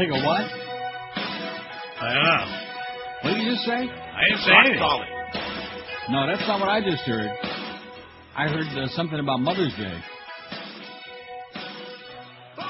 [0.00, 0.40] Take a what?
[2.00, 2.46] I don't know.
[3.20, 3.84] What did you just say?
[3.84, 4.80] I didn't say Rock anything.
[4.80, 5.08] calling.
[6.08, 7.28] No, that's not what I just heard.
[8.34, 9.98] I heard uh, something about Mother's Day.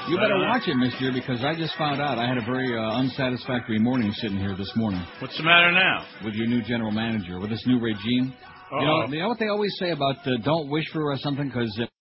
[0.09, 2.75] You better Uh, watch it, Mister, because I just found out I had a very
[2.77, 6.05] uh, unsatisfactory morning sitting here this morning What's the matter now?
[6.25, 8.33] with your new general manager, with this new regime.
[8.73, 9.07] You know, Uh-oh.
[9.13, 11.91] you know what they always say about uh, don't wish for something because it's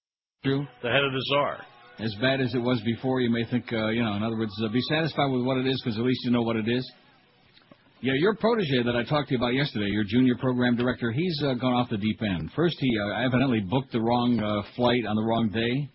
[0.42, 0.66] true.
[0.82, 1.58] The head of the czar.
[2.02, 4.52] As bad as it was before, you may think, uh, you know, in other words,
[4.64, 6.90] uh, be satisfied with what it is because at least you know what it is.
[8.00, 11.42] Yeah, your protege that I talked to you about yesterday, your junior program director, he's
[11.44, 12.50] uh, gone off the deep end.
[12.56, 15.90] First, he uh, evidently booked the wrong uh, flight on the wrong day.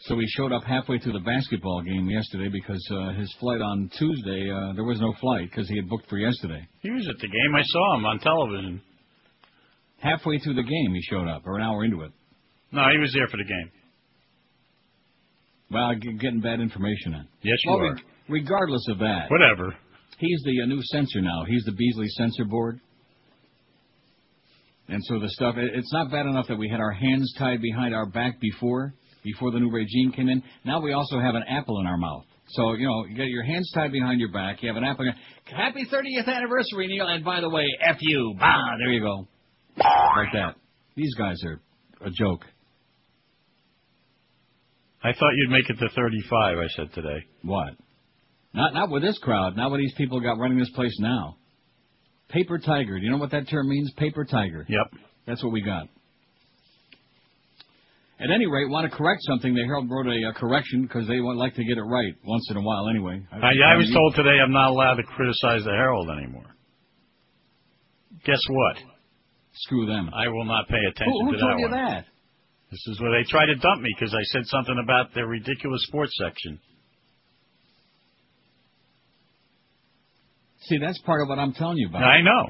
[0.00, 3.88] So he showed up halfway through the basketball game yesterday because uh, his flight on
[3.96, 6.66] Tuesday, uh, there was no flight because he had booked for yesterday.
[6.80, 7.54] He was at the game.
[7.54, 8.82] I saw him on television.
[9.98, 12.10] Halfway through the game, he showed up, or an hour into it.
[12.72, 13.70] No, he was there for the game.
[15.74, 17.26] Well, g- getting bad information in.
[17.42, 17.96] Yes, you well, are.
[18.28, 19.74] regardless of that, Whatever.
[20.18, 21.44] he's the uh, new censor now.
[21.46, 22.80] He's the Beasley censor board.
[24.88, 27.60] And so the stuff, it- it's not bad enough that we had our hands tied
[27.62, 30.42] behind our back before, before the new regime came in.
[30.64, 32.24] Now we also have an apple in our mouth.
[32.48, 35.06] So, you know, you got your hands tied behind your back, you have an apple.
[35.44, 37.06] Happy 30th anniversary, Neil.
[37.08, 38.34] And by the way, F you.
[38.38, 39.26] Bah, there you go.
[39.78, 40.56] Like that.
[40.94, 41.60] These guys are
[42.06, 42.44] a joke.
[45.04, 47.24] I thought you'd make it to 35, I said today.
[47.42, 47.74] What?
[48.54, 49.56] Not not with this crowd.
[49.56, 51.36] Not with these people got running this place now.
[52.30, 52.98] Paper tiger.
[52.98, 53.92] Do you know what that term means?
[53.96, 54.64] Paper tiger.
[54.68, 55.00] Yep.
[55.26, 55.88] That's what we got.
[58.20, 59.54] At any rate, want to correct something.
[59.54, 62.46] The Herald wrote a, uh correction because they would like to get it right once
[62.50, 62.88] in a while.
[62.88, 66.54] Anyway, I, I was told today I'm not allowed to criticize the Herald anymore.
[68.24, 68.76] Guess what?
[69.54, 70.10] Screw them.
[70.14, 71.72] I will not pay attention Who, who to told you one.
[71.72, 72.04] that?
[72.74, 75.80] This is where they try to dump me because I said something about their ridiculous
[75.86, 76.58] sports section.
[80.62, 82.02] See, that's part of what I'm telling you about.
[82.02, 82.46] I know.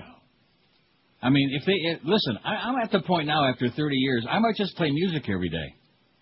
[1.20, 4.26] I mean, if they it, listen, I, I'm at the point now after 30 years,
[4.26, 5.74] I might just play music every day.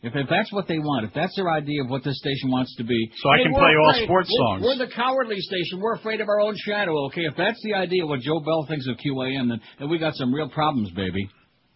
[0.02, 2.74] If, if that's what they want, if that's their idea of what this station wants
[2.78, 4.62] to be, So I can we're play all afraid- sports we're- songs.
[4.64, 5.78] We're the cowardly station.
[5.80, 7.04] We're afraid of our own shadow.
[7.06, 10.14] Okay, if that's the idea, what Joe Bell thinks of QAM, then, then we got
[10.16, 11.28] some real problems, baby.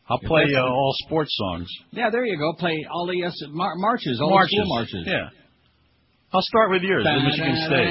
[0.08, 1.66] I'll play uh, all sports songs.
[1.90, 2.52] Yeah, there you go.
[2.58, 5.04] Play all the yes, mar- marches, all the school marches.
[5.06, 5.28] Yeah.
[6.32, 7.88] I'll start with yours, the Michigan State.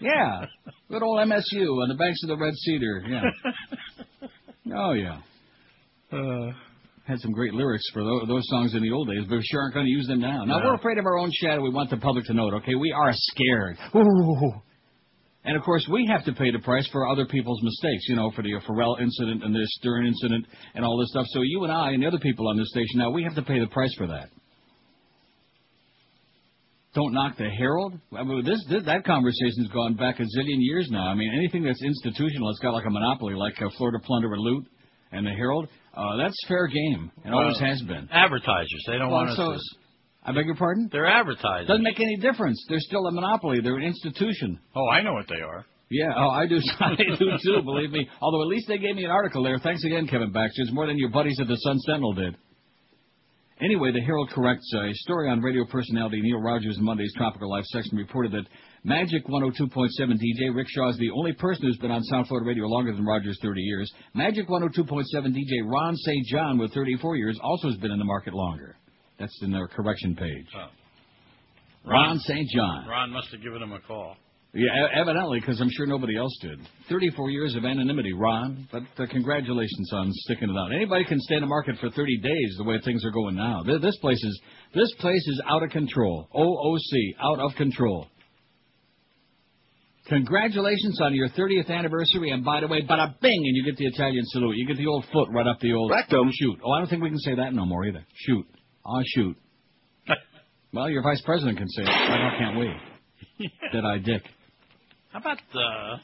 [0.00, 0.46] Yeah,
[0.90, 3.04] good old MSU on the banks of the Red Cedar.
[3.08, 3.22] Yeah.
[4.76, 5.18] Oh yeah.
[6.12, 6.52] Uh,
[7.06, 9.60] Had some great lyrics for those, those songs in the old days, but we sure
[9.60, 10.44] aren't going to use them now.
[10.44, 10.64] Now No.
[10.66, 11.60] we're afraid of our own shadow.
[11.60, 12.54] We want the public to know it.
[12.62, 13.76] Okay, we are scared.
[13.96, 14.52] Ooh.
[15.46, 18.04] And of course, we have to pay the price for other people's mistakes.
[18.08, 21.26] You know, for the Pharrell incident and the Stern incident and all this stuff.
[21.30, 23.42] So you and I and the other people on this station now, we have to
[23.42, 24.28] pay the price for that.
[26.94, 27.98] Don't knock the Herald.
[28.16, 31.08] I mean, this, this that conversation's gone back a zillion years now.
[31.08, 34.40] I mean, anything that's institutional, it's got like a monopoly, like uh, Florida Plunder and
[34.40, 34.66] Loot
[35.10, 35.68] and the Herald.
[35.92, 37.10] Uh, that's fair game.
[37.24, 38.08] It always has been.
[38.12, 38.84] Advertisers.
[38.86, 39.58] They don't Well, want us so- to.
[40.24, 40.88] I beg your pardon?
[40.90, 41.68] They're advertisers.
[41.68, 42.64] Doesn't make any difference.
[42.68, 43.60] They're still a monopoly.
[43.62, 44.58] They're an institution.
[44.74, 45.66] Oh, I know what they are.
[45.90, 46.58] Yeah, oh, I do.
[46.80, 47.62] I do too.
[47.62, 48.08] Believe me.
[48.20, 49.58] Although at least they gave me an article there.
[49.58, 50.62] Thanks again, Kevin Baxter.
[50.62, 52.36] It's more than your buddies at the Sun Sentinel did.
[53.60, 57.48] Anyway, the Herald corrects uh, a story on radio personality Neil Rogers in Monday's Tropical
[57.48, 58.48] Life section reported that
[58.82, 62.64] Magic 102.7 DJ Rick Shaw is the only person who's been on South Florida radio
[62.64, 63.92] longer than Rogers 30 years.
[64.12, 66.26] Magic 102.7 DJ Ron St.
[66.26, 68.76] John with 34 years also has been in the market longer.
[69.18, 70.46] That's in their correction page.
[70.56, 70.68] Oh.
[71.86, 72.48] Ron St.
[72.50, 72.86] John.
[72.88, 74.16] Ron must have given him a call.
[74.56, 76.60] Yeah, evidently, because I'm sure nobody else did.
[76.88, 78.68] 34 years of anonymity, Ron.
[78.70, 80.72] But uh, congratulations on sticking it out.
[80.72, 83.64] Anybody can stay in the market for 30 days the way things are going now.
[83.64, 84.40] This place is
[84.72, 86.28] this place is out of control.
[86.32, 88.06] OOC, out of control.
[90.06, 93.86] Congratulations on your 30th anniversary, and by the way, bada bing, and you get the
[93.86, 94.56] Italian salute.
[94.56, 96.30] You get the old foot right up the old Rectum.
[96.32, 96.58] shoot.
[96.62, 98.04] Oh, I don't think we can say that no more either.
[98.14, 98.46] Shoot.
[98.86, 99.36] Ah, shoot.
[100.72, 101.86] well, your vice president can say it.
[101.88, 103.48] Why can't we?
[103.72, 104.22] Did I, Dick?
[105.10, 105.96] How about uh,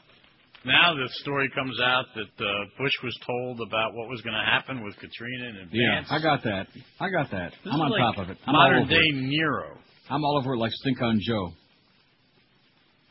[0.65, 4.45] now the story comes out that uh, Bush was told about what was going to
[4.45, 6.07] happen with Katrina in advance?
[6.09, 6.67] Yeah, I got that.
[6.99, 7.51] I got that.
[7.63, 8.37] This I'm on like top of it.
[8.47, 9.15] I'm modern day it.
[9.15, 9.77] Nero.
[10.09, 11.51] I'm all over it like Stink on Joe.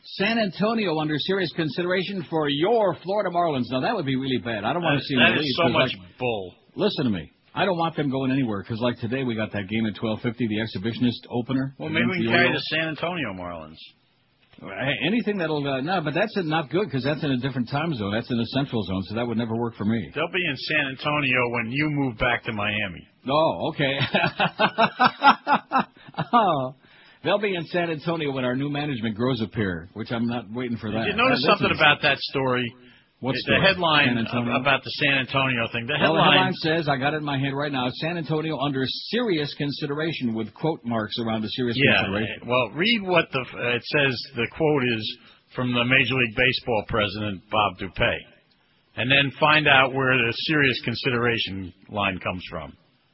[0.03, 3.65] San Antonio under serious consideration for your Florida Marlins.
[3.69, 4.63] Now that would be really bad.
[4.63, 6.53] I don't want to see them that is leave, so much like, bull.
[6.75, 7.31] listen to me.
[7.53, 10.37] I don't want them going anywhere because, like today, we got that game at 12:50,
[10.37, 11.73] the exhibitionist opener.
[11.77, 13.77] Well, maybe we can carry the San Antonio Marlins.
[14.61, 17.93] Hey, anything that'll uh, no, but that's not good because that's in a different time
[17.95, 18.13] zone.
[18.13, 20.11] That's in the central zone, so that would never work for me.
[20.13, 23.07] They'll be in San Antonio when you move back to Miami.
[23.27, 23.97] Oh, okay.
[26.33, 26.75] Oh,
[27.23, 30.51] they'll be in San Antonio when our new management grows a pair, which I'm not
[30.51, 31.05] waiting for that.
[31.05, 32.73] Did you notice something about that story?
[33.21, 35.85] What the headline about the San Antonio thing.
[35.85, 38.17] The Well, the headline, headline says, I got it in my hand right now, San
[38.17, 38.83] Antonio under
[39.13, 42.01] serious consideration with quote marks around the serious yeah.
[42.01, 42.49] consideration.
[42.49, 44.17] Well, read what the uh, it says.
[44.35, 45.17] The quote is
[45.55, 48.17] from the Major League Baseball president Bob DuPuy,
[48.97, 52.73] and then find out where the serious consideration line comes from.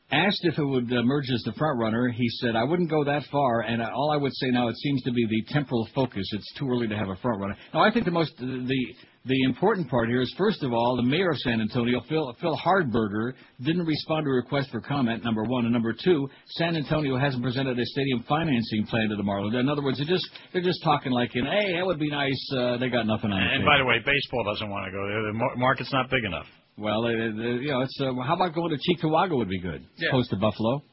[0.10, 3.24] Asked if it would emerge as the front runner, he said, I wouldn't go that
[3.30, 6.30] far, and all I would say now, it seems to be the temporal focus.
[6.32, 7.58] It's too early to have a front runner.
[7.74, 8.86] Now, I think the most, the,
[9.28, 12.58] the important part here is, first of all, the mayor of San Antonio, Phil, Phil
[12.58, 15.66] Hardberger, didn't respond to a request for comment, number one.
[15.66, 19.60] And number two, San Antonio hasn't presented a stadium financing plan to the Marlins.
[19.60, 22.40] In other words, they're just, they're just talking like, in, hey, that would be nice.
[22.56, 25.06] Uh, they got nothing on the And by the way, baseball doesn't want to go
[25.08, 25.22] there.
[25.54, 26.46] The market's not big enough.
[26.78, 30.10] Well, uh, you know, it's uh, how about going to Cheektowaga would be good, Yeah.
[30.12, 30.84] close to Buffalo.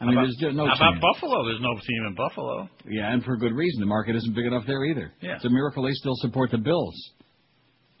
[0.00, 1.02] I mean, How there's just no How about chance.
[1.02, 1.44] Buffalo?
[1.44, 2.68] There's no team in Buffalo.
[2.86, 3.80] Yeah, and for good reason.
[3.80, 5.10] The market isn't big enough there either.
[5.20, 5.34] Yeah.
[5.36, 6.94] It's a miracle they still support the Bills.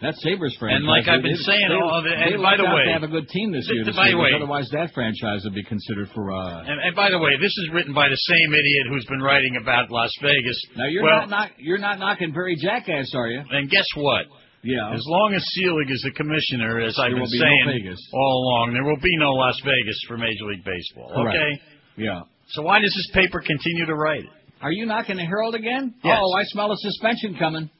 [0.00, 0.78] That Sabres franchise.
[0.78, 2.86] And like I've they- been saying, they, all of it- they and by the way-
[2.86, 3.82] to have a good team this year.
[3.82, 6.30] The by the way- otherwise that franchise would be considered for.
[6.30, 9.18] Uh, And, and by the way, this is written by the same idiot who's been
[9.20, 10.54] writing about Las Vegas.
[10.76, 13.42] now you're well, not knock, you're not knocking Barry Jackass, are you?
[13.50, 14.26] And guess what?
[14.62, 14.94] Yeah.
[14.94, 17.82] As long as Selig is the commissioner, as I've There been will be no saying
[17.82, 18.00] Vegas.
[18.14, 21.10] all along, there will be no Las Vegas for Major League Baseball.
[21.12, 21.36] Correct.
[21.36, 21.62] Okay.
[21.98, 22.22] Yeah.
[22.50, 24.30] So why does this paper continue to write it?
[24.62, 25.94] Are you knocking the Herald again?
[26.02, 26.18] Yes.
[26.20, 27.70] Oh, I smell a suspension coming.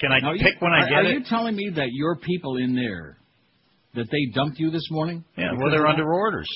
[0.00, 1.12] Can I Now, you- pick when I are, get are it?
[1.14, 3.16] you telling me that your people in there,
[3.94, 5.24] that they dumped you this morning?
[5.38, 5.52] yeah.
[5.56, 6.48] Well, they're under orders.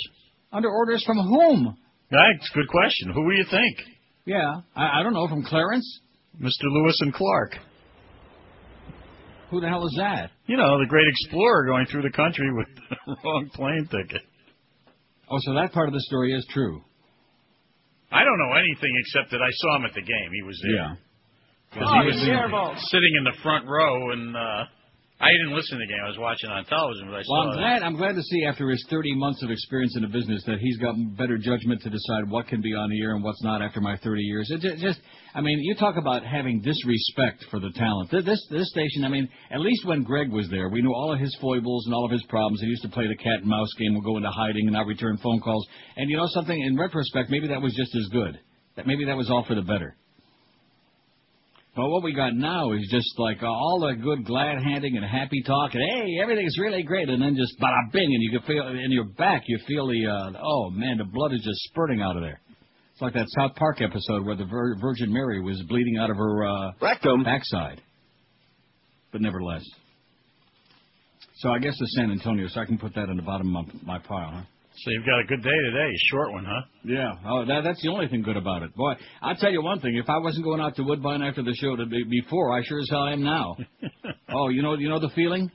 [0.53, 1.77] under orders from whom?
[2.11, 3.13] That's a good question.
[3.13, 3.77] Who do you think?
[4.27, 5.27] Yeah, I, I don't know.
[5.29, 6.01] From Clarence?
[6.41, 6.65] Mr.
[6.65, 7.57] Lewis and Clark.
[9.51, 10.31] Who the hell is that?
[10.47, 12.67] You know, the great explorer going through the country with
[13.07, 14.23] the wrong plane ticket.
[15.31, 16.83] Oh, so that part of the story is true.
[18.13, 20.31] I don't know anything except that I saw him at the game.
[20.35, 20.75] He was there.
[20.75, 20.95] Yeah.
[21.73, 22.75] 'Cause Oh, he was terrible.
[22.91, 24.65] sitting in the front row, and uh,
[25.23, 26.01] I didn't listen to the game.
[26.03, 27.61] I was watching on television, but I Well, saw I'm that.
[27.61, 27.83] glad.
[27.83, 30.79] I'm glad to see after his 30 months of experience in the business that he's
[30.79, 33.83] got better judgment to decide what can be on the air and what's not after
[33.83, 34.51] my 30 years.
[34.51, 34.99] It ju- just,
[35.35, 38.11] I mean, you talk about having disrespect for the talent.
[38.11, 41.21] This this station, I mean, at least when Greg was there, we knew all of
[41.21, 42.63] his foibles and all of his problems.
[42.63, 44.87] He used to play the cat and mouse game, would go into hiding and not
[44.87, 45.67] return phone calls.
[45.97, 46.59] And you know something?
[46.59, 48.41] In retrospect, maybe that was just as good.
[48.77, 49.97] That maybe that was all for the better.
[51.77, 55.43] But what we got now is just like all the good glad handing and happy
[55.47, 58.67] talk and hey, everything's really great, and then just bada bing, and you can feel
[58.69, 62.17] in your back, you feel the uh, oh man, the blood is just spurting out
[62.17, 62.41] of there.
[62.93, 66.17] It's like that South Park episode where the Vir- Virgin Mary was bleeding out of
[66.17, 67.23] her uh, Rectum.
[67.25, 67.81] backside.
[69.13, 69.63] But nevertheless.
[71.37, 73.65] So I guess the San Antonio, so I can put that in the bottom of
[73.83, 74.43] my pile, huh?
[74.77, 75.93] So you've got a good day today.
[76.11, 76.63] Short one, huh?
[76.85, 77.13] Yeah.
[77.27, 78.75] Oh, that, that's the only thing good about it.
[78.75, 79.97] Boy, I'll tell you one thing.
[79.97, 82.81] If I wasn't going out to Woodbine after the show to be, before, I sure
[82.81, 83.57] as hell am now.
[84.33, 85.51] oh, you know, you know the feeling?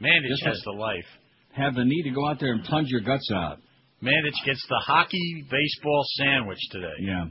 [0.00, 1.06] Mandich Just has the life.
[1.52, 3.58] Have the need to go out there and plunge your guts out.
[4.02, 6.94] Mandich gets the hockey baseball sandwich today.
[7.00, 7.24] Yeah.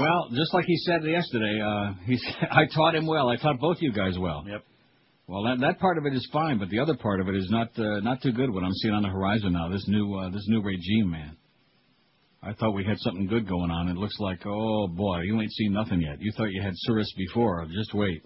[0.00, 3.28] Well, just like he said yesterday, uh, he said, I taught him well.
[3.28, 4.44] I taught both you guys well.
[4.48, 4.64] Yep.
[5.28, 7.48] Well, that that part of it is fine, but the other part of it is
[7.50, 8.50] not uh, not too good.
[8.50, 11.36] What I'm seeing on the horizon now, this new uh, this new regime, man.
[12.42, 13.88] I thought we had something good going on.
[13.88, 16.16] It looks like, oh boy, you ain't seen nothing yet.
[16.20, 17.66] You thought you had Cirrus before.
[17.66, 18.22] Just wait.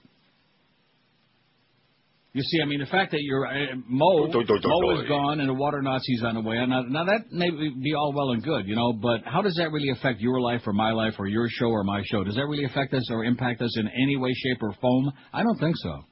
[2.35, 5.01] You see, I mean, the fact that you're uh, Mo, Do- do- do- Mo do-
[5.03, 6.57] is gone and the water Nazi's on the way.
[6.67, 9.71] Now, now that may be all well and good, you know, but how does that
[9.73, 12.23] really affect your life or my life or your show or my show?
[12.23, 15.13] Does that really affect us or impact us in any way, shape, or form?
[15.33, 16.05] I don't think so.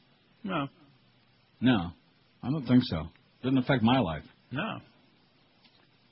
[0.43, 0.67] No.
[1.61, 1.91] No,
[2.43, 3.09] I don't think so.
[3.43, 4.23] Doesn't affect my life.
[4.53, 4.79] No.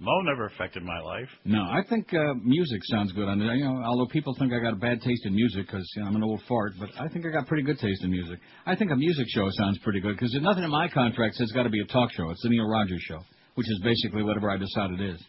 [0.00, 1.28] Mo never affected my life.
[1.44, 3.56] No, I think uh, music sounds good on it.
[3.56, 6.08] You know, although people think I got a bad taste in music because you know,
[6.08, 8.38] I'm an old fart, but I think I got pretty good taste in music.
[8.64, 11.52] I think a music show sounds pretty good because nothing in my contract says it's
[11.52, 12.30] got to be a talk show.
[12.30, 13.18] It's the Neil Rogers show,
[13.56, 15.20] which is basically whatever I decide it is.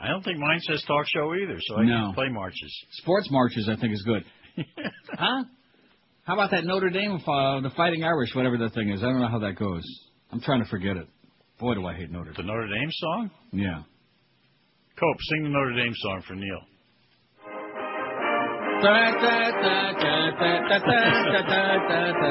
[0.00, 2.06] I don't think mine says talk show either, so I No.
[2.06, 2.74] can play marches.
[2.92, 4.24] Sports marches, I think, is good.
[5.12, 5.44] huh?
[6.26, 9.00] How about that Notre Dame, uh, the Fighting Irish, whatever that thing is?
[9.00, 9.84] I don't know how that goes.
[10.32, 11.06] I'm trying to forget it.
[11.60, 12.46] Boy, do I hate Notre Dame.
[12.46, 13.30] The Notre Dame song?
[13.52, 13.82] Yeah.
[14.98, 16.60] Cope, sing the Notre Dame song for Neil.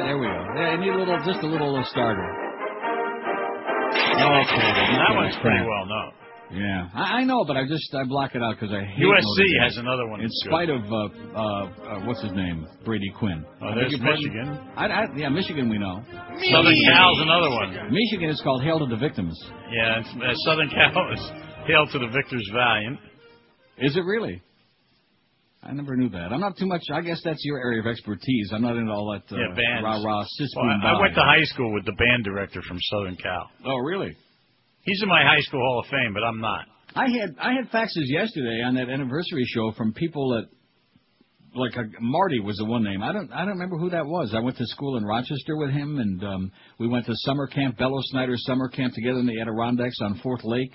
[0.06, 0.44] There we go.
[0.60, 2.30] Yeah, I need a little, just a little starter.
[3.96, 4.60] Okay,
[5.00, 6.12] That one's pretty well known.
[6.52, 9.64] Yeah, I, I know, but I just I block it out because I hate USC
[9.64, 10.20] has another one.
[10.22, 10.50] In that's good.
[10.52, 13.44] spite of uh, uh, uh, what's his name, Brady Quinn.
[13.62, 14.00] Oh, I there's?
[14.00, 14.60] Michigan.
[14.78, 16.04] I, I, yeah, Michigan we know.
[16.06, 17.92] Southern Cal's another one.
[17.92, 19.34] Michigan is called Hail to the Victims.
[19.72, 21.32] Yeah, it's, uh, Southern Cal is
[21.68, 23.00] Hail to the victors valiant.
[23.80, 24.42] Is it really?
[25.64, 26.32] I never knew that.
[26.32, 26.84] I'm not too much.
[26.94, 28.52] I guess that's your area of expertise.
[28.54, 29.84] I'm not into all that uh, Yeah, bands.
[29.84, 30.24] rah rah
[30.56, 33.50] Well, I, I went to high school with the band director from Southern Cal.
[33.66, 34.16] Oh, really?
[34.86, 36.66] He's in my high school Hall of Fame, but I'm not.
[36.96, 40.48] I had I had faxes yesterday on that anniversary show from people that
[41.56, 43.02] like uh, Marty was the one name.
[43.02, 44.34] I don't I don't remember who that was.
[44.36, 47.78] I went to school in Rochester with him, and um, we went to summer camp,
[47.78, 50.72] Bellow Snyder summer camp together in the Adirondacks on Fourth Lake.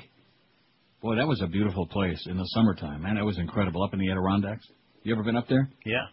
[1.01, 3.03] Boy, that was a beautiful place in the summertime.
[3.03, 4.67] Man, that was incredible up in the Adirondacks.
[5.03, 5.71] You ever been up there?
[5.87, 6.05] Yeah.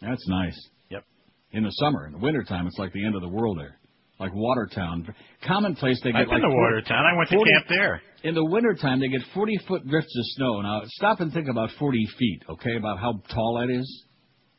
[0.00, 0.58] That's nice.
[0.90, 1.04] Yep.
[1.52, 3.78] In the summer, in the wintertime, it's like the end of the world there.
[4.22, 5.12] Like Watertown,
[5.44, 6.00] commonplace.
[6.04, 7.04] They get I've been like to 40 Watertown.
[7.04, 8.02] I went to 40 camp there.
[8.22, 10.60] in the wintertime, they get 40 foot drifts of snow.
[10.60, 14.04] Now, stop and think about 40 feet, okay, about how tall that is.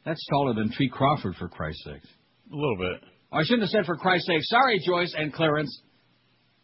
[0.05, 2.03] That's taller than Tree Crawford, for Christ's sake.
[2.51, 3.09] A little bit.
[3.31, 4.41] Oh, I shouldn't have said for Christ's sake.
[4.41, 5.81] Sorry, Joyce and Clarence.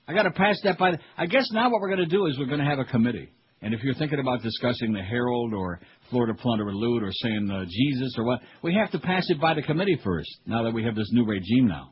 [0.10, 0.92] I got to pass that by.
[0.92, 2.86] The, I guess now what we're going to do is we're going to have a
[2.86, 3.32] committee.
[3.62, 5.80] And if you're thinking about discussing the Herald or
[6.10, 9.40] Florida Plunder and Loot or saying uh, Jesus or what, we have to pass it
[9.40, 10.30] by the committee first.
[10.46, 11.92] Now that we have this new regime now.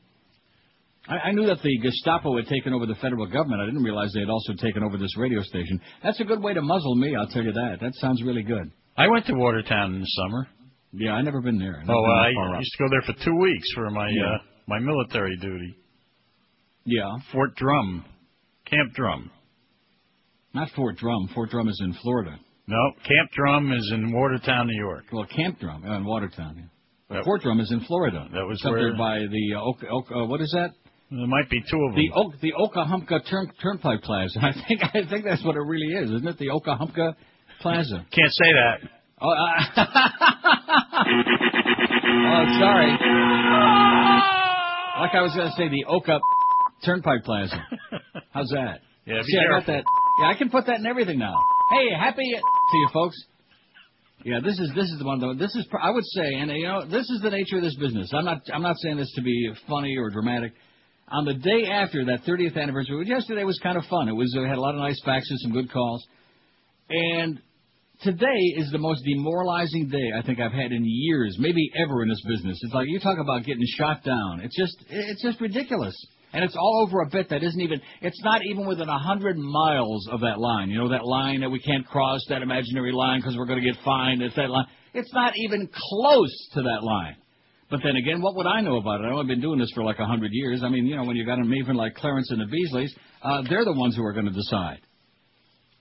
[1.10, 3.62] I, I knew that the Gestapo had taken over the federal government.
[3.62, 5.80] I didn't realize they had also taken over this radio station.
[6.04, 7.78] That's a good way to muzzle me, I'll tell you that.
[7.82, 8.72] That sounds really good.
[8.98, 10.48] I went to Watertown in the summer.
[10.94, 11.80] Yeah, I never been there.
[11.80, 12.60] Never Oh, been I up.
[12.60, 14.36] used to go there for two weeks for my Yeah.
[14.36, 14.38] uh,
[14.68, 15.76] my military duty.
[16.86, 18.06] Yeah, Fort Drum,
[18.66, 19.30] Camp Drum.
[20.54, 21.28] not Fort Drum.
[21.36, 22.40] Fort Drum is in Florida.
[22.68, 25.06] No, Camp Drum is in Watertown, New York.
[25.12, 26.56] Well, Camp Drum uh, in Watertown.
[26.58, 26.64] Yeah.
[27.18, 28.28] That- Fort Drum is in Florida.
[28.34, 30.72] That was where- there by the uh, Oka, Oka, uh, what is that?
[31.10, 32.04] There might be two of them.
[32.04, 34.40] The Oak, the Okahumpka turn, Turnpike Plaza.
[34.42, 36.38] I think I think that's what it really is, isn't it?
[36.38, 37.16] The Okahumpka
[37.62, 38.06] Plaza.
[38.12, 38.90] Can't say that.
[39.20, 39.34] Oh, uh,
[42.28, 42.92] oh, sorry.
[45.00, 46.20] Like I was going to say, the Oka
[46.86, 47.58] Turnpike Plaza.
[48.32, 48.82] How's that?
[49.08, 49.86] Yeah, See, I got that.
[50.20, 51.34] Yeah, I can put that in everything now.
[51.72, 53.16] Hey, happy to you folks.
[54.26, 55.34] Yeah, this is this is the one though.
[55.34, 58.12] This is I would say, and you know, this is the nature of this business.
[58.14, 60.52] I'm not I'm not saying this to be funny or dramatic.
[61.10, 64.10] On the day after that 30th anniversary, which yesterday was kind of fun.
[64.10, 66.06] It was we had a lot of nice faxes, some good calls,
[66.90, 67.40] and
[68.02, 72.10] today is the most demoralizing day I think I've had in years, maybe ever in
[72.10, 72.60] this business.
[72.62, 74.42] It's like you talk about getting shot down.
[74.44, 75.96] It's just it's just ridiculous.
[76.34, 79.38] And it's all over a bit that isn't even it's not even within a hundred
[79.38, 80.70] miles of that line.
[80.70, 83.66] You know that line that we can't cross that imaginary line because we're going to
[83.66, 84.22] get fined.
[84.22, 84.68] It's that line.
[84.94, 87.16] It's not even close to that line.
[87.70, 89.06] But then again, what would I know about it?
[89.06, 90.62] I've only been doing this for like a hundred years.
[90.64, 92.90] I mean, you know, when you got them even like Clarence and the Beasleys,
[93.22, 94.80] uh, they're the ones who are going to decide.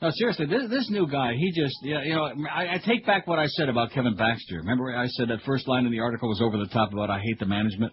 [0.03, 3.27] No, seriously, this, this new guy, he just, yeah, you know, I, I take back
[3.27, 4.57] what I said about Kevin Baxter.
[4.57, 7.21] Remember I said that first line in the article was over the top about I
[7.21, 7.93] hate the management?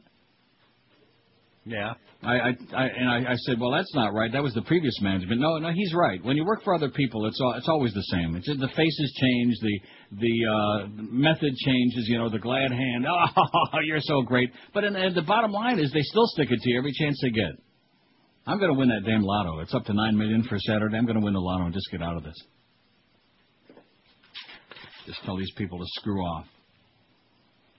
[1.65, 1.93] Yeah.
[2.25, 4.31] I, I, I and I, I said, well, that's not right.
[4.31, 5.41] That was the previous management.
[5.41, 6.23] No, no, he's right.
[6.23, 8.35] When you work for other people, it's all, it's always the same.
[8.35, 9.79] It's the faces change, the
[10.19, 12.05] the uh, method changes.
[12.07, 13.05] You know, the glad hand.
[13.75, 14.51] Oh, you're so great.
[14.73, 17.19] But in, and the bottom line is, they still stick it to you every chance
[17.21, 17.51] they get.
[18.45, 19.59] I'm going to win that damn lotto.
[19.59, 20.97] It's up to nine million for Saturday.
[20.97, 22.35] I'm going to win the lotto and just get out of this.
[25.05, 26.45] Just tell these people to screw off.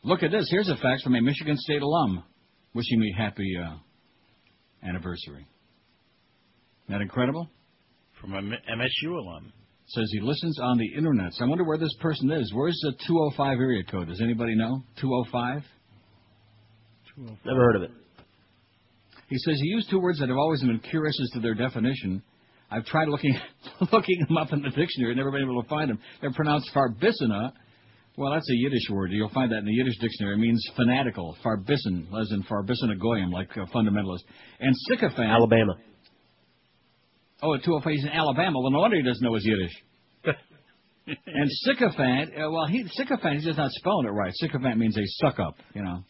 [0.03, 0.47] Look at this.
[0.51, 2.25] Here's a fax from a Michigan State alum
[2.75, 3.77] wishing me happy uh,
[4.85, 5.47] anniversary.
[6.87, 7.49] Isn't that incredible?
[8.21, 9.53] From a M- MSU alum.
[9.87, 11.35] Says he listens on the internet.
[11.35, 12.51] So I wonder where this person is.
[12.55, 14.09] Where's the 205 area code?
[14.09, 14.83] Does anybody know?
[15.01, 15.63] 205?
[17.45, 17.91] Never heard of it.
[19.29, 22.23] He says he used two words that have always been curious as to their definition.
[22.71, 23.37] I've tried looking
[23.93, 25.99] looking them up in the dictionary, and never been able to find them.
[26.21, 27.53] They're pronounced farbissina.
[28.17, 29.11] Well, that's a Yiddish word.
[29.11, 30.35] You'll find that in the Yiddish dictionary.
[30.35, 34.23] It means fanatical, farbissen, as in farbissina goyim, like a fundamentalist.
[34.61, 35.29] And sycophant.
[35.31, 35.75] Alabama.
[37.43, 38.61] Oh, at 205 he's in Alabama.
[38.61, 39.83] Well, no wonder he doesn't know his Yiddish.
[41.27, 44.33] and sycophant, uh, well, he sycophant, he's just not spelling it right.
[44.35, 46.05] Sycophant means a suck up, you know,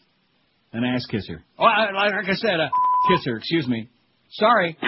[0.73, 1.43] an ass kisser.
[1.57, 2.69] Oh, I, like like I said, a
[3.09, 3.37] kisser.
[3.37, 3.89] Excuse me.
[4.29, 4.77] Sorry.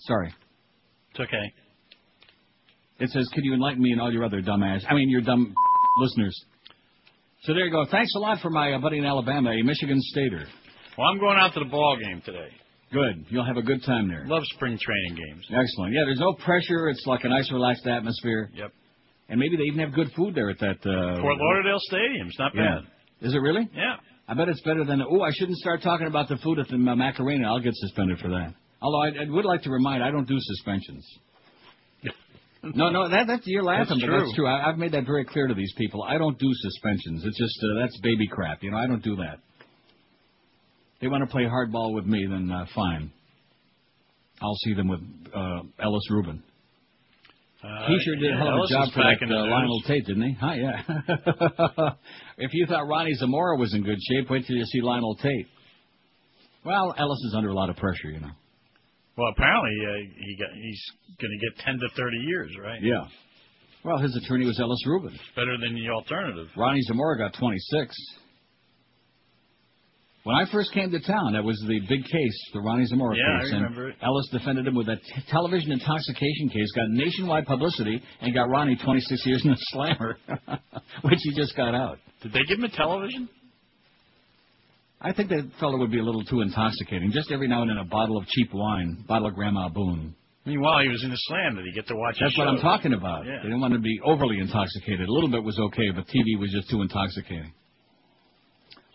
[0.00, 0.34] Sorry.
[1.10, 1.54] It's okay.
[3.00, 4.82] It says, "Could you enlighten me and all your other dumbass?
[4.88, 5.54] I mean, your dumb
[6.00, 6.36] listeners."
[7.42, 7.84] So there you go.
[7.90, 10.44] Thanks a lot for my uh, buddy in Alabama, a Michigan Stater.
[10.96, 12.48] Well, I'm going out to the ball game today.
[12.92, 13.26] Good.
[13.28, 14.24] You'll have a good time there.
[14.26, 15.44] Love spring training games.
[15.52, 15.92] Excellent.
[15.92, 16.88] Yeah, there's no pressure.
[16.88, 18.50] It's like a nice, relaxed atmosphere.
[18.54, 18.72] Yep.
[19.28, 20.78] And maybe they even have good food there at that.
[20.84, 22.80] Uh, Fort Lauderdale Stadium's not Yeah.
[22.80, 23.26] bad.
[23.28, 23.68] Is it really?
[23.74, 23.96] Yeah.
[24.26, 25.02] I bet it's better than.
[25.02, 27.46] Oh, I shouldn't start talking about the food at the Ma- Macarena.
[27.48, 28.54] I'll get suspended for that.
[28.82, 31.06] Although I, I would like to remind, I don't do suspensions.
[32.74, 34.44] No, no, that that's you're laughing, That's but that's true.
[34.44, 34.46] true.
[34.48, 36.02] I, I've made that very clear to these people.
[36.02, 37.22] I don't do suspensions.
[37.24, 38.62] It's just uh, that's baby crap.
[38.62, 39.38] You know, I don't do that.
[41.00, 43.12] They want to play hardball with me, then uh, fine.
[44.42, 45.00] I'll see them with
[45.34, 46.42] uh, Ellis Rubin.
[47.62, 49.34] Uh, He sure did a yeah, hell of a job for that uh.
[49.50, 50.32] Lionel Tate, didn't he?
[50.40, 51.90] Hi, yeah.
[52.38, 55.46] if you thought Ronnie Zamora was in good shape, wait till you see Lionel Tate.
[56.64, 58.30] Well, Ellis is under a lot of pressure, you know.
[59.18, 60.82] Well, apparently uh, he got he's
[61.20, 62.78] going to get 10 to 30 years, right?
[62.80, 63.04] Yeah.
[63.84, 65.18] Well, his attorney was Ellis Rubin.
[65.34, 66.46] Better than the alternative.
[66.56, 67.94] Ronnie Zamora got 26.
[70.24, 73.38] When I first came to town, that was the big case, the Ronnie Zamora Yeah,
[73.38, 73.52] I case.
[73.54, 73.98] remember and it.
[74.04, 74.98] Ellis defended him with that
[75.30, 80.18] television intoxication case, got nationwide publicity, and got Ronnie 26 years in the slammer,
[81.02, 81.98] which he just got out.
[82.22, 83.28] Did they give him a television?
[85.00, 87.12] I think that fellow would be a little too intoxicating.
[87.12, 90.14] Just every now and then a bottle of cheap wine, bottle of Grandma Boone.
[90.44, 91.56] Meanwhile, he was in the slam.
[91.56, 93.26] Did he get to watch That's what I'm talking about.
[93.26, 93.36] Yeah.
[93.42, 95.06] They didn't want to be overly intoxicated.
[95.08, 97.52] A little bit was okay, but TV was just too intoxicating.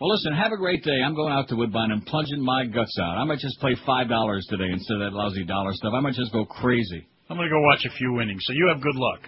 [0.00, 1.00] Well, listen, have a great day.
[1.00, 3.16] I'm going out to Woodbine and plunging my guts out.
[3.16, 5.92] I might just play five dollars today instead of that lousy dollar stuff.
[5.94, 7.06] I might just go crazy.
[7.30, 8.42] I'm going to go watch a few innings.
[8.44, 9.20] So you have good luck.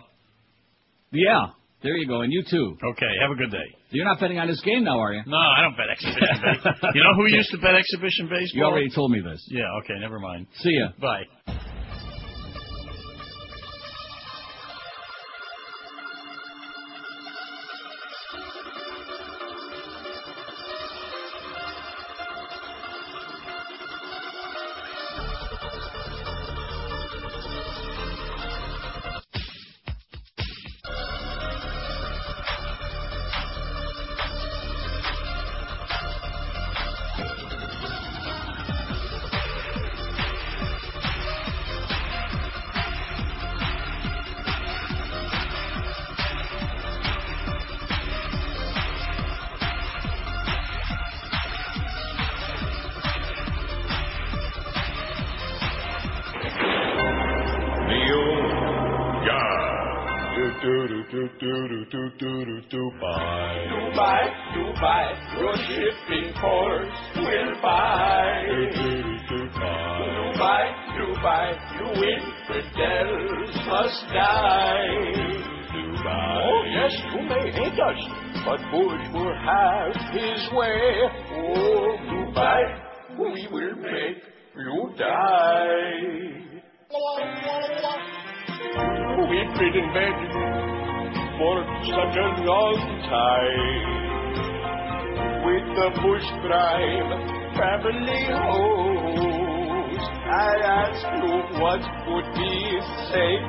[1.12, 1.46] Yeah,
[1.86, 2.76] there you go, and you too.
[2.92, 3.68] Okay, have a good day.
[3.90, 5.22] You're not betting on this game now, are you?
[5.26, 6.90] No, I don't bet exhibition baseball.
[6.94, 8.58] You know who used to bet exhibition baseball?
[8.58, 9.40] You already told me this.
[9.48, 10.48] Yeah, okay, never mind.
[10.58, 10.88] See ya.
[11.00, 11.24] Bye.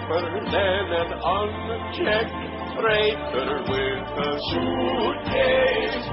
[0.08, 2.32] Safer than an unchecked
[2.80, 6.08] freighter with a suitcase?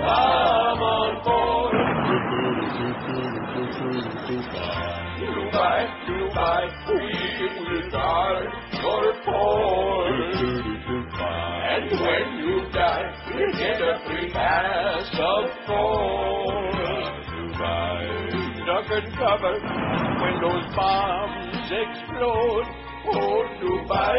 [18.95, 22.67] When those bombs explode.
[23.11, 24.17] Oh, Dubai,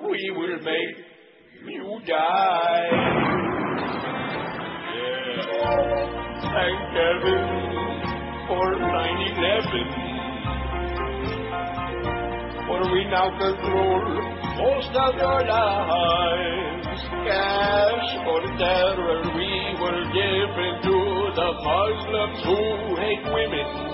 [0.00, 0.96] we will make
[1.66, 2.88] you die.
[4.94, 5.44] Yeah.
[6.40, 7.42] Thank heaven
[8.48, 10.04] for 9-11.
[12.66, 14.04] For we now control
[14.56, 17.02] most of your lives.
[17.28, 20.96] Cash for terror we were given to
[21.36, 22.56] the Muslims who
[22.96, 23.93] hate women.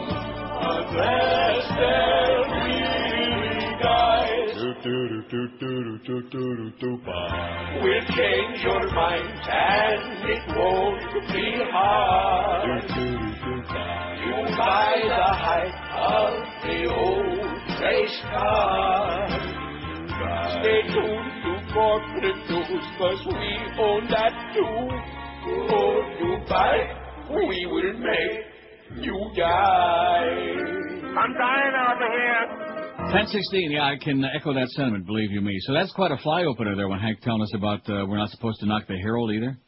[3.82, 4.52] Guys.
[7.82, 12.82] We'll change your mind and it won't be hard.
[14.26, 19.28] You buy the height of the old race car.
[20.60, 24.76] Stay tuned to corporate news, cause we own that too.
[25.72, 26.76] Oh, Dubai,
[27.48, 28.40] we will make
[28.98, 30.28] you die.
[31.10, 32.56] I'm dying over here.
[33.12, 35.56] 1016, yeah, I can echo that sentiment, believe you me.
[35.62, 38.30] So that's quite a fly opener there when Hank telling us about uh, we're not
[38.30, 39.58] supposed to knock the Herald either.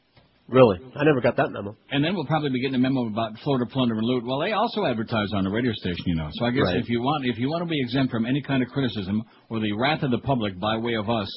[0.49, 0.79] Really?
[0.97, 1.75] I never got that memo.
[1.91, 4.25] And then we'll probably be getting a memo about Florida plunder and loot.
[4.27, 6.29] Well, they also advertise on the radio station, you know.
[6.33, 6.77] So I guess Right.
[6.77, 9.61] if you want, if you want to be exempt from any kind of criticism or
[9.61, 11.29] the wrath of the public by way of us,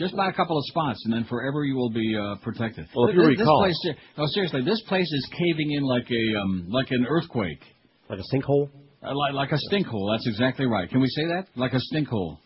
[0.00, 2.86] just buy a couple of spots, and then forever you will be uh, protected.
[2.96, 3.78] Well, if you This- this recall- place,
[4.18, 7.62] no, seriously, this place is caving in like a um, like an earthquake,
[8.08, 8.68] Like a sinkhole?
[9.04, 10.12] uh, like like a stinkhole.
[10.12, 10.88] That's exactly right.
[10.90, 11.46] Can we say that?
[11.54, 12.38] Like a stinkhole.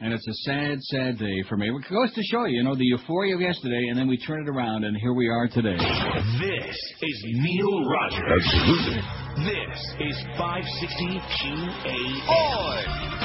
[0.00, 1.66] And it's a sad, sad day for me.
[1.68, 4.42] It goes to show you, you know, the euphoria of yesterday, and then we turn
[4.46, 5.76] it around, and here we are today.
[5.76, 8.22] This is Neil Rogers.
[8.30, 9.02] Absolutely.
[9.42, 13.17] This is 560 QAM.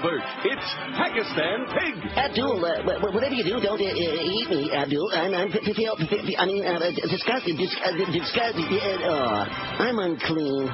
[0.00, 1.94] Cartoon It's Pakistan Pig.
[2.16, 5.10] Abdul, uh, wh- wh- whatever you do, don't uh, uh, eat me, Abdul.
[5.12, 8.68] I'm, I'm f- feel, f- f- I mean, uh, disgusted, dis- uh.
[8.80, 9.44] Uh, oh,
[9.84, 10.66] I'm unclean.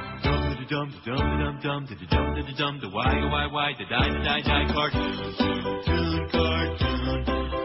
[0.68, 4.18] dum dum dum dum dum dum dum dum the why why why the die the
[4.24, 7.24] die die cartoon toon cartoon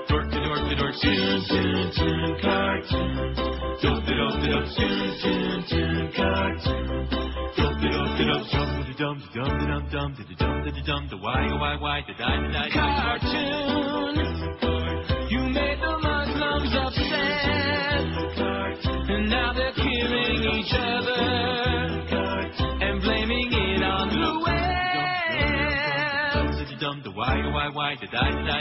[0.09, 3.33] dork the dork the dork toon toon toon cartoon
[3.81, 4.49] dum the dum the
[6.13, 7.30] cartoon
[12.71, 14.15] Cartoon.
[15.29, 17.45] You made the Muslims upset.
[19.09, 21.21] And now they're killing each other.
[22.81, 24.61] And blaming it on the web.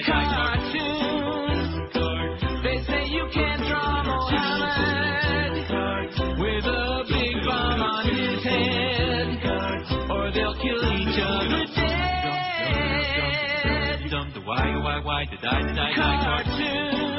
[0.04, 1.49] Cartoon.
[15.20, 17.10] Why the die die die Cartoon.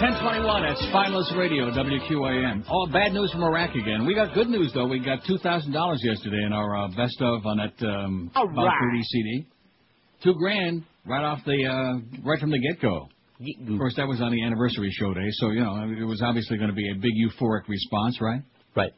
[0.00, 2.64] 1021 at Spineless Radio, WQAM.
[2.70, 4.06] Oh, bad news from Iraq again.
[4.06, 4.86] We got good news, though.
[4.86, 9.04] We got $2,000 yesterday in our uh, best of on that um, All Bob right.
[9.04, 9.46] CD.
[10.24, 13.08] Two grand right off the, uh, right from the get-go.
[13.72, 16.56] Of course, that was on the anniversary show day, so, you know, it was obviously
[16.56, 18.42] going to be a big euphoric response, right?
[18.74, 18.92] Right.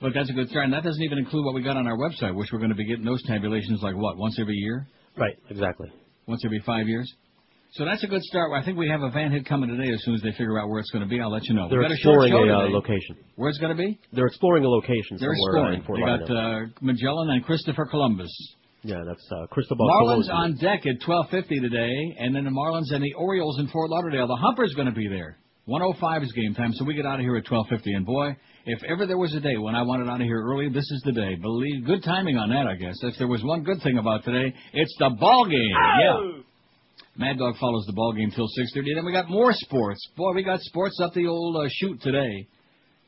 [0.00, 1.96] But that's a good start, and that doesn't even include what we got on our
[1.96, 4.86] website, which we're going to be getting those tabulations like what, once every year?
[5.16, 5.90] Right, exactly.
[6.26, 7.12] Once every five years?
[7.72, 8.52] So that's a good start.
[8.52, 9.92] I think we have a van hit coming today.
[9.92, 11.68] As soon as they figure out where it's going to be, I'll let you know.
[11.68, 13.16] They're a exploring a uh, location.
[13.34, 13.98] Where it's going to be?
[14.12, 15.80] They're exploring a location They're somewhere uh, exploring.
[15.80, 18.32] in Fort They got uh, Magellan and Christopher Columbus.
[18.82, 20.52] yeah, that's uh, Cristobal Marlins Colon.
[20.52, 24.26] on deck at 12:50 today, and then the Marlins and the Orioles in Fort Lauderdale.
[24.26, 25.36] The Humper's going to be there.
[25.66, 27.96] 105 is game time, so we get out of here at 12:50.
[27.96, 30.68] And boy, if ever there was a day when I wanted out of here early,
[30.68, 31.34] this is the day.
[31.34, 32.94] Believe good timing on that, I guess.
[33.02, 35.74] If there was one good thing about today, it's the ball game.
[36.00, 36.42] Yeah.
[37.16, 38.94] Mad Dog follows the ball game till 6:30.
[38.94, 39.98] Then we got more sports.
[40.16, 42.46] Boy, we got sports up the old uh, shoot today.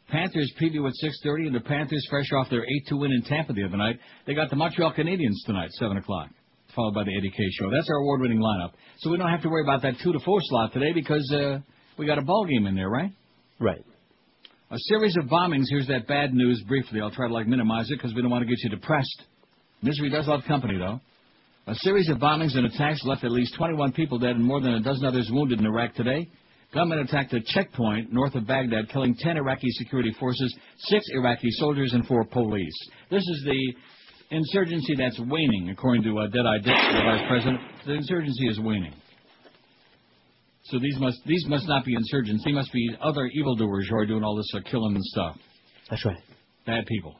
[0.08, 3.62] Panthers preview at 6:30, and the Panthers, fresh off their 8-2 win in Tampa the
[3.62, 6.30] other night, they got the Montreal Canadiens tonight, 7 o'clock,
[6.74, 7.70] followed by the Eddie K show.
[7.70, 8.72] That's our award-winning lineup.
[8.98, 11.60] So we don't have to worry about that two to four slot today because uh,
[11.98, 13.12] we got a ball game in there, right?
[13.58, 13.84] Right.
[14.70, 15.64] A series of bombings.
[15.70, 17.00] Here's that bad news briefly.
[17.00, 19.22] I'll try to like minimize it because we don't want to get you depressed.
[19.82, 21.00] Misery does love company, though.
[21.66, 24.74] A series of bombings and attacks left at least 21 people dead and more than
[24.74, 26.28] a dozen others wounded in Iraq today.
[26.74, 31.94] Gunmen attacked a checkpoint north of Baghdad, killing 10 Iraqi security forces, six Iraqi soldiers,
[31.94, 32.76] and four police.
[33.10, 37.60] This is the insurgency that's waning, according to uh, Deadeye Dick, the vice president.
[37.86, 38.92] The insurgency is waning.
[40.70, 42.44] So these must these must not be insurgents.
[42.44, 45.36] They must be other evildoers who are doing all this uh, killing and stuff.
[45.90, 46.18] That's right.
[46.66, 47.16] Bad people.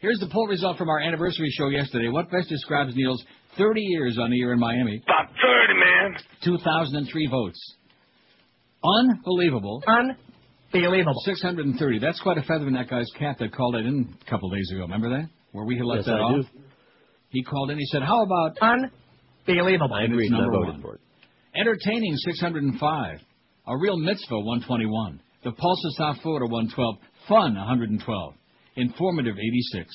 [0.00, 2.08] Here's the poll result from our anniversary show yesterday.
[2.08, 3.24] What best describes Neil's
[3.56, 5.02] 30 years on the air in Miami?
[5.04, 6.20] About 30, man.
[6.44, 7.74] 2,003 votes.
[8.84, 9.82] Unbelievable.
[10.72, 11.20] Unbelievable.
[11.24, 11.98] 630.
[11.98, 14.70] That's quite a feather in that guy's cap that called it in a couple days
[14.72, 14.82] ago.
[14.82, 15.28] Remember that?
[15.52, 16.44] Where we had left Yes, that I off?
[16.52, 16.60] do.
[17.30, 17.78] He called in.
[17.78, 19.94] He said, How about Unbelievable.
[19.94, 20.82] I And agreed it's and I number voted one.
[20.82, 21.00] for it.
[21.54, 23.18] Entertaining 605.
[23.68, 25.20] A real mitzvah 121.
[25.44, 26.96] The Pulse of Florida 112.
[27.28, 28.34] Fun 112.
[28.76, 29.94] Informative 86.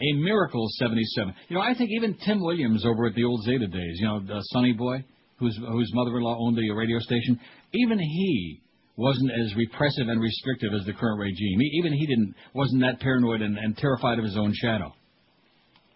[0.00, 1.34] A miracle 77.
[1.48, 4.20] You know, I think even Tim Williams over at the old Zeta days, you know,
[4.20, 5.04] the Sonny boy,
[5.36, 7.38] whose whose mother-in-law owned the radio station,
[7.74, 8.62] even he
[8.96, 11.60] wasn't as repressive and restrictive as the current regime.
[11.60, 14.92] He, even he didn't wasn't that paranoid and, and terrified of his own shadow.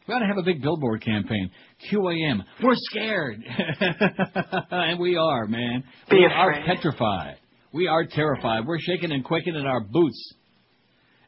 [0.06, 1.50] We ought to have a big billboard campaign.
[1.90, 2.44] QAM.
[2.62, 3.42] We're scared.
[4.70, 5.82] and we are, man.
[6.10, 7.36] Be we are petrified.
[7.72, 8.66] We are terrified.
[8.66, 10.34] We're shaking and quaking in our boots.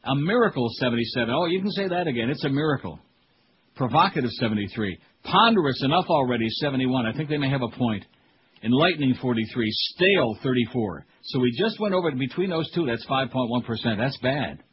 [0.03, 1.33] A miracle 77.
[1.33, 2.29] Oh, you can say that again.
[2.29, 2.99] It's a miracle.
[3.75, 4.97] Provocative 73.
[5.23, 7.05] Ponderous enough already 71.
[7.05, 8.05] I think they may have a point.
[8.63, 9.71] Enlightening 43.
[9.71, 11.05] Stale 34.
[11.23, 12.85] So we just went over between those two.
[12.85, 13.97] That's 5.1%.
[13.97, 14.63] That's bad.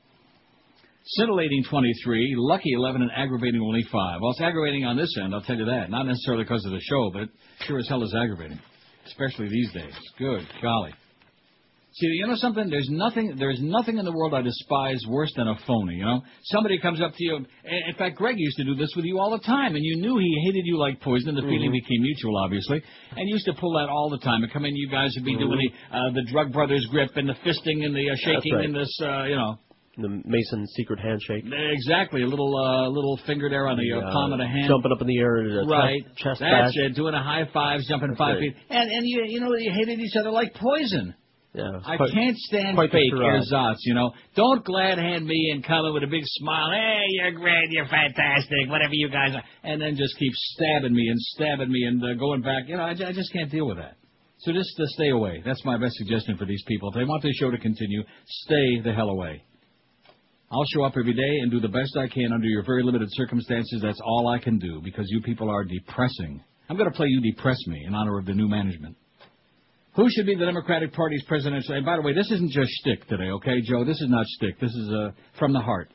[1.07, 4.21] Scintillating 23, lucky 11, and aggravating only 5.
[4.23, 5.91] Well, it's aggravating on this end, I'll tell you that.
[5.91, 7.29] Not necessarily because of the show, but it
[7.67, 8.59] sure as hell is aggravating.
[9.07, 9.93] Especially these days.
[10.19, 10.93] Good golly.
[11.93, 12.69] See, you know something?
[12.71, 13.37] There's nothing.
[13.39, 15.95] There's nothing in the world I despise worse than a phony.
[15.97, 17.37] You know, somebody comes up to you.
[17.37, 20.19] In fact, Greg used to do this with you all the time, and you knew
[20.19, 21.29] he hated you like poison.
[21.29, 21.73] and The feeling Mhm.
[21.73, 22.83] became mutual, obviously,
[23.17, 24.43] and used to pull that all the time.
[24.43, 25.73] And come in, you guys would be doing Mhm.
[25.91, 28.65] the uh, the drug brothers grip and the fisting and the uh, shaking right.
[28.65, 29.59] and this, uh, you know.
[29.97, 31.45] The Mason secret handshake.
[31.47, 34.67] Exactly, a little uh, little finger there on the uh, palm of the hand.
[34.67, 36.97] Jumping up in the air, uh, right, chest, chest that's it.
[36.97, 38.55] Doing a high five, jumping That's five right.
[38.55, 41.15] feet, and and you you know you hated each other like poison.
[41.55, 41.71] Yeah.
[41.87, 44.11] I quite- can't stand quite the fake ersatz, you know.
[44.35, 46.73] Don't glad hand me and come in with a big smile.
[46.73, 49.43] Hey, you're great, you're fantastic, whatever you guys are.
[49.63, 52.65] And then just keep stabbing me and stabbing me and uh, going back.
[52.67, 53.95] You know, I, I just can't deal with that.
[54.41, 55.43] So just uh, stay away.
[55.47, 56.89] That's my best suggestion for these people.
[56.89, 59.45] If they want this show to continue, stay the hell away.
[60.55, 63.09] I'll show up every day and do the best I can under your very limited
[63.11, 63.81] circumstances.
[63.83, 66.41] That's all I can do because you people are depressing.
[66.69, 68.97] I'm going to play You Depress Me in honor of the new management.
[69.97, 71.75] Who should be the Democratic Party's presidential?
[71.75, 73.85] And by the way, this isn't just shtick today, okay, Joe?
[73.85, 74.61] This is not shtick.
[74.61, 75.91] This is uh, from the heart.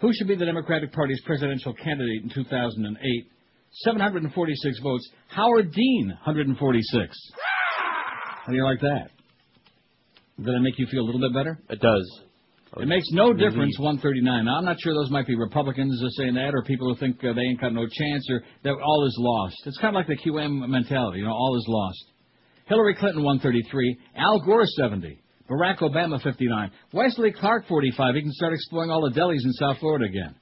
[0.00, 3.26] Who should be the Democratic Party's presidential candidate in 2008?
[3.82, 5.10] 746 votes.
[5.28, 7.18] Howard Dean, 146.
[8.44, 9.10] How do you like that?
[10.36, 11.58] Does that make you feel a little bit better?
[11.68, 12.25] It does.
[12.78, 14.44] It makes no difference, 139.
[14.44, 17.32] Now, I'm not sure those might be Republicans saying that, or people who think uh,
[17.32, 19.56] they ain't got no chance, or that all is lost.
[19.64, 22.04] It's kind of like the QM mentality, you know, all is lost.
[22.66, 23.98] Hillary Clinton, 133.
[24.16, 25.18] Al Gore, 70.
[25.48, 26.70] Barack Obama, 59.
[26.92, 28.14] Wesley Clark, 45.
[28.14, 30.34] He can start exploring all the delis in South Florida again.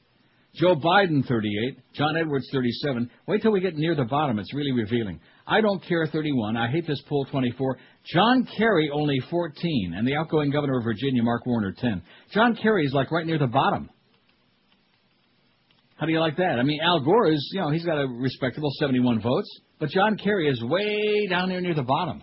[0.55, 1.79] Joe Biden, 38.
[1.95, 3.11] John Edwards, 37.
[3.29, 4.39] Wait till we get near the bottom.
[4.39, 5.21] It's really revealing.
[5.47, 6.57] I don't care, 31.
[6.57, 7.79] I hate this poll, 24.
[8.13, 9.95] John Kerry, only 14.
[9.97, 12.03] And the outgoing governor of Virginia, Mark Warner, 10.
[12.33, 13.91] John Kerry is like right near the bottom.
[15.97, 16.59] How do you like that?
[16.59, 19.61] I mean, Al Gore is, you know, he's got a respectable 71 votes.
[19.79, 22.23] But John Kerry is way down there near the bottom.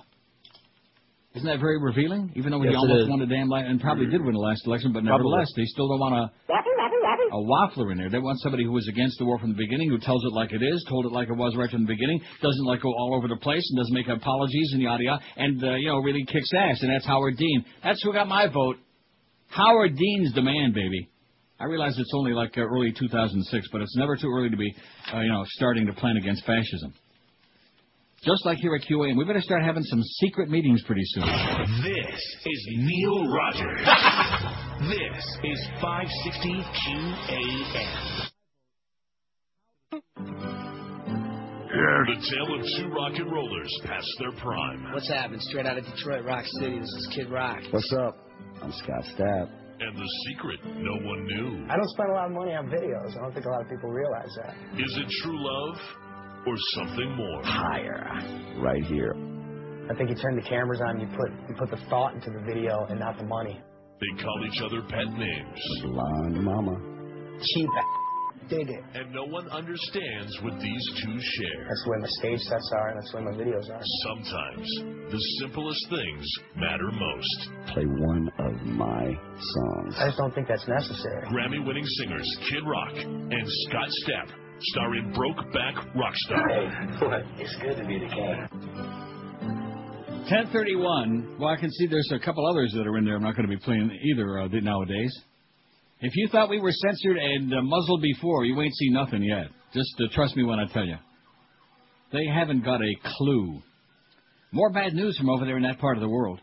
[1.34, 2.32] Isn't that very revealing?
[2.36, 4.40] Even though he Yes, it almost won the damn la- and probably did win the
[4.40, 5.32] last election, but Probably.
[5.32, 6.32] nevertheless, they still don't want a
[7.32, 8.10] a waffler in there.
[8.10, 10.52] They want somebody who was against the war from the beginning, who tells it like
[10.52, 13.16] it is, told it like it was right from the beginning, doesn't like go all
[13.16, 16.26] over the place, and doesn't make apologies and yada yada, and uh, you know really
[16.26, 16.82] kicks ass.
[16.82, 17.64] And that's Howard Dean.
[17.84, 18.78] That's who got my vote.
[19.48, 21.10] Howard Dean's the man, baby.
[21.60, 24.74] I realize it's only like uh, early 2006, but it's never too early to be,
[25.14, 26.94] uh, you know, starting to plan against fascism.
[28.24, 31.26] Just like here at QA, and we better start having some secret meetings pretty soon.
[31.82, 33.82] This is Neil Rogers.
[34.92, 38.28] this is 560 QAM.
[41.74, 44.94] Here's the tale of two rock and rollers past their prime.
[44.94, 45.40] What's happening?
[45.40, 46.78] Straight out of Detroit Rock City.
[46.78, 47.58] This is Kid Rock.
[47.72, 48.20] What's up?
[48.62, 49.50] I'm Scott Stapp.
[49.80, 51.66] And the secret no one knew.
[51.72, 53.18] I don't spend a lot of money on videos.
[53.18, 54.54] I don't think a lot of people realize that.
[54.80, 55.80] Is it true love
[56.46, 57.44] or something more?
[57.44, 58.08] Higher.
[58.60, 59.16] Right here.
[59.90, 62.40] I think you turn the cameras on, you put you put the thought into the
[62.46, 63.60] video and not the money.
[64.00, 65.60] They call each other pet names.
[65.84, 66.80] Blonde mama.
[67.42, 67.70] Cheap.
[68.50, 68.84] Dig it.
[68.96, 71.64] And no one understands what these two share.
[71.68, 73.82] That's the way my stage sets are, and that's the way my videos are.
[74.04, 74.68] Sometimes
[75.12, 76.26] the simplest things
[76.56, 77.74] matter most.
[77.74, 79.06] Play one of my
[79.40, 79.96] songs.
[79.98, 81.28] I just don't think that's necessary.
[81.28, 87.40] Grammy winning singers Kid Rock and Scott Stapp star in Brokeback Rockstar.
[87.40, 88.48] It's good to be the king.
[90.30, 91.38] 1031.
[91.40, 93.16] Well, I can see there's a couple others that are in there.
[93.16, 95.14] I'm not going to be playing either uh, nowadays.
[96.00, 99.48] If you thought we were censored and uh, muzzled before, you ain't seen nothing yet.
[99.74, 100.98] Just uh, trust me when I tell you.
[102.14, 103.62] They haven't got a clue.
[104.52, 106.40] More bad news from over there in that part of the world.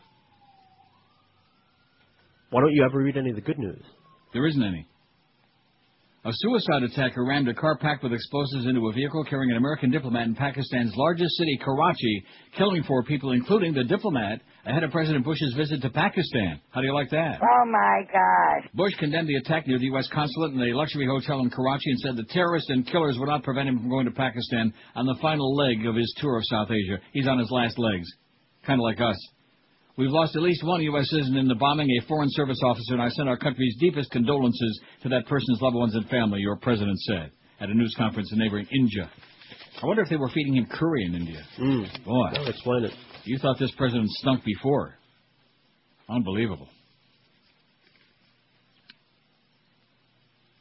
[2.50, 3.82] Why don't you ever read any of the good news?
[4.32, 4.86] There isn't any.
[6.24, 9.88] A suicide attacker rammed a car packed with explosives into a vehicle carrying an American
[9.88, 12.24] diplomat in Pakistan's largest city, Karachi,
[12.56, 16.60] killing four people, including the diplomat, ahead of President Bush's visit to Pakistan.
[16.70, 17.38] How do you like that?
[17.40, 18.68] Oh my God.
[18.74, 20.08] Bush condemned the attack near the U.S.
[20.12, 23.44] consulate in a luxury hotel in Karachi and said the terrorists and killers would not
[23.44, 26.68] prevent him from going to Pakistan on the final leg of his tour of South
[26.72, 26.98] Asia.
[27.12, 28.08] He's on his last legs.
[28.66, 29.16] Kind of like us.
[29.98, 31.10] We've lost at least one U.S.
[31.10, 34.80] citizen in the bombing, a Foreign Service officer, and I send our country's deepest condolences
[35.02, 38.38] to that person's loved ones and family, your president said at a news conference in
[38.38, 39.10] neighboring India.
[39.82, 41.42] I wonder if they were feeding him curry in India.
[41.60, 42.04] Mm.
[42.04, 42.28] Boy.
[42.30, 42.92] That'll explain it.
[43.24, 44.94] You thought this president stunk before.
[46.08, 46.68] Unbelievable.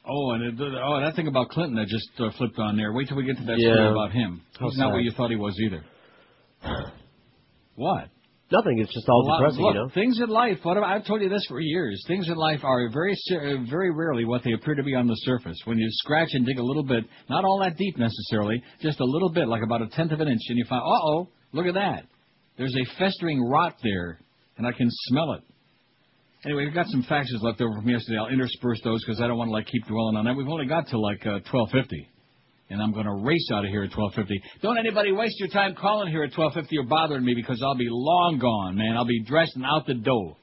[0.03, 2.91] Oh, and it, oh, that thing about Clinton that just uh, flipped on there.
[2.91, 4.41] Wait till we get to that story about him.
[4.59, 5.85] He's not what you thought he was either.
[7.75, 8.09] What?
[8.49, 8.79] Nothing.
[8.79, 9.89] It's just all lot- depressing, look, you know.
[9.89, 10.59] Things in life.
[10.63, 12.01] What I've told you this for years.
[12.07, 15.15] Things in life are very, uh, very rarely what they appear to be on the
[15.15, 15.57] surface.
[15.65, 19.05] When you scratch and dig a little bit, not all that deep necessarily, just a
[19.05, 21.65] little bit, like about a tenth of an inch, and you find, uh oh, look
[21.65, 22.05] at that.
[22.57, 24.19] There's a festering rot there,
[24.57, 25.43] and I can smell it.
[26.45, 28.17] Anyway, we've got some faxes left over from yesterday.
[28.17, 30.35] I'll intersperse those because I don't want to like keep dwelling on that.
[30.35, 32.07] We've only got to like uh, 12:50,
[32.69, 34.27] and I'm going to race out of here at 12:50.
[34.61, 37.87] Don't anybody waste your time calling here at 12:50 or bothering me because I'll be
[37.89, 38.95] long gone, man.
[38.95, 40.35] I'll be dressed and out the door.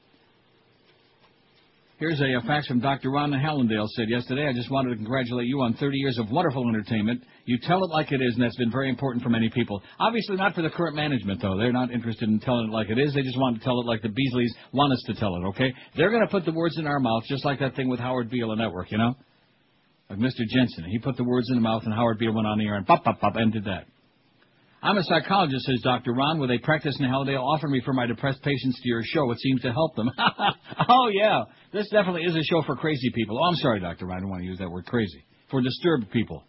[1.97, 3.09] Here's a, a fax from Dr.
[3.09, 6.67] Ron Hallandale said yesterday, I just wanted to congratulate you on 30 years of wonderful
[6.67, 7.23] entertainment.
[7.45, 9.81] You tell it like it is, and that's been very important for many people.
[9.97, 11.57] Obviously not for the current management, though.
[11.57, 13.13] They're not interested in telling it like it is.
[13.13, 15.73] They just want to tell it like the Beasleys want us to tell it, okay?
[15.95, 18.29] They're going to put the words in our mouth, just like that thing with Howard
[18.29, 19.15] Beale and Network, you know?
[20.09, 20.45] Like Mr.
[20.47, 20.85] Jensen.
[20.85, 22.85] He put the words in the mouth, and Howard Beale went on the air and
[22.85, 23.85] pop, pop, pop, and did that.
[24.83, 26.13] I'm a psychologist, says Dr.
[26.13, 27.41] Ron, with a practice in Hallandale.
[27.41, 29.31] Offer me for my depressed patients to your show.
[29.31, 30.11] It seems to help them.
[30.89, 31.45] oh, yeah.
[31.73, 33.39] This definitely is a show for crazy people.
[33.41, 34.05] Oh, I'm sorry, Dr.
[34.05, 34.17] Ron.
[34.17, 35.25] I don't want to use that word crazy.
[35.49, 36.43] For disturbed people.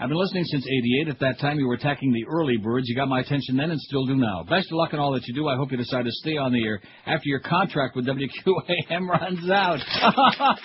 [0.00, 1.08] I've been listening since 88.
[1.10, 2.88] At that time, you were attacking the early birds.
[2.88, 4.44] You got my attention then and still do now.
[4.48, 5.46] Best of luck in all that you do.
[5.46, 9.50] I hope you decide to stay on the air after your contract with WQAM runs
[9.50, 9.78] out.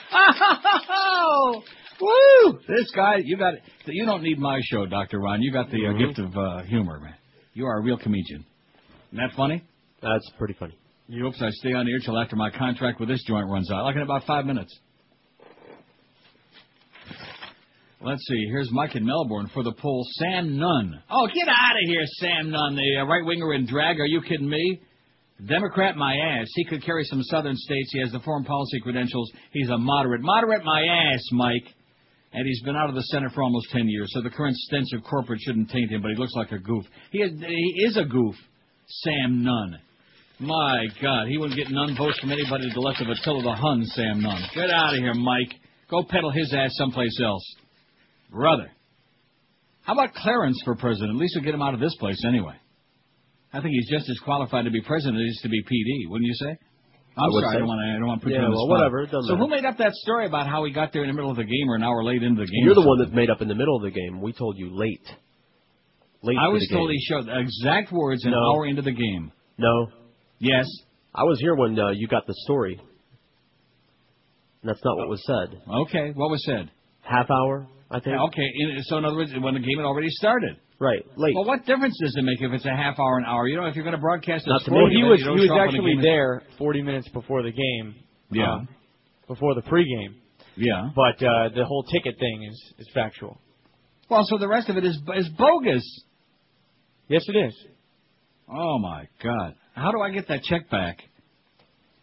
[0.89, 1.61] Oh!
[2.01, 2.59] Woo!
[2.67, 3.61] This guy, you got it.
[3.85, 5.19] You don't need my show, Dr.
[5.19, 5.41] Ron.
[5.41, 7.15] You got the uh, gift of uh, humor, man.
[7.53, 8.45] You are a real comedian.
[9.11, 9.63] Isn't that funny?
[10.01, 10.77] That's pretty funny.
[11.09, 13.71] He hopes I stay on the air till after my contract with this joint runs
[13.71, 14.77] out, like in about five minutes.
[17.99, 18.45] Let's see.
[18.51, 20.05] Here's Mike in Melbourne for the poll.
[20.19, 21.01] Sam Nunn.
[21.09, 23.99] Oh, get out of here, Sam Nunn, the uh, right winger in drag.
[23.99, 24.81] Are you kidding me?
[25.45, 26.47] Democrat, my ass.
[26.55, 27.89] He could carry some southern states.
[27.93, 29.31] He has the foreign policy credentials.
[29.51, 30.21] He's a moderate.
[30.21, 31.73] Moderate, my ass, Mike.
[32.37, 34.89] And he's been out of the Senate for almost 10 years, so the current stench
[34.93, 36.85] of corporate shouldn't taint him, but he looks like a goof.
[37.09, 38.35] He is, he is a goof,
[38.85, 39.79] Sam Nunn.
[40.39, 43.55] My God, he wouldn't get none votes from anybody to the left of Attila the
[43.55, 44.39] Hun, Sam Nunn.
[44.53, 45.51] Get out of here, Mike.
[45.89, 47.55] Go peddle his ass someplace else.
[48.29, 48.69] Brother.
[49.81, 51.15] How about Clarence for president?
[51.15, 52.53] At least we'll get him out of this place anyway.
[53.51, 56.07] I think he's just as qualified to be president as he is to be PD,
[56.11, 56.55] wouldn't you say?
[57.17, 57.87] I'm sorry, I don't want to.
[57.89, 58.91] I don't want to put Yeah, you on the well, spot.
[58.93, 61.31] whatever, so who made up that story about how he got there in the middle
[61.31, 62.61] of the game or an hour late into the game?
[62.63, 64.21] You're the one that made up in the middle of the game.
[64.21, 65.01] We told you late.
[66.21, 66.37] Late.
[66.39, 68.37] I was the told he showed the exact words an No.
[68.53, 69.31] hour into the game.
[69.57, 69.87] No.
[70.39, 70.65] Yes.
[71.13, 72.79] I was here when uh, you got the story.
[74.63, 75.61] That's not what was said.
[75.87, 76.69] Okay, what was said?
[77.01, 78.15] Half hour, I think.
[78.15, 78.49] Yeah, okay,
[78.83, 80.57] so in other words, when the game had already started.
[80.79, 81.33] Right, late.
[81.33, 83.47] Well, what difference does it make if it's a half hour, an hour?
[83.47, 84.91] You know, if you're going to broadcast it, Not to sport.
[84.91, 87.41] He was you he don't was show up when the actually there 40 minutes before
[87.41, 87.95] the game.
[88.29, 88.53] Yeah.
[88.53, 88.67] um,
[89.27, 90.15] before the pregame.
[90.55, 90.89] Yeah.
[90.95, 93.39] But uh, the whole ticket thing is is factual.
[94.09, 95.83] Well, so the rest of it is is bogus.
[97.07, 97.55] Yes, it is.
[98.49, 99.55] Oh my God!
[99.73, 100.97] How do I get that check back?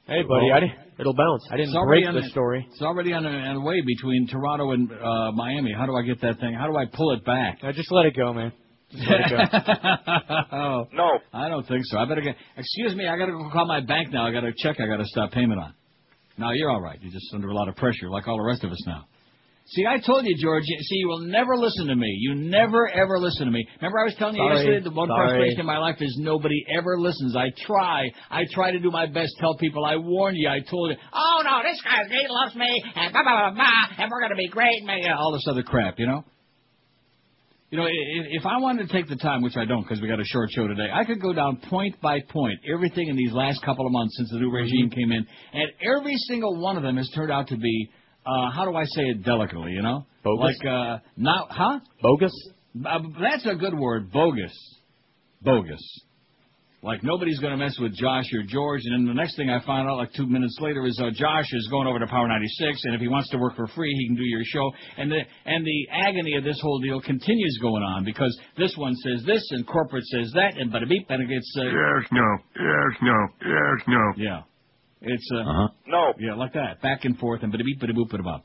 [0.07, 0.79] Hey, buddy, I didn't.
[0.99, 1.43] It'll bounce.
[1.51, 2.67] I didn't break on the story.
[2.71, 5.73] It's already on, a, on the way between Toronto and uh, Miami.
[5.73, 6.55] How do I get that thing?
[6.55, 7.59] How do I pull it back?
[7.63, 8.53] I just let it go, man.
[8.95, 10.47] It uh, go.
[10.57, 11.19] Oh, no.
[11.33, 11.99] I don't think so.
[11.99, 12.37] I better get.
[12.57, 14.27] Excuse me, I got to go call my bank now.
[14.27, 15.75] I got a check I got to stop payment on.
[16.39, 16.99] No, you're all right.
[17.01, 19.07] You're just under a lot of pressure, like all the rest of us now.
[19.67, 20.65] See, I told you, George.
[20.65, 22.15] See, you will never listen to me.
[22.21, 23.67] You never ever listen to me.
[23.81, 24.57] Remember, I was telling you Sorry.
[24.57, 24.85] yesterday.
[24.85, 25.29] The one Sorry.
[25.29, 27.35] frustration in my life is nobody ever listens.
[27.35, 28.11] I try.
[28.31, 29.33] I try to do my best.
[29.41, 29.87] Tell people.
[29.87, 30.51] I warn you.
[30.51, 30.97] I told you.
[31.15, 34.37] Oh no, this guy's he loves me, and blah blah blah blah, and we're gonna
[34.37, 35.99] be great, and uh, all this other crap.
[35.99, 36.25] You know.
[37.75, 40.07] You know, i- if I wanted to take the time, which I don't because we
[40.07, 43.33] got a short show today, I could go down point by point everything in these
[43.33, 46.85] last couple of months since the new regime came in, and every single one of
[46.85, 47.91] them has turned out to be,
[48.25, 50.07] uh, how do I say it delicately, you know?
[50.23, 50.57] Bogus?
[50.63, 51.81] Like, uh, not, huh?
[52.01, 52.31] Bogus?
[52.87, 54.55] Uh, that's a good word, bogus.
[55.43, 55.83] Bogus.
[56.85, 59.65] Like nobody's going to mess with Josh or George, and then the next thing I
[59.65, 62.83] find out, like two minutes later, is uh, Josh is going over to Power 96,
[62.85, 64.71] and if he wants to work for free, he can do your show.
[64.99, 68.95] And the and the agony of this whole deal continues going on because this one
[68.97, 72.29] says this, and corporate says that, and bada beep, and it gets uh, Yes, no.
[72.55, 73.29] Yes, no.
[73.41, 74.13] Yes, no.
[74.19, 74.43] yeah,
[75.01, 75.69] it's uh, Uh-huh.
[75.87, 78.45] no, yeah, like that, back and forth, and bada beep, bada boop, bada bop.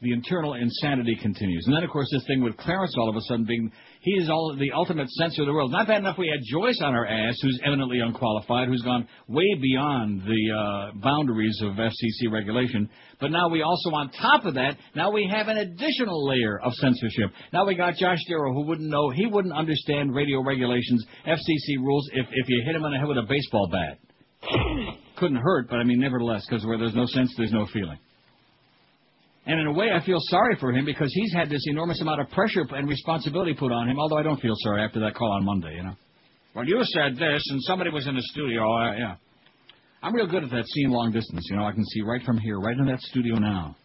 [0.00, 3.20] The internal insanity continues, and then of course this thing with Clarence all of a
[3.22, 3.70] sudden being
[4.02, 5.70] he is all the ultimate censor of the world.
[5.70, 9.46] Not bad enough we had Joyce on our ass, who's eminently unqualified, who's gone way
[9.60, 12.90] beyond the uh, boundaries of FCC regulation.
[13.20, 16.72] But now we also, on top of that, now we have an additional layer of
[16.74, 17.30] censorship.
[17.52, 22.10] Now we got Josh Darrow, who wouldn't know, he wouldn't understand radio regulations, FCC rules,
[22.12, 23.98] if if you hit him on the head with a baseball bat.
[25.16, 27.98] Couldn't hurt, but I mean, nevertheless, because where there's no sense, there's no feeling.
[29.44, 32.20] And in a way, I feel sorry for him because he's had this enormous amount
[32.20, 33.98] of pressure and responsibility put on him.
[33.98, 35.94] Although I don't feel sorry after that call on Monday, you know.
[36.54, 38.62] Well, you said this, and somebody was in the studio.
[38.62, 39.16] Uh, yeah,
[40.02, 41.46] I'm real good at that seeing long distance.
[41.50, 43.76] You know, I can see right from here, right in that studio now.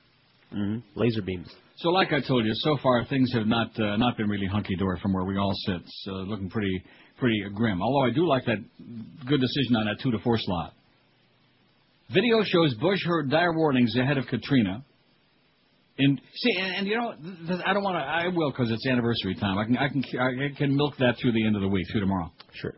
[0.54, 1.00] Mm-hmm.
[1.00, 1.48] Laser beams.
[1.78, 4.76] So, like I told you, so far things have not uh, not been really hunky
[4.76, 5.76] dory from where we all sit.
[5.76, 6.84] It's uh, looking pretty
[7.18, 7.82] pretty grim.
[7.82, 8.58] Although I do like that
[9.28, 10.74] good decision on that two to four slot.
[12.14, 14.84] Video shows Bush heard dire warnings ahead of Katrina.
[16.00, 18.04] And see, and, and you know, th- th- I don't want to.
[18.04, 19.58] I will because it's anniversary time.
[19.58, 22.02] I can, I can, I can milk that through the end of the week, through
[22.02, 22.32] tomorrow.
[22.54, 22.76] Sure.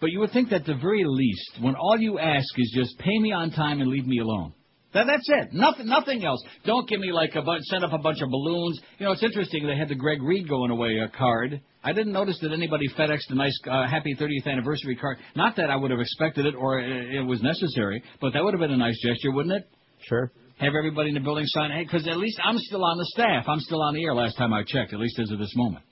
[0.00, 3.18] But you would think that the very least, when all you ask is just pay
[3.18, 4.52] me on time and leave me alone,
[4.92, 5.52] That, that's it.
[5.52, 6.42] Nothing, nothing else.
[6.64, 8.80] Don't give me like a bunch, send up a bunch of balloons.
[8.98, 9.66] You know, it's interesting.
[9.66, 11.60] They had the Greg Reed going away uh, card.
[11.82, 15.18] I didn't notice that anybody FedExed a nice uh, happy 30th anniversary card.
[15.34, 18.54] Not that I would have expected it or it, it was necessary, but that would
[18.54, 19.68] have been a nice gesture, wouldn't it?
[20.08, 20.30] Sure.
[20.58, 23.44] Have everybody in the building sign, hey, because at least I'm still on the staff.
[23.48, 25.84] I'm still on the air last time I checked, at least as of this moment.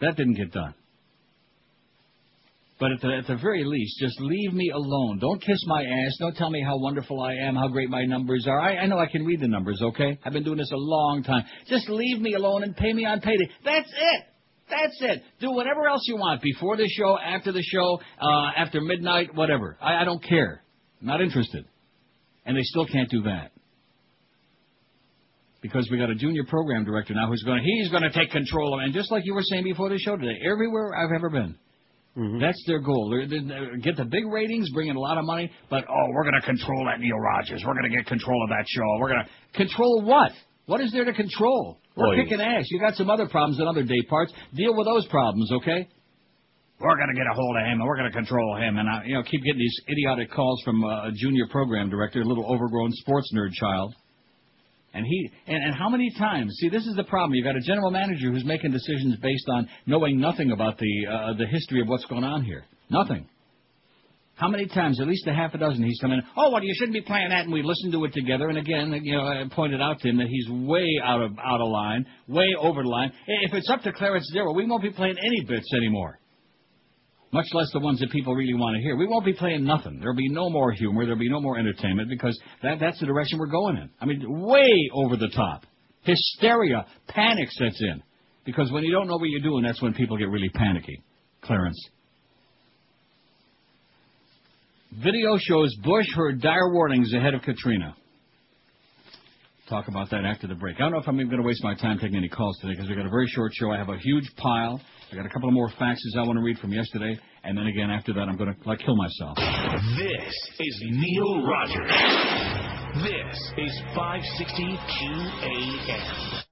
[0.00, 0.74] That didn't get done.
[2.80, 5.18] But at the, at the very least, just leave me alone.
[5.18, 6.16] Don't kiss my ass.
[6.18, 8.58] Don't tell me how wonderful I am, how great my numbers are.
[8.58, 10.18] I, I know I can read the numbers, okay?
[10.24, 11.44] I've been doing this a long time.
[11.68, 13.50] Just leave me alone and pay me on payday.
[13.66, 14.24] That's it.
[14.70, 15.22] That's it.
[15.40, 19.76] Do whatever else you want before the show, after the show, uh, after midnight, whatever.
[19.82, 20.62] I, I don't care.
[21.02, 21.66] Not interested.
[22.46, 23.52] And they still can't do that.
[25.62, 28.30] Because we got a junior program director now who's going to, he's going to take
[28.30, 28.84] control of it.
[28.84, 31.54] And just like you were saying before the show today, everywhere I've ever been,
[32.16, 32.40] mm-hmm.
[32.40, 33.10] that's their goal.
[33.10, 36.24] They're, they're, get the big ratings, bring in a lot of money, but oh, we're
[36.24, 37.62] going to control that Neil Rogers.
[37.66, 38.98] We're going to get control of that show.
[39.00, 40.32] We're going to control what?
[40.64, 41.78] What is there to control?
[41.94, 42.64] We're Well, kicking ass.
[42.70, 44.32] You got some other problems in other day parts.
[44.54, 45.88] Deal with those problems, okay?
[46.80, 48.78] We're going to get a hold of him and we're going to control him.
[48.78, 52.22] And I, you know, keep getting these idiotic calls from uh, a junior program director,
[52.22, 53.94] a little overgrown sports nerd child.
[54.94, 56.56] And he and, and how many times?
[56.58, 57.34] See, this is the problem.
[57.34, 61.34] You've got a general manager who's making decisions based on knowing nothing about the uh,
[61.34, 62.64] the history of what's going on here.
[62.90, 63.28] Nothing.
[64.34, 64.98] How many times?
[65.00, 65.84] At least a half a dozen.
[65.84, 66.22] He's come in.
[66.34, 67.44] Oh, well, you shouldn't be playing that.
[67.44, 68.48] And we listened to it together.
[68.48, 71.60] And again, you know, I pointed out to him that he's way out of out
[71.60, 73.12] of line, way over the line.
[73.26, 76.19] If it's up to Clarence Darrow, we won't be playing any bits anymore.
[77.32, 78.96] Much less the ones that people really want to hear.
[78.96, 80.00] We won't be playing nothing.
[80.00, 81.04] There'll be no more humor.
[81.04, 83.88] There'll be no more entertainment because that, that's the direction we're going in.
[84.00, 85.64] I mean, way over the top.
[86.02, 88.02] Hysteria, panic sets in.
[88.44, 91.02] Because when you don't know what you're doing, that's when people get really panicky.
[91.42, 91.78] Clarence.
[94.92, 97.94] Video shows Bush heard dire warnings ahead of Katrina.
[99.68, 100.76] Talk about that after the break.
[100.76, 102.72] I don't know if I'm even going to waste my time taking any calls today
[102.72, 103.70] because we've got a very short show.
[103.70, 104.80] I have a huge pile.
[105.12, 107.66] I got a couple of more faxes I want to read from yesterday, and then
[107.66, 109.36] again after that I'm going to like kill myself.
[109.98, 111.90] This is Neil Rogers.
[113.02, 116.42] This is 560 QAM.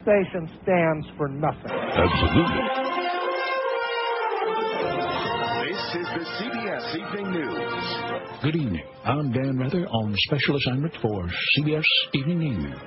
[0.00, 1.70] Station stands for nothing.
[1.70, 2.62] Absolutely.
[5.68, 8.42] This is the CBS Evening News.
[8.42, 8.84] Good evening.
[9.04, 11.28] I'm Dan Rather on special assignment for
[11.58, 11.84] CBS
[12.14, 12.78] Evening News.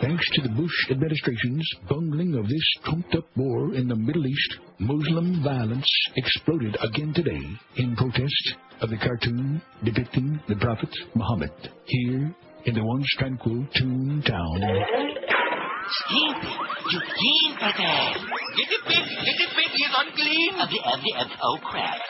[0.00, 4.56] Thanks to the Bush administration's bungling of this trumped up war in the Middle East,
[4.78, 7.42] Muslim violence exploded again today
[7.76, 11.52] in protest of the cartoon depicting the Prophet Muhammad
[11.84, 12.34] here
[12.64, 14.60] in the once tranquil Toon Town.
[16.06, 16.50] Stupid!
[16.90, 18.26] You clean butter!
[18.56, 18.96] Get it big!
[18.96, 19.70] Get it big!
[19.74, 20.54] He's unclean!
[20.54, 22.00] Of the, of the, of, oh crap.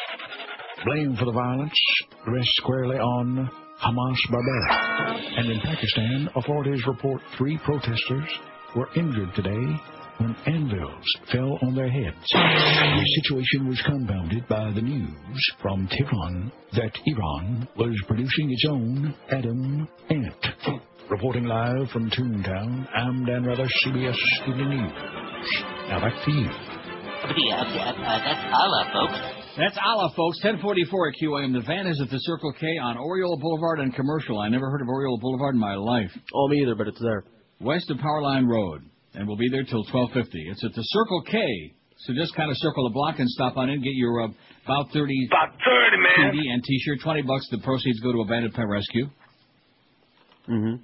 [0.84, 1.78] Blame for the violence
[2.26, 3.50] rests squarely on
[3.82, 5.38] Hamas Barbarian.
[5.38, 8.28] And in Pakistan, authorities report three protesters
[8.76, 9.80] were injured today
[10.18, 12.30] when anvils fell on their heads.
[12.32, 19.14] The situation was compounded by the news from Tehran that Iran was producing its own
[19.30, 20.82] atom ant.
[21.10, 24.16] Reporting live from Toontown, I'm Dan Rather, CBS
[24.48, 25.64] Evening News.
[25.88, 26.46] Now back to you.
[26.48, 29.41] Uh, that's Allah, folks.
[29.56, 30.38] That's Allah, folks.
[30.42, 31.52] 1044 at QAM.
[31.52, 34.38] The van is at the Circle K on Oriole Boulevard and Commercial.
[34.38, 36.10] I never heard of Oriole Boulevard in my life.
[36.34, 37.24] Oh, me either, but it's there.
[37.60, 38.82] West of Powerline Road.
[39.14, 40.48] And we'll be there till 1250.
[40.48, 41.38] It's at the Circle K.
[41.98, 43.80] So just kind of circle the block and stop on in.
[43.82, 44.28] Get your uh,
[44.64, 46.32] about 30 About 30, man.
[46.32, 46.98] CD and T-shirt.
[47.04, 47.46] 20 bucks.
[47.50, 49.06] The proceeds go to Abandoned Pet Rescue.
[50.48, 50.74] Mm-hmm.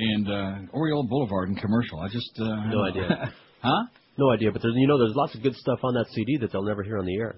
[0.00, 2.00] And uh, Oriole Boulevard and Commercial.
[2.00, 2.30] I just...
[2.40, 3.32] Uh, No idea.
[3.62, 3.84] huh?
[4.18, 6.50] No idea, but there's, you know, there's lots of good stuff on that CD that
[6.52, 7.36] they'll never hear on the air.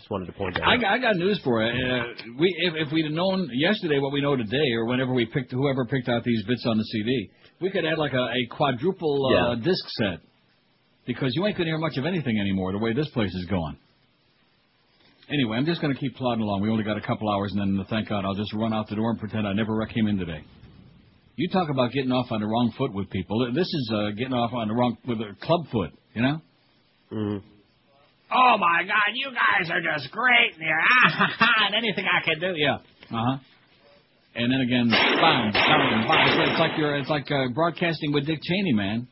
[0.00, 0.80] Just wanted to point that I out.
[0.80, 1.68] got, I got news for you.
[1.68, 2.04] Uh,
[2.38, 5.52] we, if, if we'd have known yesterday what we know today, or whenever we picked,
[5.52, 7.30] whoever picked out these bits on the CD,
[7.60, 9.62] we could add like a, a quadruple uh, Yeah.
[9.62, 10.20] disc set.
[11.06, 13.44] Because you ain't going to hear much of anything anymore the way this place is
[13.46, 13.76] going.
[15.28, 16.62] Anyway, I'm just going to keep plodding along.
[16.62, 18.96] We only got a couple hours, and then thank God I'll just run out the
[18.96, 20.42] door and pretend I never came in today.
[21.36, 23.50] You talk about getting off on the wrong foot with people.
[23.54, 26.40] This is uh, getting off on the wrong with a club foot, you know.
[27.12, 27.46] Mm-hmm.
[28.32, 30.80] Oh my God, you guys are just great in here.
[31.66, 32.76] and anything I can do, yeah.
[33.10, 33.36] Uh huh.
[34.34, 36.28] And then again, bam, bam, bam.
[36.28, 39.08] It's, it's like you're, it's like uh, broadcasting with Dick Cheney, man.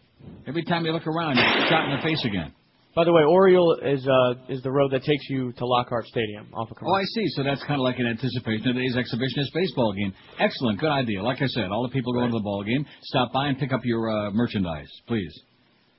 [0.46, 2.52] Every time you look around, you're shot in the face again.
[2.94, 6.48] By the way, Oriole is uh, is the road that takes you to Lockhart Stadium
[6.54, 7.26] off of Oh, I see.
[7.36, 10.12] So that's kind of like an anticipation of today's exhibitionist baseball game.
[10.40, 11.22] Excellent, good idea.
[11.22, 13.72] Like I said, all the people going to the ball game, stop by and pick
[13.72, 15.32] up your uh, merchandise, please.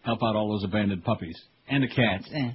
[0.02, 1.38] Help out all those abandoned puppies
[1.70, 2.30] and the cats.
[2.34, 2.52] Eh.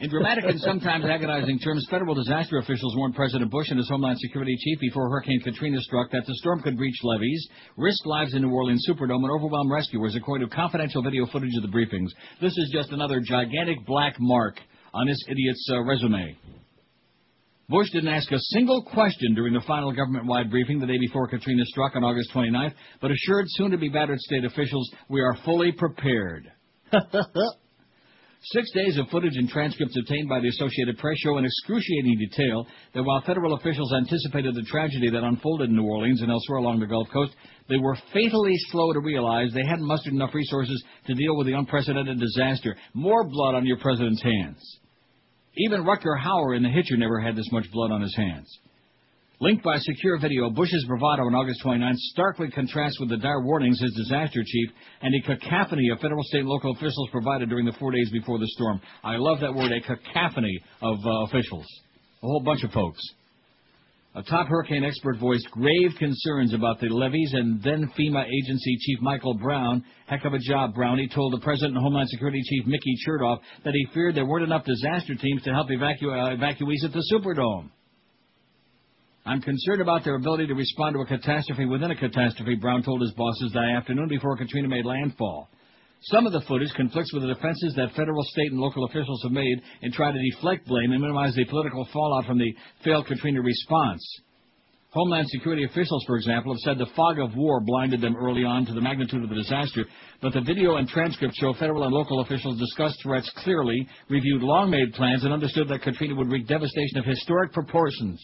[0.00, 4.18] In dramatic and sometimes agonizing terms, federal disaster officials warned President Bush and his Homeland
[4.18, 8.42] Security chief before Hurricane Katrina struck that the storm could breach levees, risk lives in
[8.42, 12.08] New Orleans Superdome, and overwhelm rescuers, according to confidential video footage of the briefings.
[12.40, 14.56] This is just another gigantic black mark
[14.92, 16.36] on this idiot's uh, resume.
[17.68, 21.64] Bush didn't ask a single question during the final government-wide briefing the day before Katrina
[21.66, 26.50] struck on August 29th, but assured soon-to-be battered state officials, we are fully prepared.
[28.52, 32.66] Six days of footage and transcripts obtained by the Associated Press show in excruciating detail
[32.92, 36.80] that while federal officials anticipated the tragedy that unfolded in New Orleans and elsewhere along
[36.80, 37.34] the Gulf Coast,
[37.70, 41.54] they were fatally slow to realize they hadn't mustered enough resources to deal with the
[41.54, 42.76] unprecedented disaster.
[42.92, 44.60] More blood on your president's hands.
[45.56, 48.58] Even Rutger Hauer in The Hitcher never had this much blood on his hands.
[49.44, 53.78] Linked by secure video, Bush's bravado on August 29 starkly contrasts with the dire warnings
[53.78, 54.70] his disaster chief
[55.02, 58.38] and a cacophony of federal, state, and local officials provided during the four days before
[58.38, 58.80] the storm.
[59.02, 61.66] I love that word, a cacophony of uh, officials.
[62.22, 63.02] A whole bunch of folks.
[64.14, 68.98] A top hurricane expert voiced grave concerns about the levees, and then FEMA agency chief
[69.02, 72.96] Michael Brown, heck of a job, Brownie, told the President and Homeland Security Chief Mickey
[73.06, 76.94] Chertoff that he feared there weren't enough disaster teams to help evacu- uh, evacuees at
[76.94, 77.68] the Superdome.
[79.26, 83.00] I'm concerned about their ability to respond to a catastrophe within a catastrophe, Brown told
[83.00, 85.48] his bosses that afternoon before Katrina made landfall.
[86.02, 89.32] Some of the footage conflicts with the defenses that federal, state, and local officials have
[89.32, 92.54] made in trying to deflect blame and minimize the political fallout from the
[92.84, 94.04] failed Katrina response.
[94.90, 98.66] Homeland Security officials, for example, have said the fog of war blinded them early on
[98.66, 99.86] to the magnitude of the disaster,
[100.20, 104.92] but the video and transcript show federal and local officials discussed threats clearly, reviewed long-made
[104.92, 108.20] plans, and understood that Katrina would wreak devastation of historic proportions.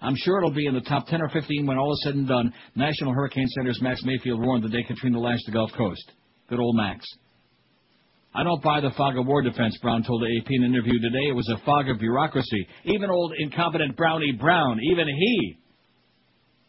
[0.00, 2.28] I'm sure it'll be in the top 10 or 15 when all is said and
[2.28, 2.52] done.
[2.74, 6.12] National Hurricane Center's Max Mayfield warned the day Katrina lashed the Gulf Coast.
[6.48, 7.06] Good old Max.
[8.34, 11.00] I don't buy the fog of war defense, Brown told the AP in an interview
[11.00, 11.28] today.
[11.28, 12.66] It was a fog of bureaucracy.
[12.84, 15.58] Even old incompetent Brownie Brown, even he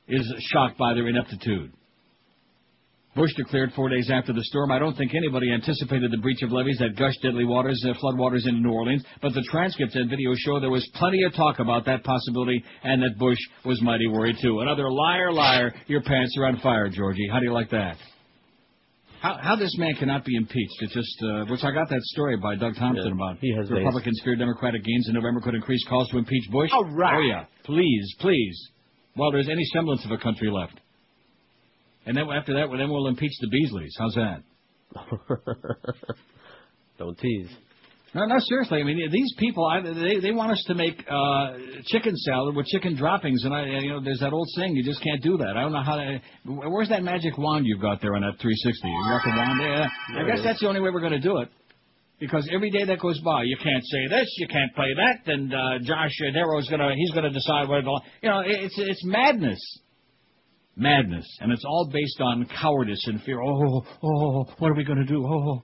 [0.08, 1.74] is shocked by their ineptitude.
[3.16, 6.52] Bush declared four days after the storm, I don't think anybody anticipated the breach of
[6.52, 10.34] levees that gushed deadly waters, uh, floodwaters into New Orleans, but the transcripts and video
[10.36, 14.36] show there was plenty of talk about that possibility and that Bush was mighty worried
[14.42, 14.60] too.
[14.60, 17.30] Another liar, liar, your pants are on fire, Georgie.
[17.32, 17.96] How do you like that?
[19.22, 20.82] How, how this man cannot be impeached?
[20.82, 23.38] It just, uh, which I got that story by Doug Thompson Yeah, about.
[23.40, 26.70] he has Republicans fear Democratic gains in November could increase calls to impeach Bush.
[26.74, 27.16] All right.
[27.16, 28.70] Oh yeah, please, please.
[29.16, 30.82] While there's any semblance of a country left.
[32.06, 33.92] And then after that, well, then we'll impeach the Beasleys.
[33.98, 34.44] How's that?
[37.00, 37.50] Don't tease.
[38.16, 38.80] No, no, seriously.
[38.80, 42.66] I mean, these people, I, they they want us to make uh, chicken salad with
[42.68, 45.58] chicken droppings, and I, you know, there's that old saying, you just can't do that.
[45.58, 46.22] I don't know how to.
[46.46, 48.88] Where's that magic wand you've got there on that 360?
[48.88, 49.92] You got the wand there?
[50.16, 51.50] I guess that's the only way we're going to do it.
[52.18, 55.54] Because every day that goes by, you can't say this, you can't play that, and
[55.54, 59.60] uh, Josh Darrow's gonna, he's gonna decide whether, to, you know, it's it's madness,
[60.76, 63.42] madness, and it's all based on cowardice and fear.
[63.42, 65.26] Oh, oh, what are we gonna do?
[65.26, 65.64] Oh.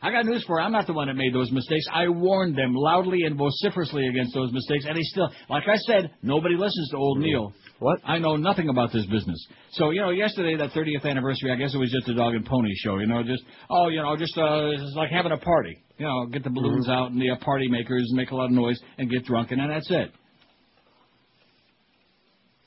[0.00, 0.64] I got news for you.
[0.64, 1.84] I'm not the one that made those mistakes.
[1.92, 6.12] I warned them loudly and vociferously against those mistakes, and they still, like I said,
[6.22, 7.52] nobody listens to old Neil.
[7.80, 7.98] What?
[8.04, 9.44] I know nothing about this business.
[9.72, 12.46] So, you know, yesterday, that 30th anniversary, I guess it was just a dog and
[12.46, 15.76] pony show, you know, just, oh, you know, just, uh, it's like having a party.
[15.96, 18.46] You know, get the balloons out and the uh, party makers and make a lot
[18.46, 20.12] of noise and get drunk, and then that's it.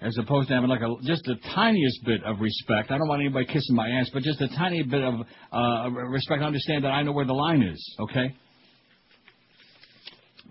[0.02, 2.90] As opposed to having like a just the tiniest bit of respect.
[2.90, 5.14] I don't want anybody kissing my ass, but just a tiny bit of
[5.54, 6.42] uh, respect.
[6.42, 8.34] Understand that I know where the line is, okay?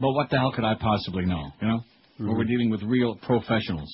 [0.01, 1.81] But what the hell could I possibly know, you know?
[2.19, 3.91] When we're dealing with real professionals.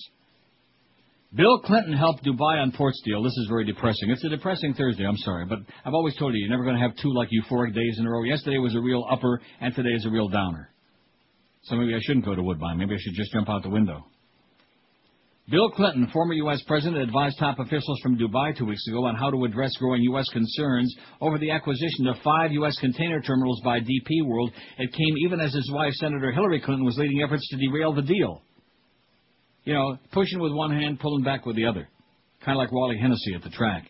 [1.34, 3.22] Bill Clinton helped Dubai on port deal.
[3.22, 4.10] This is very depressing.
[4.10, 5.04] It's a depressing Thursday.
[5.06, 7.74] I'm sorry, but I've always told you you're never going to have two like euphoric
[7.74, 8.22] days in a row.
[8.22, 10.70] Yesterday was a real upper, and today is a real downer.
[11.64, 12.78] So maybe I shouldn't go to Woodbine.
[12.78, 14.04] Maybe I should just jump out the window.
[15.48, 16.60] Bill Clinton, former U.S.
[16.66, 20.28] president, advised top officials from Dubai two weeks ago on how to address growing U.S.
[20.32, 22.76] concerns over the acquisition of five U.S.
[22.80, 24.50] container terminals by DP World.
[24.78, 28.02] It came even as his wife, Senator Hillary Clinton, was leading efforts to derail the
[28.02, 28.42] deal.
[29.62, 31.88] You know, pushing with one hand, pulling back with the other.
[32.44, 33.88] Kind of like Wally Hennessy at the track.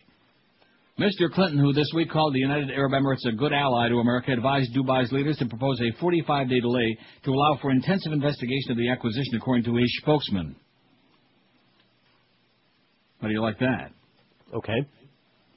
[0.99, 1.31] Mr.
[1.33, 4.75] Clinton, who this week called the United Arab Emirates a good ally to America, advised
[4.75, 9.35] Dubai's leaders to propose a 45-day delay to allow for intensive investigation of the acquisition,
[9.35, 10.55] according to his spokesman.
[13.21, 13.91] How do you like that?
[14.53, 14.85] Okay.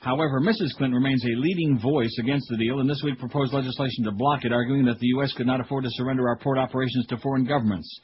[0.01, 0.75] However, Mrs.
[0.79, 4.45] Clinton remains a leading voice against the deal, and this week proposed legislation to block
[4.45, 5.33] it, arguing that the U.S.
[5.37, 8.01] could not afford to surrender our port operations to foreign governments.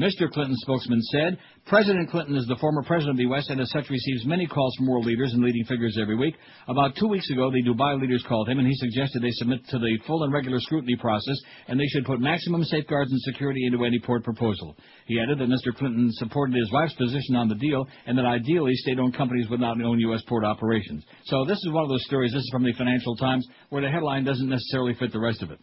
[0.00, 0.30] Mr.
[0.32, 1.36] Clinton's spokesman said,
[1.66, 3.46] President Clinton is the former president of the U.S.
[3.50, 6.34] and as such receives many calls from world leaders and leading figures every week.
[6.68, 9.78] About two weeks ago, the Dubai leaders called him and he suggested they submit to
[9.78, 11.36] the full and regular scrutiny process
[11.68, 14.74] and they should put maximum safeguards and security into any port proposal.
[15.04, 15.76] He added that Mr.
[15.76, 19.78] Clinton supported his wife's position on the deal and that ideally state-owned companies would not
[19.82, 20.22] own U.S.
[20.26, 21.04] port operations.
[21.26, 23.90] So this is one of those stories, this is from the Financial Times, where the
[23.90, 25.60] headline doesn't necessarily fit the rest of it.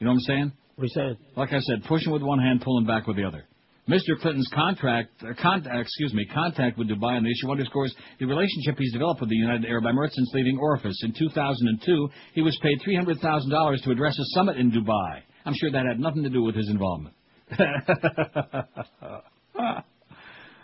[0.00, 0.52] You know what I'm saying?
[0.74, 1.16] What are you saying?
[1.36, 3.44] Like I said, pushing with one hand, pulling back with the other.
[3.88, 4.16] Mr.
[4.20, 8.26] Clinton's contract, uh, con- uh, excuse me, contact with Dubai on the issue underscores the
[8.26, 10.96] relationship he's developed with the United Arab Emirates since leaving Orifice.
[11.02, 15.22] In 2002, he was paid $300,000 to address a summit in Dubai.
[15.44, 17.16] I'm sure that had nothing to do with his involvement.
[17.58, 18.64] the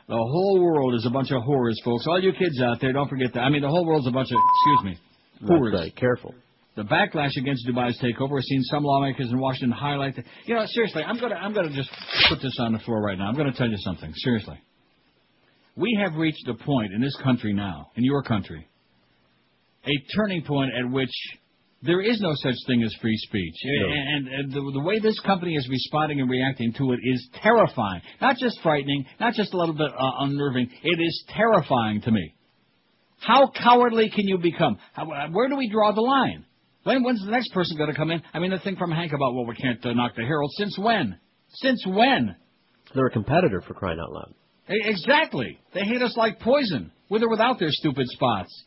[0.09, 2.07] whole world is a bunch of whores, folks.
[2.07, 3.41] All you kids out there, don't forget that.
[3.41, 5.73] I mean, the whole world's a bunch of, excuse me, whores.
[5.73, 5.97] That's right.
[5.97, 6.35] Careful.
[6.79, 10.25] The backlash against Dubai's takeover has seen some lawmakers in Washington highlight that.
[10.47, 11.91] You know, seriously, I'm gonna I'm gonna just
[12.29, 13.27] put this on the floor right now.
[13.27, 14.13] I'm gonna tell you something.
[14.15, 14.61] Seriously,
[15.75, 18.69] we have reached a point in this country now, in your country,
[19.87, 21.11] a turning point at which
[21.83, 23.57] there is no such thing as free speech.
[23.65, 23.89] No.
[23.89, 28.03] And, and the, the way this company is responding and reacting to it is terrifying.
[28.21, 30.71] Not just frightening, not just a little bit uh, unnerving.
[30.85, 32.37] It is terrifying to me.
[33.19, 34.79] How cowardly can you become?
[34.93, 36.45] How, uh, where do we draw the line?
[36.89, 38.23] When, when's the next person going to come in?
[38.33, 40.51] I mean, the thing from Hank about, well, we can't uh, knock the Herald.
[40.57, 41.19] Since when?
[41.57, 42.35] Since when?
[42.95, 44.33] They're a competitor for crying out loud.
[44.71, 45.59] Exactly.
[45.75, 48.65] They hate us like poison, with or without their stupid spots.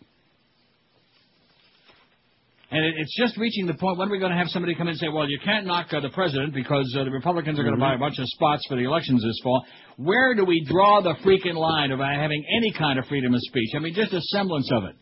[2.69, 4.83] And it, it's just reaching the point when are we're going to have somebody come
[4.85, 7.63] in and say, well, you can't knock uh, the president because uh, the Republicans are
[7.63, 7.89] going to Mhm.
[7.89, 9.65] buy a bunch of spots for the elections this fall.
[9.97, 13.71] Where do we draw the freaking line of having any kind of freedom of speech?
[13.75, 14.95] I mean, just a semblance of it.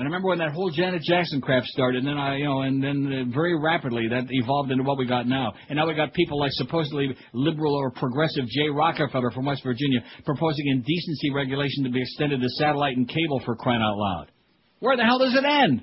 [0.00, 2.62] And I remember when that whole Janet Jackson crap started, and then I, you know,
[2.62, 5.52] and then uh, very rapidly that evolved into what we got now.
[5.68, 10.00] And now we got people like supposedly liberal or progressive Jay Rockefeller from West Virginia
[10.24, 14.30] proposing indecency regulation to be extended to satellite and cable for crying out loud.
[14.78, 15.82] Where the hell does it end?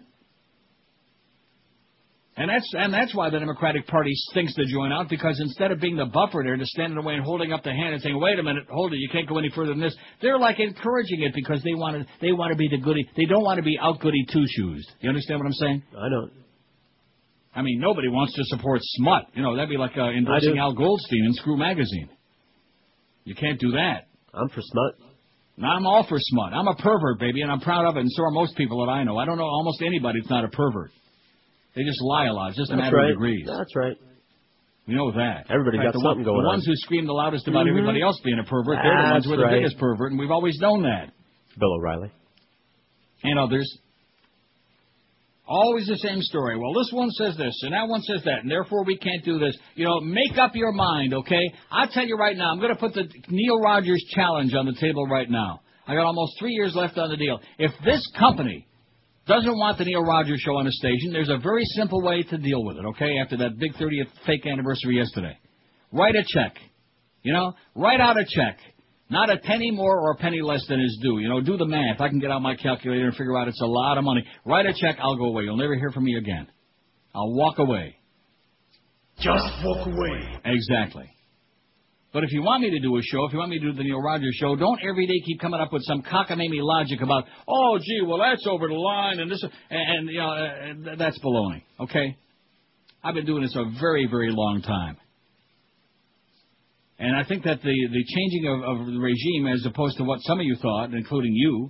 [2.38, 5.80] And that's and that's why the Democratic Party stinks to join out because instead of
[5.80, 8.02] being the buffer there, to stand in the way and holding up the hand and
[8.02, 10.60] saying, "Wait a minute, hold it, you can't go any further than this," they're like
[10.60, 13.10] encouraging it because they want to they want to be the goody.
[13.18, 14.88] They don't want to be out goody two shoes.
[15.02, 15.84] You understand what I'm saying?
[15.98, 16.32] I don't.
[17.56, 19.24] I mean, nobody wants to support smut.
[19.34, 20.60] You know, that'd be like uh, endorsing.
[20.60, 22.08] Al Goldstein in Screw Magazine.
[23.24, 24.10] You can't do that.
[24.32, 25.10] I'm for smut.
[25.58, 26.54] Now, I'm all for smut.
[26.54, 28.92] I'm a pervert, baby, and I'm proud of it, and so are most people that
[28.92, 29.18] I know.
[29.18, 30.92] I don't know almost anybody that's not a pervert.
[31.78, 32.50] They just lie a lot.
[32.50, 33.12] It's just a matter right.
[33.12, 33.46] of degrees.
[33.46, 33.96] That's right.
[34.88, 35.46] We know that.
[35.48, 36.44] Everybody fact, got something one- going on.
[36.44, 36.54] The on.
[36.58, 37.70] ones who scream the loudest about Mhm.
[37.70, 40.20] everybody else being a pervert, they're the ones who are That's the biggest pervert, and
[40.20, 41.12] we've always known that.
[41.60, 42.10] Bill O'Reilly.
[43.24, 43.68] And others.
[45.48, 46.58] Always the same story.
[46.58, 49.38] Well, this one says this, and that one says that, and therefore we can't do
[49.38, 49.56] this.
[49.76, 51.52] You know, make up your mind, okay?
[51.72, 54.74] I'll tell you right now, I'm going to put the Neil Rogers challenge on the
[54.74, 55.62] table right now.
[55.88, 57.40] I got almost three years left on the deal.
[57.60, 58.66] If this company
[59.28, 62.38] doesn't want the Neil Rogers show on the station, there's a very simple way to
[62.38, 63.18] deal with it, okay?
[63.22, 65.38] After that big 30th fake anniversary yesterday.
[65.92, 66.58] Write a check.
[67.24, 68.58] You know, write out a check.
[69.10, 71.20] Not a penny more or a penny less than is due.
[71.20, 72.02] You know, do the math.
[72.02, 74.26] I can get out my calculator and figure out it's a lot of money.
[74.46, 75.44] Write a check, I'll go away.
[75.44, 76.48] You'll never hear from me again.
[77.16, 77.96] I'll walk away.
[79.20, 80.40] Just walk away.
[80.46, 81.10] Exactly.
[82.18, 83.74] But if you want me to do a show, if you want me to do
[83.74, 87.26] the Neil Rogers show, don't every day keep coming up with some cockamamie logic about,
[87.48, 90.98] oh, gee, well, that's over the line, and this, and, and you know, uh, th-
[90.98, 91.62] that's baloney.
[91.80, 92.18] Okay?
[93.04, 94.98] I've been doing this a very, very long time.
[96.98, 100.18] And I think that the, the changing of, of the regime, as opposed to what
[100.24, 101.70] some of you thought, including you,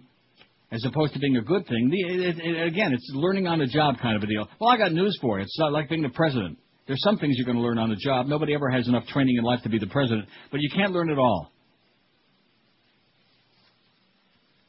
[0.71, 3.67] as opposed to being a good thing, the, it, it, again, it's learning on the
[3.67, 4.47] job kind of a deal.
[4.61, 5.43] Well, I got news for you.
[5.43, 6.57] It's not like being the president.
[6.87, 8.27] There's some things you're going to learn on the job.
[8.27, 11.09] Nobody ever has enough training in life to be the president, but you can't learn
[11.09, 11.51] it all.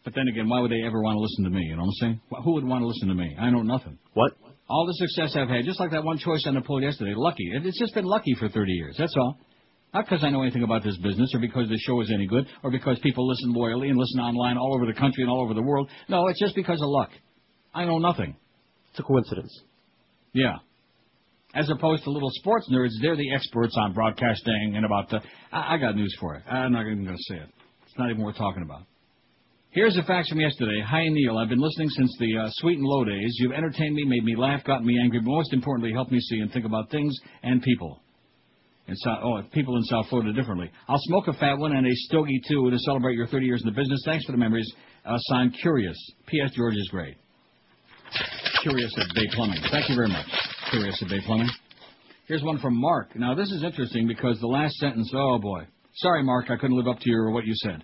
[0.04, 1.62] But then again, why would they ever want to listen to me?
[1.66, 2.20] You know what I'm saying?
[2.44, 3.36] Who would want to listen to me?
[3.38, 3.98] I know nothing.
[4.14, 4.32] What?
[4.68, 7.50] All the success I've had, just like that one choice on the poll yesterday, lucky.
[7.52, 8.96] It's just been lucky for 30 years.
[8.98, 9.38] That's all.
[9.94, 12.46] Not because I know anything about this business or because the show is any good
[12.62, 15.54] or because people listen loyally and listen online all over the country and all over
[15.54, 15.88] the world.
[16.08, 17.10] No, it's just because of luck.
[17.74, 18.36] I know nothing.
[18.90, 19.62] It's a coincidence.
[20.32, 20.56] Yeah.
[21.54, 25.20] As opposed to little sports nerds, they're the experts on broadcasting and about the.
[25.50, 26.42] I, I got news for you.
[26.50, 27.48] I'm not even going to say it.
[27.86, 28.82] It's not even worth talking about.
[29.70, 30.80] Here's the facts from yesterday.
[30.86, 31.38] Hi, Neil.
[31.38, 33.36] I've been listening since the uh, sweet and low days.
[33.38, 36.38] You've entertained me, made me laugh, gotten me angry, but most importantly, helped me see
[36.38, 38.00] and think about things and people.
[38.86, 40.70] In South, oh, people in South Florida differently.
[40.88, 43.66] I'll smoke a fat one and a stogie too to celebrate your 30 years in
[43.66, 44.00] the business.
[44.06, 44.70] Thanks for the memories.
[45.04, 45.96] Uh, signed, Curious.
[46.26, 46.50] P.S.
[46.56, 47.16] George is great.
[48.62, 49.60] Curious at Bay Plumbing.
[49.70, 50.26] Thank you very much.
[50.70, 51.48] Curious Bay Plumbing.
[52.26, 53.16] Here's one from Mark.
[53.16, 55.62] Now, this is interesting because the last sentence, oh boy.
[55.94, 57.82] Sorry, Mark, I couldn't live up to your what you said.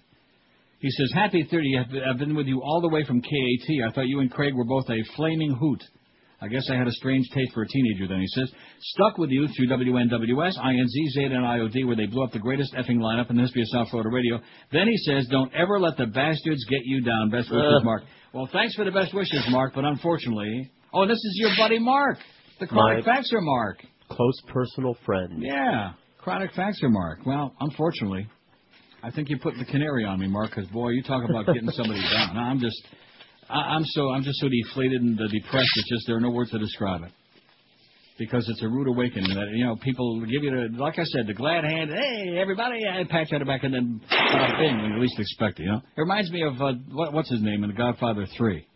[0.81, 1.79] He says, Happy 30.
[1.79, 3.89] I've I've been with you all the way from KAT.
[3.89, 5.83] I thought you and Craig were both a flaming hoot.
[6.43, 8.21] I guess I had a strange taste for a teenager then.
[8.21, 12.33] He says, stuck with you through WNWS, INZ, Zeta, and IOD, where they blew up
[12.33, 14.39] the greatest effing lineup in the history of South Florida radio.
[14.71, 17.31] Then he says, don't ever let the bastards get you down.
[17.31, 17.85] Best wishes, Uh.
[17.85, 18.03] Mark.
[18.35, 20.71] Well, thanks for the best wishes, Mark, but unfortunately...
[20.93, 22.19] Oh, this is your buddy Mark,
[22.61, 23.85] the chronic My- faxer Mark.
[24.11, 25.43] Close personal friend.
[25.43, 27.21] Yeah, chronic factor Mark.
[27.27, 28.27] Well, unfortunately,
[29.03, 31.71] I think you put the canary on me, Mark, because boy, you talk about getting
[31.71, 32.37] somebody down.
[32.37, 32.77] I'm just,
[33.49, 35.71] I, I'm so, I'm just so deflated and depressed.
[35.77, 37.13] It's just there are no words to describe it.
[38.17, 41.27] Because it's a rude awakening that you know people give you the, like I said,
[41.27, 41.91] the glad hand.
[41.91, 45.19] Hey, everybody, I pat you on the back, and then uh, bing when you least
[45.19, 45.65] expect it.
[45.65, 48.69] You know, it reminds me of uh, what, what's his name in The Godfather Three.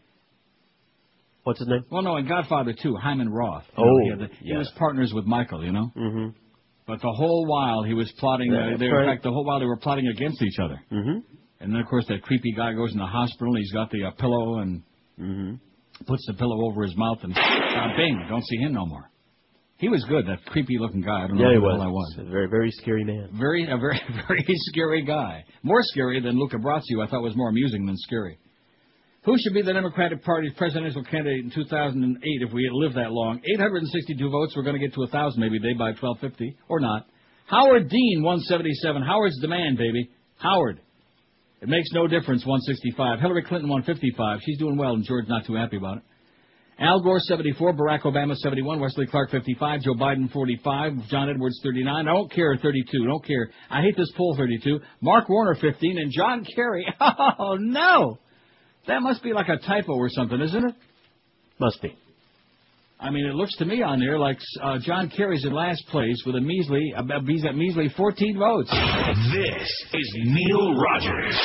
[1.49, 1.84] What's his name?
[1.90, 3.64] Well, no, in Godfather Two, Hyman Roth.
[3.78, 5.64] Oh, know, he, the, he was partners with Michael.
[5.64, 5.90] You know.
[5.96, 6.26] Mm-hmm.
[6.86, 9.05] But the whole while he was plotting, uh, they, right.
[9.05, 10.78] in fact, the whole while they were plotting against each other.
[10.92, 11.18] Mm-hmm.
[11.61, 13.55] And then, of course, that creepy guy goes in the hospital.
[13.55, 14.82] and He's got the uh, pillow and
[15.18, 16.05] Mm-hmm.
[16.07, 19.11] puts the pillow over his mouth, and uh, bing, don't see him no more.
[19.78, 21.24] He was good, that creepy-looking guy.
[21.24, 21.80] I don't know Yeah, he who the was.
[21.82, 22.16] I was.
[22.18, 23.30] A very, very scary man.
[23.38, 25.44] Very, a very, very scary guy.
[25.62, 28.38] More scary than Luca Brasi, who I thought was more amusing than scary.
[29.25, 33.41] Who should be the Democratic Party's presidential candidate in 2008 if we live that long?
[33.45, 34.55] 862 votes.
[34.57, 37.07] We're going to get to 1,000 maybe today by 1250, or not.
[37.47, 39.03] Howard Dean, 177.
[39.03, 40.11] Howard's the man, baby.
[40.39, 40.81] Howard.
[41.61, 43.21] It makes no difference, 165.
[43.21, 44.39] Hillary Clinton, 155.
[44.45, 46.03] She's doing well, and George not too happy about it.
[46.79, 47.75] Al Gore, 74.
[47.75, 48.79] Barack Obama, 71.
[48.79, 49.81] Wesley Clark, 55.
[49.81, 51.09] Joe Biden, 45.
[51.11, 52.07] John Edwards, 39.
[52.09, 53.05] I don't care, 32.
[53.05, 53.51] Don't care.
[53.69, 54.79] I hate this poll, 32.
[55.01, 55.99] Mark Warner, 15.
[55.99, 58.19] And John Kerry, oh, no.
[58.89, 60.74] That must be like a typo or something, isn't it?
[61.61, 61.95] Must be.
[62.99, 66.20] I mean, it looks to me on there like uh, John Kerry's in last place
[66.26, 68.70] with a measly, a, a measly 14 votes.
[69.30, 71.36] This is Neil Rogers.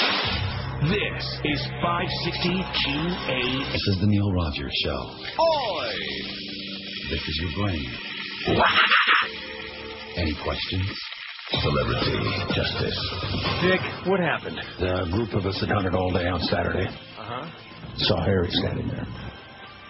[0.89, 3.72] This is 560 QA.
[3.72, 4.98] This is the Neil Rogers Show.
[5.39, 5.94] Oi!
[7.12, 7.86] This is your brain.
[10.18, 10.89] Any questions?
[11.62, 12.18] Celebrity
[12.56, 12.98] Justice.
[13.62, 14.60] Dick, what happened?
[14.80, 16.88] The group of us that hunted all day on Saturday.
[17.98, 19.08] Saw Harry standing there.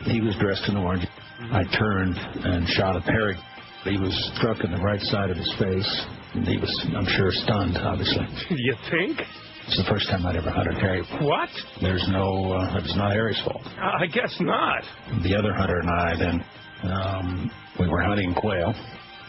[0.06, 1.06] He was dressed in orange.
[1.52, 3.36] I turned and shot at Harry.
[3.84, 6.06] He was struck in the right side of his face.
[6.34, 8.26] And he was, I'm sure, stunned, obviously.
[8.50, 9.20] You think?
[9.68, 11.04] It's the first time I'd ever hunted Harry.
[11.22, 11.50] What?
[11.82, 13.62] There's no, uh, it's not Harry's fault.
[13.80, 14.84] I guess not.
[15.24, 16.46] The other hunter and I then,
[16.91, 18.74] um, we were hunting quail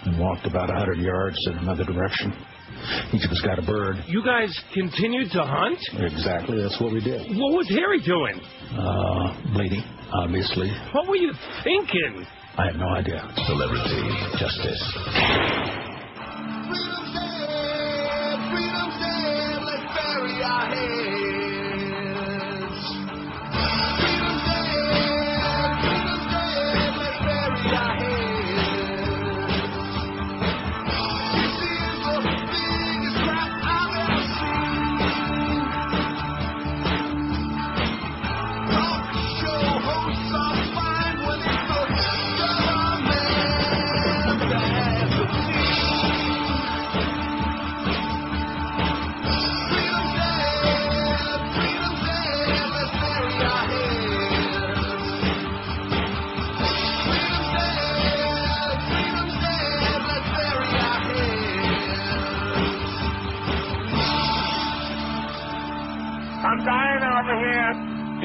[0.05, 2.33] and walked about 100 yards in another direction.
[3.13, 3.97] Each of us got a bird.
[4.07, 5.79] You guys continued to hunt?
[5.95, 7.21] Exactly, that's what we did.
[7.37, 8.41] What was Harry doing?
[8.73, 9.83] Uh, bleeding,
[10.13, 10.71] obviously.
[10.93, 11.33] What were you
[11.63, 12.27] thinking?
[12.57, 13.21] I have no idea.
[13.47, 14.09] Celebrity
[14.39, 14.83] Justice.
[22.87, 24.14] I'm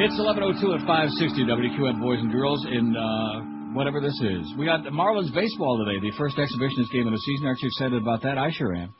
[0.01, 4.45] It's 11:02 at 560 WQF boys and girls in uh, whatever this is.
[4.57, 7.45] We got the Marlins baseball today, the first exhibitionist game of the season.
[7.47, 8.37] Aren't you excited about that?
[8.37, 8.93] I sure am.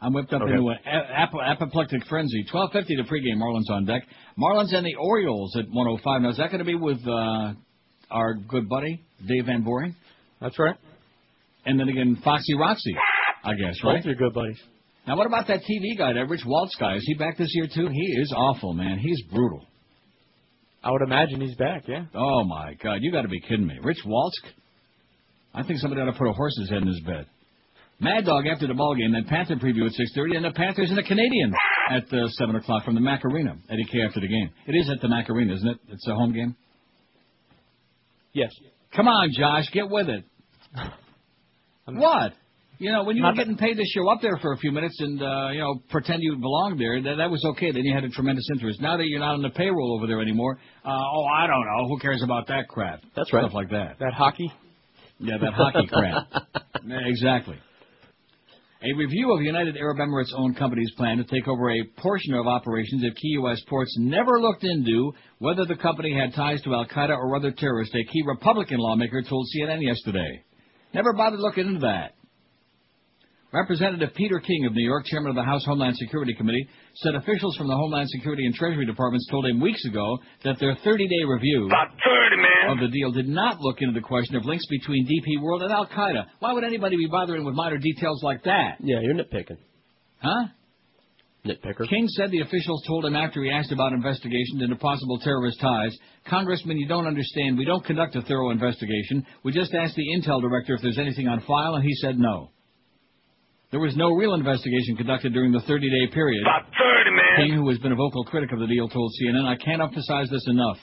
[0.00, 0.52] I'm whipped up Okay.
[0.52, 2.44] into an a- ap- apoplectic frenzy.
[2.52, 3.38] 12:50 the pregame.
[3.42, 4.02] Marlins on deck.
[4.38, 6.22] Marlins and the Orioles at 105.
[6.22, 7.54] Now is that going to be with uh,
[8.10, 9.96] our good buddy Dave Van Boring?
[10.40, 10.76] That's right.
[11.64, 12.94] And then again, Foxy Roxy,
[13.44, 13.96] I guess, right?
[13.96, 14.60] Both your good buddies.
[15.08, 16.94] Now, what about that TV guy, that Rich Waltz guy?
[16.96, 17.88] Is he back this year too?
[17.88, 18.98] He is awful, man.
[18.98, 19.64] He's brutal.
[20.86, 22.04] I would imagine he's back, yeah.
[22.14, 24.40] Oh my God, you got to be kidding me, Rich Waltz.
[25.52, 27.26] I think somebody ought to put a horse's head in his bed.
[27.98, 30.96] Mad Dog after the ball game, then Panther preview at 6:30, and the Panthers and
[30.96, 31.54] the Canadiens
[31.90, 33.56] at uh, 7 o'clock from the Mac Arena.
[33.68, 34.50] Eddie K after the game.
[34.68, 35.78] It is at the Mac Arena, isn't it?
[35.88, 36.54] It's a home game.
[38.32, 38.52] Yes.
[38.94, 40.22] Come on, Josh, get with it.
[41.86, 42.32] what?
[42.78, 44.96] You know, when you were getting paid to show up there for a few minutes
[45.00, 47.72] and uh, you know pretend you belonged there, that, that was okay.
[47.72, 48.80] Then you had a tremendous interest.
[48.80, 51.88] Now that you're not on the payroll over there anymore, uh, oh, I don't know.
[51.88, 53.00] Who cares about that crap?
[53.14, 53.42] That's right.
[53.44, 53.96] Stuff like that.
[53.98, 54.52] That hockey?
[55.18, 56.28] Yeah, that hockey crap.
[57.06, 57.56] Exactly.
[58.82, 62.46] A review of United Arab Emirates owned company's plan to take over a portion of
[62.46, 63.58] operations at key U.S.
[63.68, 67.94] ports never looked into whether the company had ties to Al Qaeda or other terrorists,
[67.94, 70.44] a key Republican lawmaker told CNN yesterday.
[70.92, 72.15] Never bothered looking into that.
[73.52, 77.56] Representative Peter King of New York, chairman of the House Homeland Security Committee, said officials
[77.56, 81.70] from the Homeland Security and Treasury Departments told him weeks ago that their 30-day review
[81.70, 82.76] 30, man.
[82.76, 85.72] of the deal did not look into the question of links between DP World and
[85.72, 86.26] Al Qaeda.
[86.40, 88.76] Why would anybody be bothering with minor details like that?
[88.80, 89.58] Yeah, you're nitpicking.
[90.18, 90.48] Huh?
[91.46, 91.88] Nitpicker.
[91.88, 95.96] King said the officials told him after he asked about investigations into possible terrorist ties,
[96.28, 97.56] Congressman, you don't understand.
[97.56, 99.24] We don't conduct a thorough investigation.
[99.44, 102.50] We just asked the intel director if there's anything on file, and he said no.
[103.70, 106.42] There was no real investigation conducted during the 30-day period.
[106.42, 107.48] About 30, man.
[107.48, 110.28] King, who has been a vocal critic of the deal, told CNN, I can't emphasize
[110.30, 110.78] this enough.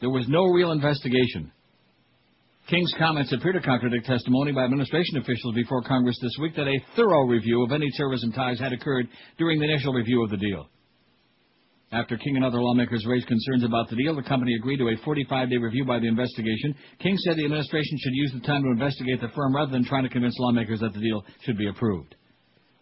[0.00, 1.52] There was no real investigation.
[2.68, 6.84] King's comments appear to contradict testimony by administration officials before Congress this week that a
[6.96, 10.68] thorough review of any terrorism ties had occurred during the initial review of the deal.
[11.92, 14.96] After King and other lawmakers raised concerns about the deal, the company agreed to a
[14.98, 16.72] 45-day review by the investigation.
[17.00, 20.04] King said the administration should use the time to investigate the firm rather than trying
[20.04, 22.14] to convince lawmakers that the deal should be approved.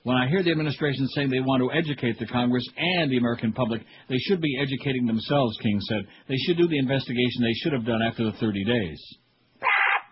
[0.03, 3.53] When I hear the administration saying they want to educate the Congress and the American
[3.53, 3.81] public,
[4.11, 6.03] they should be educating themselves, King said.
[6.29, 9.01] They should do the investigation they should have done after the 30 days.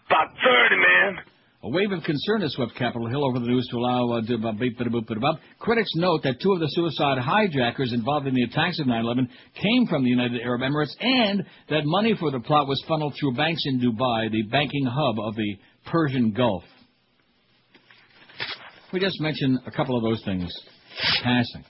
[0.08, 1.35] About 30, man.
[1.62, 4.20] A wave of concern has swept Capitol Hill over the news to allow uh,
[5.20, 5.38] bop.
[5.58, 9.86] Critics note that two of the suicide hijackers involved in the attacks of 9/11 came
[9.86, 13.62] from the United Arab Emirates, and that money for the plot was funneled through banks
[13.64, 16.62] in Dubai, the banking hub of the Persian Gulf.
[18.92, 20.52] We just mentioned a couple of those things
[21.22, 21.64] passing.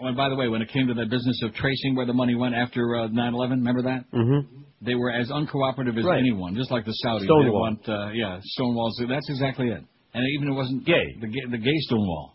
[0.00, 2.12] Oh, and by the way, when it came to that business of tracing where the
[2.12, 4.04] money went after uh, 9/11, remember that?
[4.12, 4.62] Mm-hmm.
[4.80, 6.18] They were as uncooperative as Right.
[6.20, 7.20] anyone, just like the Saudis.
[7.20, 7.60] They Stonewall.
[7.60, 8.90] want, uh, yeah, Stonewall.
[8.96, 9.82] So that's exactly it.
[10.14, 11.04] And even it wasn't gay.
[11.20, 12.34] The gay, the gay Stonewall.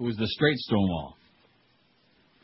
[0.00, 1.16] It was the straight Stonewall.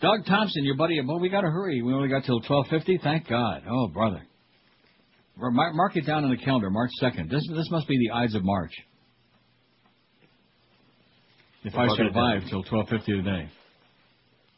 [0.03, 1.01] Doug Thompson, your buddy.
[1.07, 1.83] Well, we got to hurry.
[1.83, 3.03] We only got till 12:50.
[3.03, 3.63] Thank God.
[3.69, 4.23] Oh, brother.
[5.39, 7.31] Mark, mark it down on the calendar, March 2nd.
[7.31, 8.73] This this must be the Ides of March.
[11.65, 13.49] If I survive till 12:50 today.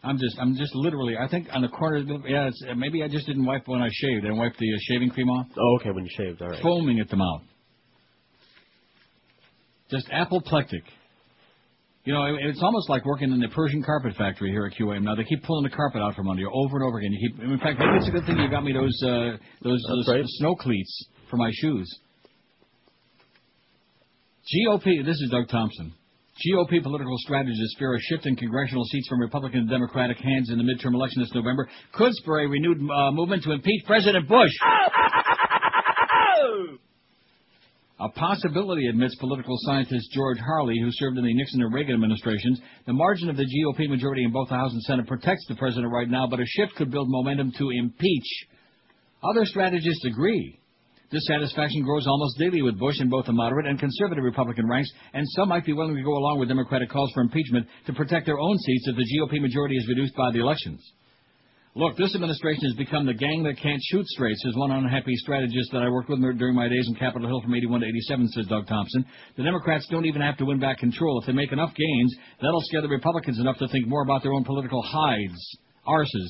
[0.05, 1.17] I'm just, I'm just literally.
[1.17, 1.99] I think on the corner.
[2.27, 4.25] Yeah, it's, maybe I just didn't wipe when I shaved.
[4.25, 5.47] I didn't the uh, shaving cream off.
[5.57, 6.63] Oh, okay, when you shaved, all right.
[6.63, 7.43] Foaming at the mouth.
[9.91, 10.83] Just apoplectic.
[12.05, 15.03] You know, it- it's almost like working in the Persian carpet factory here at QAM.
[15.05, 17.13] Now they keep pulling the carpet out from under you over and over again.
[17.13, 19.81] You keep, in fact, maybe it's a good thing you got me those uh, those,
[19.89, 20.25] those right.
[20.27, 21.89] snow cleats for my shoes.
[24.53, 25.05] GOP.
[25.05, 25.95] This is Doug Thompson.
[26.41, 30.59] GOP political strategists fear a shift in congressional seats from Republican to Democratic hands in
[30.59, 34.51] the midterm election this November could spur a renewed uh, movement to impeach President Bush.
[38.01, 42.61] A possibility, admits political scientist George Harleigh, who served in the Nixon and Reagan administrations.
[42.87, 45.93] The margin of the GOP majority in both the House and Senate protects the president
[45.93, 48.47] right now, but a shift could build momentum to impeach.
[49.23, 50.59] Other strategists agree.
[51.13, 55.29] Dissatisfaction grows almost daily with Bush in both the moderate and conservative Republican ranks, and
[55.37, 58.39] some might be willing to go along with Democratic calls for impeachment to protect their
[58.39, 60.81] own seats if the GOP majority is reduced by the elections.
[61.75, 65.71] Look, this administration has become the gang that can't shoot straight, says one unhappy strategist
[65.73, 68.47] that I worked with during my days in Capitol Hill from 81 to 87, says
[68.47, 69.05] Doug Thompson.
[69.37, 71.21] The Democrats don't even have to win back control.
[71.21, 74.33] If they make enough gains, that'll scare the Republicans enough to think more about their
[74.33, 76.29] own political hides, arses.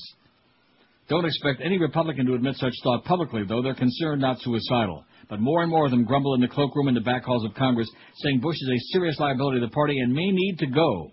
[1.09, 5.05] Don't expect any Republican to admit such thought publicly, though they're concerned, not suicidal.
[5.29, 7.55] But more and more of them grumble in the cloakroom and the back halls of
[7.55, 11.11] Congress, saying Bush is a serious liability to the party and may need to go.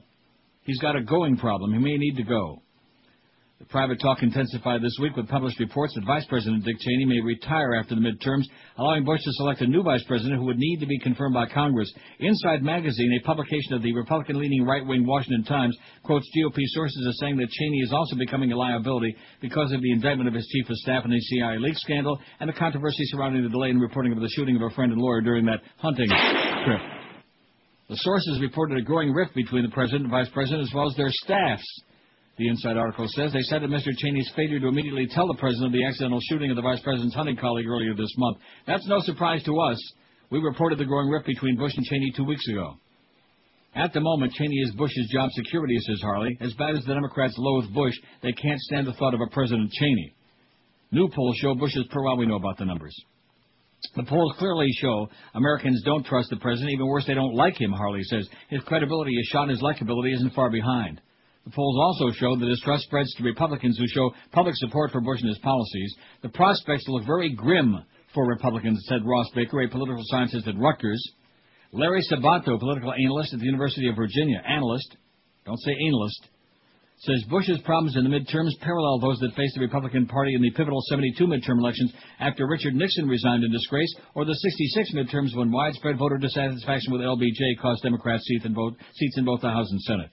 [0.64, 1.74] He's got a going problem.
[1.74, 2.62] He may need to go.
[3.60, 7.20] The private talk intensified this week with published reports that Vice President Dick Cheney may
[7.20, 8.46] retire after the midterms,
[8.78, 11.46] allowing Bush to select a new vice president who would need to be confirmed by
[11.46, 11.92] Congress.
[12.22, 17.36] Insight Magazine, a publication of the Republican-leaning right-wing Washington Times, quotes GOP sources as saying
[17.36, 20.78] that Cheney is also becoming a liability because of the indictment of his chief of
[20.78, 24.22] staff in the CIA leak scandal and the controversy surrounding the delay in reporting of
[24.22, 26.80] the shooting of a friend and lawyer during that hunting trip.
[27.90, 30.96] The sources reported a growing rift between the president and vice president as well as
[30.96, 31.82] their staffs.
[32.40, 33.92] The inside article says they cited Mr.
[33.98, 37.14] Cheney's failure to immediately tell the president of the accidental shooting of the vice president's
[37.14, 38.38] hunting colleague earlier this month.
[38.66, 39.78] That's no surprise to us.
[40.32, 42.76] We reported the growing rift between Bush and Cheney two weeks ago.
[43.76, 46.38] At the moment, Cheney is Bush's job security, says Harleigh.
[46.40, 49.70] As bad as the Democrats loathe Bush, they can't stand the thought of a President
[49.74, 50.16] Cheney.
[50.92, 51.88] New polls show Bush is.
[51.94, 52.96] Well, we know about the numbers.
[53.98, 56.72] The polls clearly show Americans don't trust the president.
[56.72, 58.30] Even worse, they don't like him, Harleigh says.
[58.50, 61.02] His credibility is shot and his likability isn't far behind.
[61.54, 65.20] Polls also show that as trust spreads to Republicans who show public support for Bush
[65.22, 67.84] and his policies, the prospects look very grim
[68.14, 71.02] for Republicans, said Ross Baker, a political scientist at Rutgers.
[71.72, 74.98] Larry Sabato, political analyst at the University of Virginia, analyst,
[75.46, 76.28] don't say analyst,
[77.00, 80.52] says Bush's problems in the midterms parallel those that faced the Republican Party in the
[80.52, 85.52] pivotal 72 midterm elections after Richard Nixon resigned in disgrace, or the 66 midterms when
[85.52, 89.72] widespread voter dissatisfaction with LBJ caused Democrats seats in, both, seats in both the House
[89.72, 90.10] and Senate.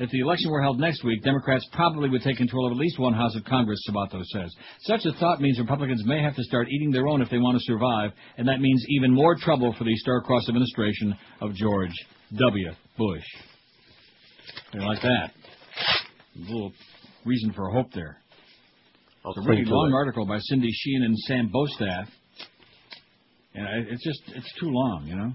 [0.00, 3.00] If the election were held next week, Democrats probably would take control of at least
[3.00, 4.54] one House of Congress, Sabato says.
[4.82, 7.58] Such a thought means Republicans may have to start eating their own if they want
[7.58, 11.92] to survive, and that means even more trouble for the star-crossed administration of George
[12.36, 12.70] W.
[12.96, 13.24] Bush.
[14.72, 15.32] They like that.
[16.36, 16.72] A little
[17.24, 18.18] reason for hope there.
[19.24, 19.94] I'll It's a really long it.
[19.94, 22.06] article by Cindy Sheehan and Sam Bostaph.
[23.54, 25.32] And it's just, it's too long, you know?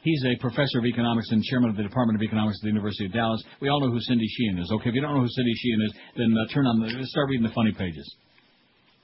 [0.00, 3.06] He's a professor of economics and chairman of the Department of Economics at the University
[3.06, 3.42] of Dallas.
[3.60, 4.70] We all know who Cindy Sheehan is.
[4.72, 7.28] Okay, if you don't know who Cindy Sheehan is, then uh, turn on the, start
[7.28, 8.14] reading the funny pages.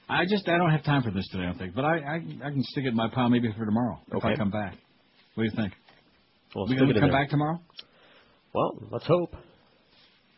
[0.07, 1.75] I just, I don't have time for this today, I don't think.
[1.75, 2.15] But I, I,
[2.45, 4.75] I can stick it in my pile maybe for tomorrow if I come back.
[5.33, 5.73] What do you think?
[6.55, 7.19] Well, we going to come there.
[7.19, 7.59] back tomorrow?
[8.53, 9.35] Well, let's hope.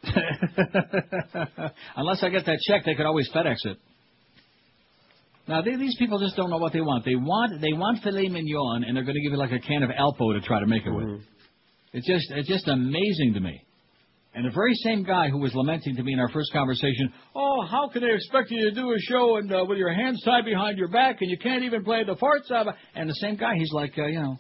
[1.96, 3.78] Unless I get that check, they could always FedEx it.
[5.48, 7.06] Now they, these people just don't know what they want.
[7.06, 9.84] They want they want filet mignon, and they're going to give you like a can
[9.84, 11.22] of Alpo to try to make it with.
[11.94, 13.62] It's just it's just amazing to me.
[14.34, 17.66] And the very same guy who was lamenting to me in our first conversation, oh,
[17.66, 20.46] how can they expect you to do a show and uh, with your hands tied
[20.46, 22.68] behind your back and you can't even play the farts out?
[22.94, 24.38] And the same guy, he's like, uh, you know,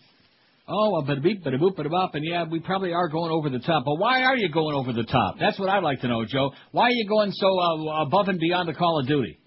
[0.68, 3.49] oh, a bada beep, bada boop, bada bop, and yeah, we probably are going over
[3.49, 3.86] the top.
[3.86, 5.38] But why are you going over the top?
[5.39, 6.51] That's what I'd like to know, Joe.
[6.74, 9.39] Why are you going so uh, above and beyond the Call of Duty?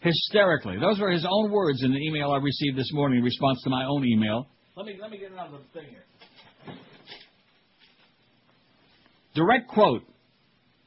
[0.00, 0.76] Hysterically.
[0.80, 3.70] Those were his own words in the email I received this morning in response to
[3.70, 4.46] my own email.
[4.76, 6.04] Let me let me get it out of the thing here.
[9.34, 10.02] Direct quote.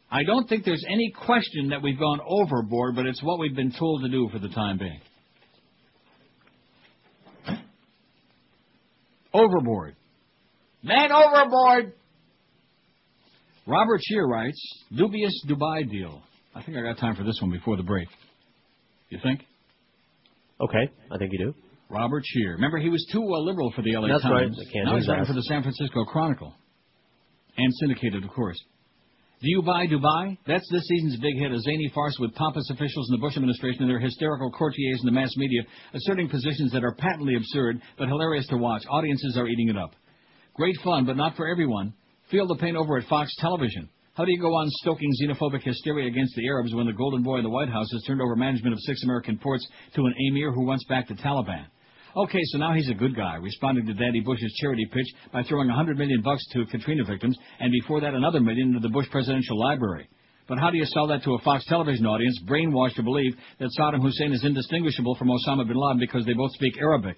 [0.10, 3.74] I don't think there's any question that we've gone overboard, but it's what we've been
[3.78, 5.00] told to do for the time being.
[9.34, 9.96] Overboard.
[10.84, 11.94] Man overboard!
[13.66, 14.60] Robert Scheer writes,
[14.94, 16.22] dubious Dubai deal.
[16.54, 18.08] I think I got time for this one before the break.
[19.12, 19.46] You think?
[20.60, 21.54] Okay, I think you do.
[21.90, 22.54] Robert Scheer.
[22.54, 24.44] Remember, he was too uh, liberal for the LA That's right.
[24.44, 24.58] Times.
[24.58, 26.54] They can't now he's writing for the San Francisco Chronicle.
[27.58, 28.58] And syndicated, of course.
[29.42, 30.38] Do you buy Dubai?
[30.48, 33.82] That's this season's big hit, a zany farce with pompous officials in the Bush administration
[33.82, 38.08] and their hysterical courtiers in the mass media asserting positions that are patently absurd but
[38.08, 38.84] hilarious to watch.
[38.90, 39.92] Audiences are eating it up.
[40.54, 41.94] Great fun, but not for everyone.
[42.30, 43.90] Feel the pain over at Fox Television.
[44.14, 47.38] How do you go on stoking xenophobic hysteria against the Arabs when the golden boy
[47.38, 50.52] in the White House has turned over management of six American ports to an emir
[50.52, 51.64] who wants back the Taliban?
[52.18, 55.70] Okay, so now he's a good guy, responding to Daddy Bush's charity pitch by throwing
[55.70, 59.10] a hundred million bucks to Katrina victims, and before that another million to the Bush
[59.10, 60.10] Presidential Library.
[60.46, 63.70] But how do you sell that to a Fox television audience, brainwashed to believe that
[63.80, 67.18] Saddam Hussein is indistinguishable from Osama bin Laden because they both speak Arabic?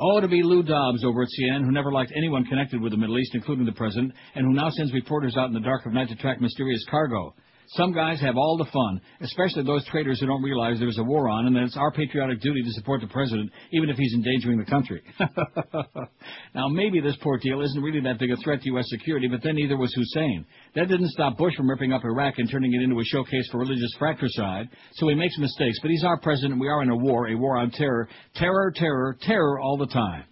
[0.00, 2.98] Oh, to be Lou Dobbs over at CNN, who never liked anyone connected with the
[2.98, 5.92] Middle East, including the president, and who now sends reporters out in the dark of
[5.92, 7.34] night to track mysterious cargo.
[7.72, 11.28] Some guys have all the fun, especially those traitors who don't realize there's a war
[11.28, 14.58] on and that it's our patriotic duty to support the president, even if he's endangering
[14.58, 15.02] the country.
[16.54, 18.86] now, maybe this poor deal isn't really that big a threat to U.S.
[18.88, 20.46] security, but then neither was Hussein.
[20.76, 23.58] That didn't stop Bush from ripping up Iraq and turning it into a showcase for
[23.58, 24.70] religious fratricide.
[24.94, 26.60] So he makes mistakes, but he's our president.
[26.60, 28.08] We are in a war, a war on terror.
[28.34, 30.24] Terror, terror, terror all the time.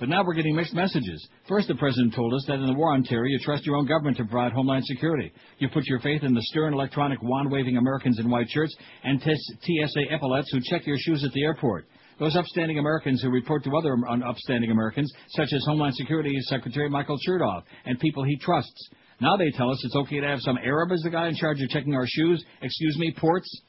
[0.00, 1.28] But now we're getting mixed messages.
[1.46, 3.86] First, the president told us that in the war on terror, you trust your own
[3.86, 5.30] government to provide homeland security.
[5.58, 8.74] You put your faith in the stern, electronic, wand-waving Americans in white shirts
[9.04, 11.84] and TSA epaulets who check your shoes at the airport.
[12.18, 13.94] Those upstanding Americans who report to other
[14.26, 18.90] upstanding Americans, such as Homeland Security Secretary Michael Chertoff and people he trusts.
[19.20, 21.60] Now they tell us it's okay to have some Arab as the guy in charge
[21.60, 22.42] of checking our shoes.
[22.62, 23.62] Excuse me, ports?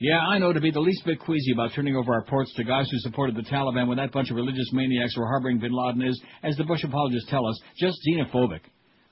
[0.00, 2.64] Yeah, I know to be the least bit queasy about turning over our ports to
[2.64, 6.02] guys who supported the Taliban when that bunch of religious maniacs were harboring bin Laden
[6.02, 8.60] is, as the Bush apologists tell us, just xenophobic.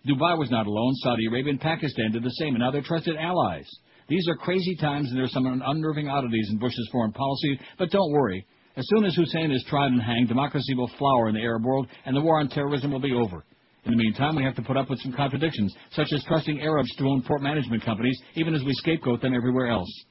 [0.09, 0.93] Dubai was not alone.
[0.97, 3.69] Saudi Arabia and Pakistan did the same, and now they're trusted allies.
[4.09, 7.91] These are crazy times, and there are some unnerving oddities in Bush's foreign policy, but
[7.91, 8.45] don't worry.
[8.77, 11.87] As soon as Hussein is tried and hanged, democracy will flower in the Arab world,
[12.05, 13.45] and the war on terrorism will be over.
[13.85, 16.93] In the meantime, we have to put up with some contradictions, such as trusting Arabs
[16.97, 20.05] to own port management companies, even as we scapegoat them everywhere else.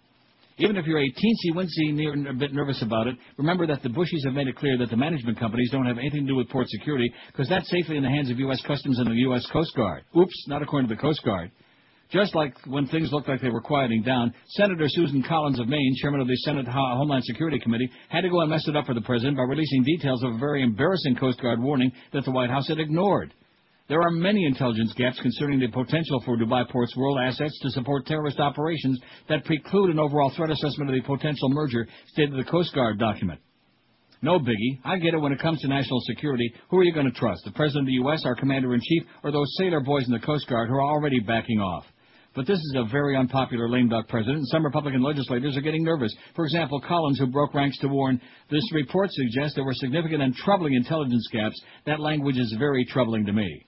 [0.62, 4.24] Even if you're a teensy-wincy near, a bit nervous about it, remember that the Bushies
[4.26, 6.68] have made it clear that the management companies don't have anything to do with port
[6.70, 8.62] security, because that's safely in the hands of U.S.
[8.68, 9.44] Customs and the U.S.
[9.52, 10.04] Coast Guard.
[10.16, 11.50] Oops, not according to the Coast Guard.
[12.12, 15.96] Just like when things looked like they were quieting down, Senator Susan Collins of Maine,
[16.00, 18.94] chairman of the Senate Homeland Security Committee, had to go and mess it up for
[18.94, 22.52] the president by releasing details of a very embarrassing Coast Guard warning that the White
[22.52, 23.34] House had ignored.
[23.92, 28.06] There are many intelligence gaps concerning the potential for Dubai Ports World assets to support
[28.06, 32.74] terrorist operations that preclude an overall threat assessment of the potential merger, stated the Coast
[32.74, 33.42] Guard document.
[34.22, 34.80] No biggie.
[34.86, 36.54] I get it when it comes to national security.
[36.70, 37.42] Who are you going to trust?
[37.44, 40.26] The President of the U.S., our Commander in Chief, or those sailor boys in the
[40.26, 41.84] Coast Guard who are already backing off?
[42.34, 45.84] But this is a very unpopular lame duck president, and some Republican legislators are getting
[45.84, 46.16] nervous.
[46.34, 50.34] For example, Collins, who broke ranks to warn, this report suggests there were significant and
[50.34, 51.62] troubling intelligence gaps.
[51.86, 53.66] That language is very troubling to me.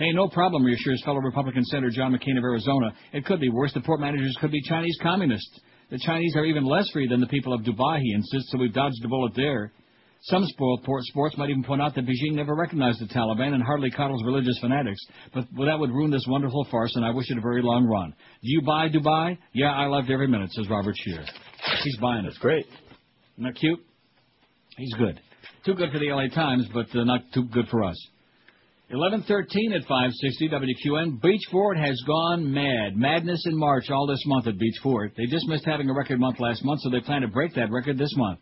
[0.00, 2.94] Hey, no problem, reassures fellow Republican Senator John McCain of Arizona.
[3.12, 3.70] It could be worse.
[3.74, 5.60] The port managers could be Chinese communists.
[5.90, 8.72] The Chinese are even less free than the people of Dubai, he insists, so we've
[8.72, 9.72] dodged a bullet there.
[10.22, 13.62] Some spoiled port sports might even point out that Beijing never recognized the Taliban and
[13.62, 15.00] hardly coddles religious fanatics.
[15.34, 17.84] But well, that would ruin this wonderful farce, and I wish it a very long
[17.84, 18.14] run.
[18.42, 19.36] Do you buy Dubai?
[19.52, 21.26] Yeah, I loved every minute, says Robert Scheer.
[21.84, 22.28] He's buying it.
[22.28, 22.64] That's great.
[23.36, 23.80] Isn't that cute?
[24.78, 25.20] He's good.
[25.66, 27.98] Too good for the LA Times, but uh, not too good for us.
[28.90, 31.22] 1113 at 560 WQN.
[31.22, 32.96] Beach Ford has gone mad.
[32.96, 35.12] Madness in March all this month at Beach Ford.
[35.16, 37.70] They just missed having a record month last month, so they plan to break that
[37.70, 38.40] record this month.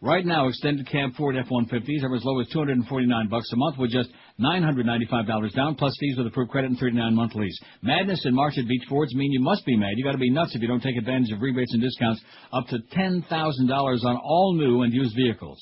[0.00, 3.90] Right now, extended cab Ford F-150s are as low as 249 bucks a month with
[3.90, 7.58] just $995 down, plus fees with approved credit and 39-month lease.
[7.82, 9.94] Madness in March at Beach Fords mean you must be mad.
[9.96, 12.22] You got to be nuts if you don't take advantage of rebates and discounts
[12.52, 13.24] up to $10,000
[14.04, 15.58] on all new and used vehicles.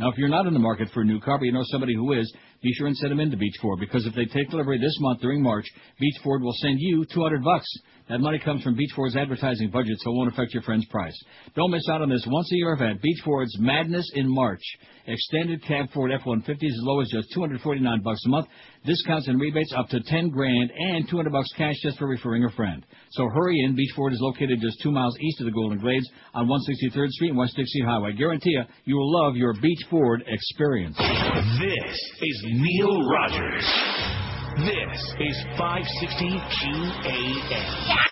[0.00, 1.94] Now, if you're not in the market for a new car, but you know somebody
[1.94, 2.32] who is,
[2.62, 5.20] be sure and send them into Beach Ford because if they take delivery this month
[5.20, 5.66] during March,
[6.00, 7.66] Beach Ford will send you 200 bucks.
[8.10, 11.16] That money comes from Beach Ford's advertising budget, so it won't affect your friend's price.
[11.54, 13.00] Don't miss out on this once a year event.
[13.00, 14.60] Beach Ford's Madness in March.
[15.06, 18.48] Extended cab Ford F-150s as low as just 249 bucks a month.
[18.84, 22.50] Discounts and rebates up to 10 grand and 200 bucks cash just for referring a
[22.50, 22.84] friend.
[23.12, 23.76] So hurry in.
[23.76, 27.28] Beach Ford is located just two miles east of the Golden Glades on 163rd Street
[27.28, 28.14] and West Dixie Highway.
[28.14, 30.96] Guarantee you, you will love your Beach Ford experience.
[30.98, 34.29] This is Neil Rogers.
[34.58, 38.10] This is 560 QAM.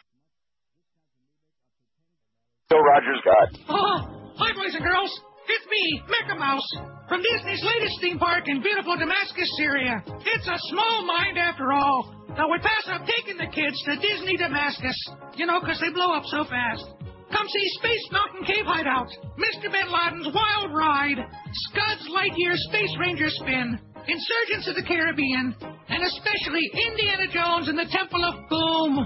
[2.71, 3.49] Bill Rogers got.
[3.69, 5.11] Oh, hi, boys and girls.
[5.49, 6.69] It's me, Mecha Mouse,
[7.09, 10.01] from Disney's latest theme park in beautiful Damascus, Syria.
[10.07, 12.15] It's a small mind after all.
[12.37, 14.97] Now, we pass up taking the kids to Disney Damascus,
[15.35, 16.87] you know, 'cause they blow up so fast.
[17.33, 19.71] Come see Space Mountain Cave Hideout, Mr.
[19.71, 21.21] Bin Laden's Wild Ride,
[21.69, 25.55] Scud's Lightyear Space Ranger Spin, Insurgents of the Caribbean,
[25.89, 29.05] and especially Indiana Jones and the Temple of Boom.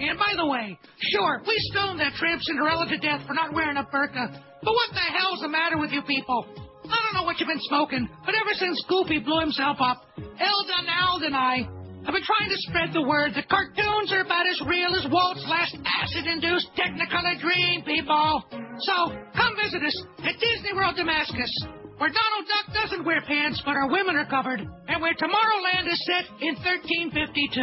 [0.00, 0.78] And by the way,
[1.12, 4.32] sure, we stoned that tramp Cinderella to death for not wearing a burqa.
[4.62, 6.44] But what the hell's the matter with you people?
[6.84, 10.86] I don't know what you've been smoking, but ever since Goofy blew himself up, Eldon
[10.88, 11.68] Ald and I
[12.04, 15.44] have been trying to spread the word that cartoons are about as real as Walt's
[15.48, 18.44] last acid-induced Technicolor dream, people.
[18.80, 21.52] So, come visit us at Disney World Damascus,
[21.98, 26.00] where Donald Duck doesn't wear pants, but our women are covered, and where Tomorrowland is
[26.06, 27.60] set in 1352.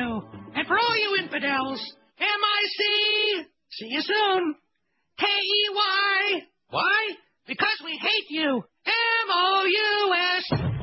[0.54, 1.82] And for all you infidels,
[2.20, 3.44] M-I-C.
[3.72, 4.56] See you soon.
[5.20, 6.42] K-E-Y.
[6.70, 7.10] Why?
[7.48, 8.64] Because we hate you.
[8.86, 10.77] M-O-U-S.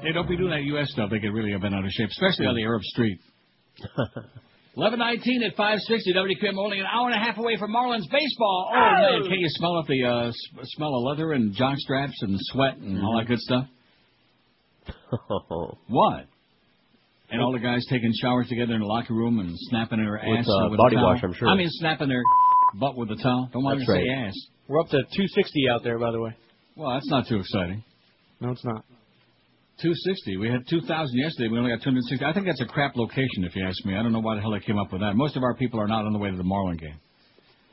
[0.00, 0.04] Oh, crap.
[0.04, 0.90] Hey, don't be doing that U.S.
[0.92, 1.10] stuff.
[1.10, 3.18] They get really have been out of shape, especially on the Arab Street.
[4.74, 8.70] 1119 at 560 WQM, only an hour and a half away from Marlins baseball.
[8.72, 10.34] Oh, man, can you smell up the uh, s-
[10.76, 13.66] smell of leather and jock straps and sweat and all that good stuff?
[15.88, 16.26] What?
[17.32, 20.38] And all the guys taking showers together in the locker room and snapping their With,
[20.40, 21.08] ass uh, with body a towel.
[21.14, 21.48] wash, I'm sure.
[21.48, 22.22] I mean, snapping their
[22.74, 23.48] butt with a towel.
[23.52, 24.26] Don't want to That's say right.
[24.28, 24.34] ass.
[24.68, 26.36] We're up to 260 out there, by the way.
[26.76, 27.84] Well, that's not too exciting.
[28.40, 28.84] No, it's not.
[29.82, 30.36] 260.
[30.36, 31.48] We had 2,000 yesterday.
[31.48, 32.24] We only got 260.
[32.24, 33.96] I think that's a crap location, if you ask me.
[33.96, 35.16] I don't know why the hell they came up with that.
[35.16, 37.00] Most of our people are not on the way to the Marlin game.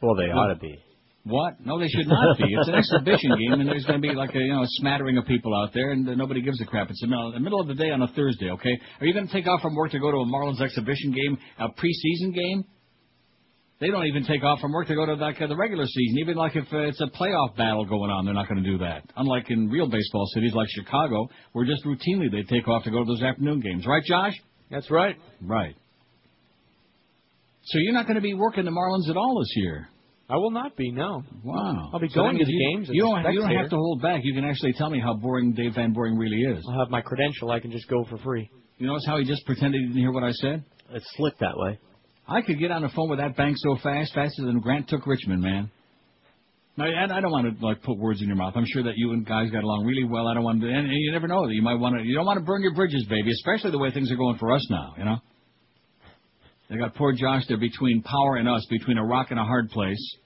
[0.02, 0.80] Well, they ought to be.
[1.24, 1.60] What?
[1.60, 2.46] No, they should not be.
[2.48, 5.18] It's an exhibition game, and there's going to be like a you know a smattering
[5.18, 6.90] of people out there, and nobody gives a crap.
[6.90, 8.50] It's in the middle of the day on a Thursday.
[8.52, 8.80] Okay?
[9.02, 11.38] Are you going to take off from work to go to a Marlins exhibition game,
[11.60, 12.64] a preseason game?
[13.80, 16.18] They don't even take off from work to go to like uh, the regular season.
[16.20, 18.80] Even like if uh, it's a playoff battle going on, they're not going to do
[18.80, 19.04] that.
[19.16, 23.00] Unlike in real baseball cities like Chicago, where just routinely they take off to go
[23.00, 23.86] to those afternoon games.
[23.86, 24.34] Right, Josh?
[24.72, 25.16] That's right.
[25.42, 25.76] Right.
[27.66, 29.88] So you're not going to be working the Marlins at all this year.
[30.30, 31.24] I will not be, no.
[31.44, 31.90] Wow.
[31.94, 32.90] I'll be So going to the you- games.
[32.90, 34.22] as You a don't, you don't have to hold back.
[34.24, 36.66] You can actually tell me how boring Dave Van Boring really is.
[36.70, 37.52] I'll have my credential.
[37.52, 38.50] I can just go for free.
[38.78, 40.64] You notice how he just pretended he didn't hear what I said?
[40.92, 41.80] It's slick that way.
[42.28, 45.08] I could get on the phone with that bank so fast, faster than Grant took
[45.08, 45.72] Richmond, man.
[46.76, 48.54] Now, I, I don't want to like put words in your mouth.
[48.56, 50.28] I'm sure that you and guys got along really well.
[50.28, 52.04] I don't want to, and, and you never know that you might want to.
[52.04, 53.32] You don't want to burn your bridges, baby.
[53.32, 54.94] Especially the way things are going for us now.
[54.98, 55.18] You know.
[56.70, 59.70] They got poor Josh there between power and us, between a rock and a hard
[59.70, 60.18] place.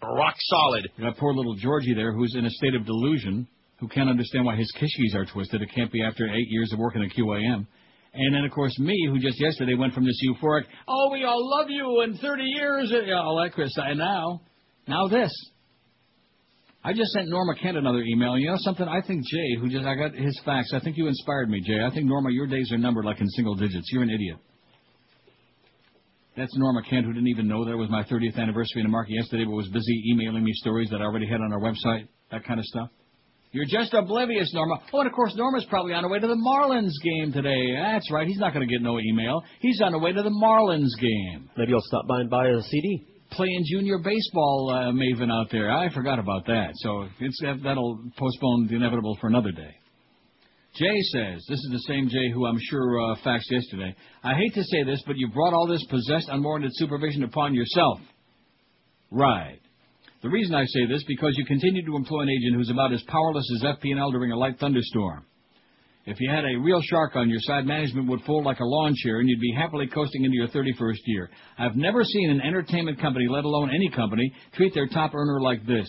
[0.00, 0.88] Rock solid.
[0.96, 3.48] You got poor little Georgie there, who's in a state of delusion,
[3.80, 5.60] who can't understand why his kishkis are twisted.
[5.60, 7.66] It can't be after eight years of working at QAM.
[8.20, 11.38] And then, of course, me, who just yesterday went from this euphoric, oh, we all
[11.48, 13.72] love you in 30 years, and all that, Chris.
[13.76, 14.40] And now,
[14.88, 15.32] now this.
[16.82, 18.36] I just sent Norma Kent another email.
[18.36, 18.88] You know something?
[18.88, 20.72] I think Jay, who just I got his facts.
[20.74, 21.80] I think you inspired me, Jay.
[21.80, 23.88] I think Norma, your days are numbered like in single digits.
[23.92, 24.38] You're an idiot.
[26.36, 28.90] That's Norma Kent, who didn't even know that it was my 30th anniversary in the
[28.90, 32.08] market yesterday, but was busy emailing me stories that I already had on our website.
[32.32, 32.88] That kind of stuff.
[33.50, 34.76] You're just oblivious, Norma.
[34.92, 37.74] Oh, and of course, Norma's probably on her way to the Marlins game today.
[37.80, 38.26] That's right.
[38.26, 39.42] He's not going to get no email.
[39.60, 41.48] He's on the way to the Marlins game.
[41.56, 43.06] Maybe he'll stop by and buy a CD.
[43.32, 45.70] Playing junior baseball uh, maven out there.
[45.70, 46.70] I forgot about that.
[46.76, 49.74] So it's that'll postpone the inevitable for another day.
[50.74, 53.94] Jay says, this is the same Jay who I'm sure uh, faxed yesterday.
[54.22, 57.98] I hate to say this, but you brought all this possessed, unwarranted supervision upon yourself.
[59.10, 59.58] Right.
[60.20, 63.02] The reason I say this because you continue to employ an agent who's about as
[63.06, 65.24] powerless as FP&L during a light thunderstorm.
[66.06, 68.94] If you had a real shark on your side, management would fold like a lawn
[68.96, 71.30] chair and you'd be happily coasting into your 31st year.
[71.56, 75.64] I've never seen an entertainment company, let alone any company, treat their top earner like
[75.66, 75.88] this.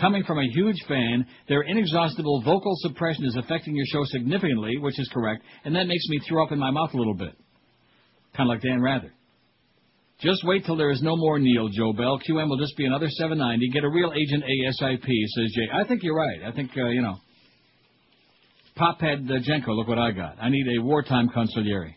[0.00, 4.98] Coming from a huge fan, their inexhaustible vocal suppression is affecting your show significantly, which
[4.98, 7.36] is correct, and that makes me throw up in my mouth a little bit.
[8.36, 9.12] Kind of like Dan Rather.
[10.20, 12.18] Just wait till there is no more Neil Joe Bell.
[12.28, 13.70] QM will just be another 790.
[13.70, 15.68] Get a real agent ASIP, says Jay.
[15.72, 16.42] I think you're right.
[16.44, 17.16] I think, uh, you know.
[18.76, 20.36] Pophead uh, Jenko, look what I got.
[20.40, 21.94] I need a wartime consigliere.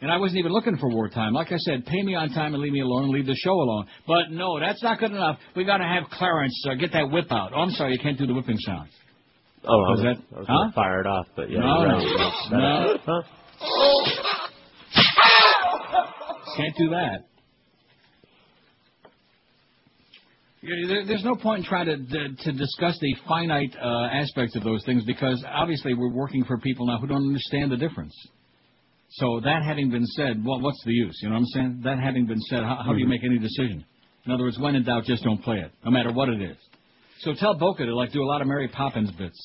[0.00, 1.32] And I wasn't even looking for wartime.
[1.32, 3.52] Like I said, pay me on time and leave me alone and leave the show
[3.52, 3.86] alone.
[4.06, 5.38] But no, that's not good enough.
[5.56, 7.52] We got to have Clarence uh, get that whip out.
[7.54, 8.90] Oh, I'm sorry, you can't do the whipping sound.
[9.66, 10.54] Oh, I was, Was that- I was huh?
[10.54, 11.58] gonna fire it off, but yeah.
[11.60, 13.22] No, you're no, no.
[13.60, 14.40] Huh?
[16.56, 17.24] Can't do that.
[21.06, 25.04] There's no point in trying to to discuss the finite uh, aspects of those things
[25.04, 28.14] because obviously we're working for people now who don't understand the difference.
[29.10, 31.18] So that having been said, well, what's the use?
[31.22, 31.80] You know what I'm saying?
[31.84, 33.84] That having been said, how, how do you make any decision?
[34.26, 36.56] In other words, when in doubt, just don't play it, no matter what it is.
[37.20, 39.38] So tell Boca to like do a lot of Mary Poppins bits.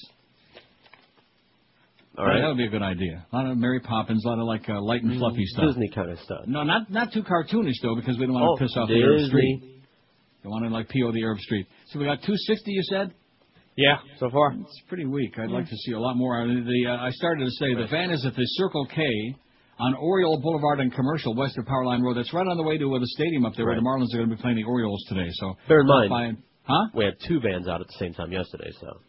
[2.19, 2.41] All right.
[2.41, 3.25] That would be a good idea.
[3.31, 5.65] A lot of Mary Poppins, a lot of like uh, light and fluffy stuff.
[5.67, 6.41] Disney kind of stuff.
[6.47, 8.95] No, not not too cartoonish though, because we don't want Oh, to piss off the
[8.99, 9.29] Arab Disney.
[9.29, 9.81] Street.
[10.43, 11.65] They want to like PO the Arab Street.
[11.87, 13.13] So we got 260, you said?
[13.77, 14.51] Yeah, so far.
[14.59, 15.39] It's pretty weak.
[15.39, 16.45] I'd like to see a lot more.
[16.45, 19.01] The uh, I started to say the van is at the Circle K
[19.79, 22.17] on Oriole Boulevard and Commercial, west of Powerline Road.
[22.17, 24.17] That's right on the way to uh, the stadium up there where the Marlins are
[24.17, 25.27] going to be playing the Orioles today.
[25.31, 26.37] So Bear in stop mind,
[26.67, 26.87] by huh?
[26.93, 28.99] we had two vans out at the same time yesterday, so.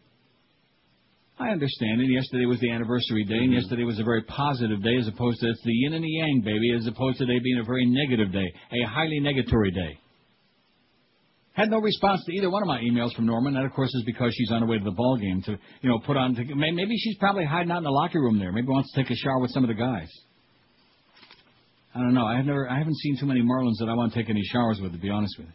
[1.39, 2.01] I understand.
[2.01, 3.53] And yesterday was the anniversary day, and mm-hmm.
[3.53, 6.41] yesterday was a very positive day, as opposed to it's the yin and the yang,
[6.45, 9.97] baby, as opposed to today being a very negative day, a highly negatory day.
[11.53, 13.55] Had no response to either one of my emails from Norman.
[13.55, 15.89] That, of course, is because she's on her way to the ball game to, you
[15.89, 16.33] know, put on.
[16.35, 18.53] To, maybe she's probably hiding out in the locker room there.
[18.53, 20.09] Maybe wants to take a shower with some of the guys.
[21.93, 22.25] I don't know.
[22.25, 22.69] I have never.
[22.69, 24.93] I haven't seen too many Marlins that I want to take any showers with.
[24.93, 25.53] To be honest with you.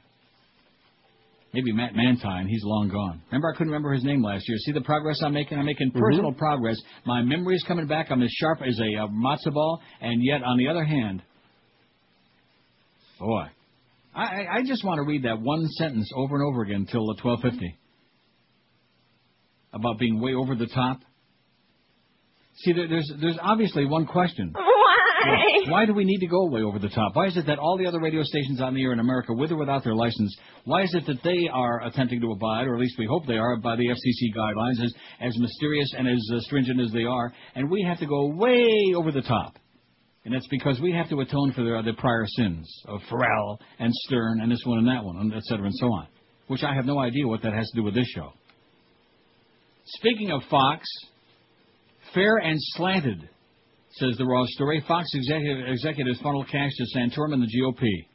[1.53, 2.49] Maybe Matt Mantine.
[2.49, 3.23] He's long gone.
[3.31, 4.59] Remember, I couldn't remember his name last year.
[4.59, 5.59] See the progress I'm making?
[5.59, 6.77] I'm making personal progress.
[7.07, 8.09] My memory's coming back.
[8.11, 9.81] I'm as sharp as a uh, matzo ball.
[10.01, 11.23] And yet, on the other hand,
[13.19, 13.45] boy,
[14.15, 17.17] I, I just want to read that one sentence over and over again till the
[17.23, 17.75] 12:50
[19.73, 21.01] about being way over the top.
[22.57, 24.55] See, there, there's there's obviously one question.
[25.27, 25.71] Why?
[25.71, 27.15] Why do we need to go way over the top?
[27.15, 29.51] Why is it that all the other radio stations on the air in America, with
[29.51, 32.81] or without their license, why is it that they are attempting to abide, or at
[32.81, 36.41] least we hope they are, by the FCC guidelines, as, as mysterious and as uh,
[36.41, 39.57] stringent as they are, and we have to go way over the top?
[40.25, 43.93] And that's because we have to atone for their, their prior sins of Pharrell and
[43.93, 46.09] Stern and this one and that one, and et cetera and so on,
[46.49, 48.33] which I have no idea what that has to do with this show.
[49.85, 50.85] Speaking of Fox,
[52.13, 53.29] fair and slanted
[53.99, 54.85] says the Raw story.
[54.87, 58.07] Fox executive, executives funnel cash to Santorum and the GOP.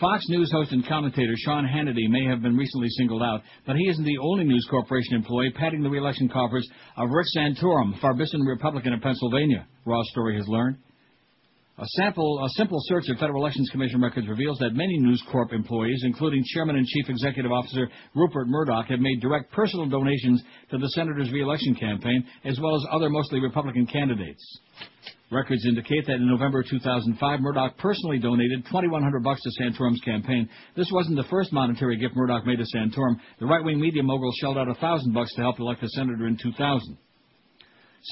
[0.00, 3.86] Fox News host and commentator Sean Hannity may have been recently singled out, but he
[3.88, 6.66] isn't the only News Corporation employee padding the reelection coffers
[6.96, 9.66] of Rick Santorum, Farbissen Republican of Pennsylvania.
[9.84, 10.78] Raw story has learned.
[11.80, 15.50] A sample, a simple search of Federal Elections Commission records reveals that many News Corp
[15.54, 20.76] employees, including Chairman and Chief Executive Officer Rupert Murdoch, have made direct personal donations to
[20.76, 24.44] the senator's reelection campaign, as well as other mostly Republican candidates.
[25.32, 30.50] Records indicate that in November 2005, Murdoch personally donated 2,100 bucks to Santorum's campaign.
[30.76, 33.16] This wasn't the first monetary gift Murdoch made to Santorum.
[33.38, 36.98] The right-wing media mogul shelled out 1,000 bucks to help elect a senator in 2000.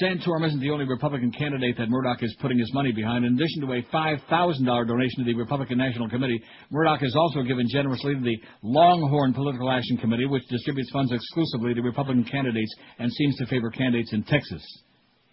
[0.02, 3.24] Santorum isn't the only Republican candidate that Murdoch is putting his money behind.
[3.24, 7.66] In addition to a $5,000 donation to the Republican National Committee, Murdoch has also given
[7.70, 13.10] generously to the Longhorn Political Action Committee, which distributes funds exclusively to Republican candidates and
[13.10, 14.62] seems to favor candidates in Texas.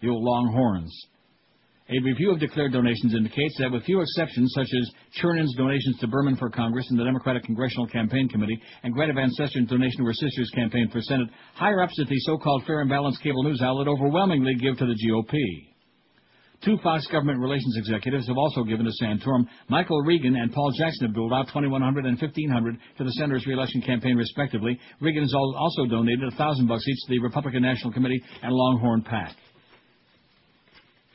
[0.00, 1.06] The old Longhorns.
[1.88, 4.90] A review of declared donations indicates that, with few exceptions, such as
[5.20, 9.30] Chernan's donations to Berman for Congress and the Democratic Congressional Campaign Committee, and Greta Van
[9.30, 13.22] Susteren's donation to her sister's campaign for Senate, higher-ups at the so-called Fair and Balanced
[13.22, 15.38] cable news outlet overwhelmingly give to the GOP.
[16.64, 19.46] Two Fox government relations executives have also given to Santorum.
[19.68, 23.82] Michael Regan and Paul Jackson have doled out 2100 and 1500 to the senator's reelection
[23.82, 24.76] campaign, respectively.
[25.00, 29.02] Regan has also donated a thousand bucks each to the Republican National Committee and Longhorn
[29.02, 29.36] PAC.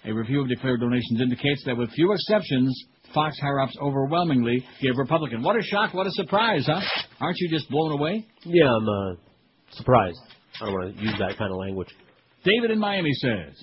[0.06, 5.44] A review of declared donations indicates that, with few exceptions, Fox higher-ups overwhelmingly give Republican.
[5.44, 5.94] What a shock!
[5.94, 6.82] What a surprise, huh?
[7.20, 8.26] Aren't you just blown away?
[8.44, 9.16] Yeah, I'm uh,
[9.74, 10.18] surprised.
[10.60, 11.90] I don't want to use that kind of language.
[12.44, 13.54] David in Miami says,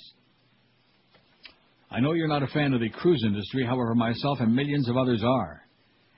[1.91, 4.97] I know you're not a fan of the cruise industry, however, myself and millions of
[4.97, 5.63] others are.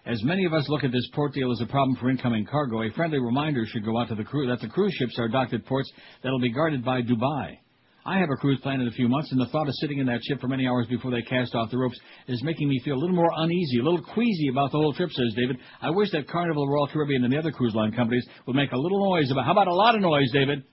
[0.04, 2.82] As many of us look at this port deal as a problem for incoming cargo,
[2.82, 5.54] a friendly reminder should go out to the crew that the cruise ships are docked
[5.54, 5.90] at ports
[6.22, 7.58] that will be guarded by Dubai.
[8.04, 10.06] I have a cruise planned in a few months, and the thought of sitting in
[10.06, 11.98] that ship for many hours before they cast off the ropes
[12.28, 15.10] is making me feel a little more uneasy, a little queasy about the whole trip,
[15.10, 15.58] says David.
[15.82, 18.76] I wish that Carnival, Royal Caribbean, and the other cruise line companies would make a
[18.76, 20.64] little noise about, how about a lot of noise, David?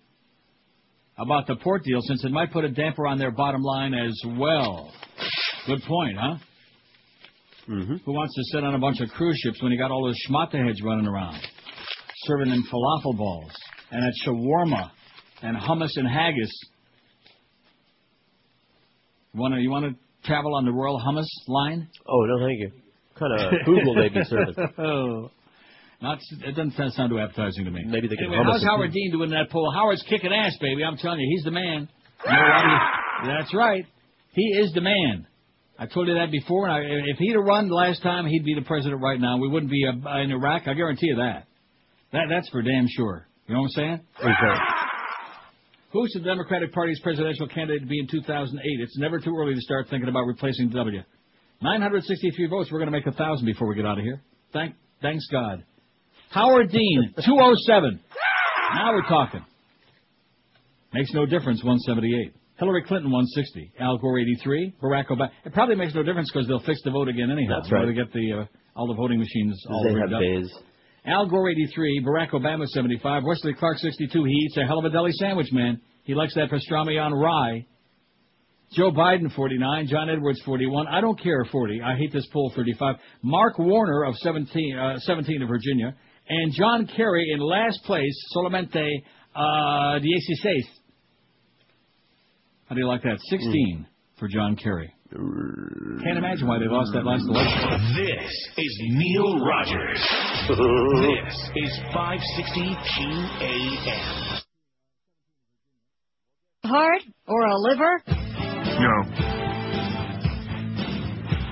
[1.17, 4.17] About the port deal, since it might put a damper on their bottom line as
[4.37, 4.93] well.
[5.65, 6.35] Good point, huh?
[7.67, 7.95] Mm-hmm.
[8.05, 10.17] Who wants to sit on a bunch of cruise ships when you got all those
[10.29, 11.41] schmata heads running around,
[12.23, 13.51] serving them falafel balls
[13.91, 14.91] and that shawarma
[15.41, 16.51] and hummus and haggis?
[19.37, 21.87] You want to you want to travel on the Royal Hummus line?
[22.09, 22.71] Oh no, thank you.
[23.13, 24.55] What kind of food will they be serving?
[24.79, 25.29] oh.
[26.01, 27.83] Not, it doesn't sound too appetizing to me.
[27.85, 28.93] Maybe they can Anyway, hummus how's Howard.
[28.93, 29.71] Dean doing in that poll?
[29.71, 30.83] Howard's kicking ass, baby.
[30.83, 31.87] I'm telling you, he's the man.
[32.25, 33.37] You know?
[33.37, 33.85] That's right.
[34.33, 35.27] He is the man.
[35.79, 36.67] I told you that before.
[36.67, 36.79] And I,
[37.11, 39.37] if he'd have run the last time, he'd be the president right now.
[39.37, 40.67] We wouldn't be uh, in Iraq.
[40.67, 41.45] I guarantee you that.
[42.11, 43.27] That that's for damn sure.
[43.47, 44.01] You know what I'm saying?
[44.19, 44.59] Okay.
[45.91, 48.61] Who's the Democratic Party's presidential candidate to be in 2008?
[48.81, 51.01] It's never too early to start thinking about replacing W.
[51.61, 52.69] 963 votes.
[52.71, 54.21] We're going to make a thousand before we get out of here.
[54.53, 55.63] Thank, thanks God.
[56.31, 57.99] Howard Dean, 207.
[58.75, 59.45] Now we're talking.
[60.93, 62.33] Makes no difference, 178.
[62.59, 63.71] Hillary Clinton, 160.
[63.79, 64.75] Al Gore, 83.
[64.81, 65.29] Barack Obama.
[65.45, 67.59] It probably makes no difference because they'll fix the vote again anyhow.
[67.61, 67.85] That's right.
[67.85, 68.45] They get the uh,
[68.75, 70.21] all the voting machines all they rigged have up.
[70.21, 70.51] days.
[71.05, 72.03] Al Gore, 83.
[72.05, 73.23] Barack Obama, 75.
[73.23, 74.23] Wesley Clark, 62.
[74.23, 75.79] He eats a hell of a deli sandwich, man.
[76.03, 77.65] He likes that pastrami on rye.
[78.73, 79.87] Joe Biden, 49.
[79.87, 80.87] John Edwards, 41.
[80.87, 81.81] I don't care, 40.
[81.81, 82.95] I hate this poll, 35.
[83.21, 85.95] Mark Warner of 17, uh, 17 of Virginia.
[86.29, 88.85] And John Kerry in last place, solamente
[89.35, 90.63] uh, 16.
[92.67, 93.17] How do you like that?
[93.29, 93.87] 16
[94.19, 94.93] for John Kerry.
[95.09, 97.95] Can't imagine why they lost that last election.
[97.95, 98.27] This
[98.57, 100.01] is Neil Rogers.
[100.49, 104.41] this is 560 QAM.
[106.65, 108.03] Heart or a liver?
[108.79, 109.27] No.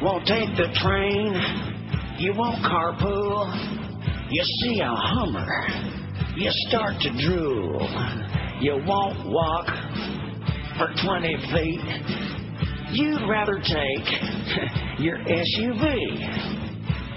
[0.01, 1.33] Won't take the train.
[2.19, 3.47] You won't carpool.
[4.29, 5.47] You see a Hummer.
[6.35, 7.87] You start to drool.
[8.59, 9.67] You won't walk
[10.77, 12.44] for 20 feet.
[12.95, 14.07] You'd rather take
[14.99, 15.97] your SUV.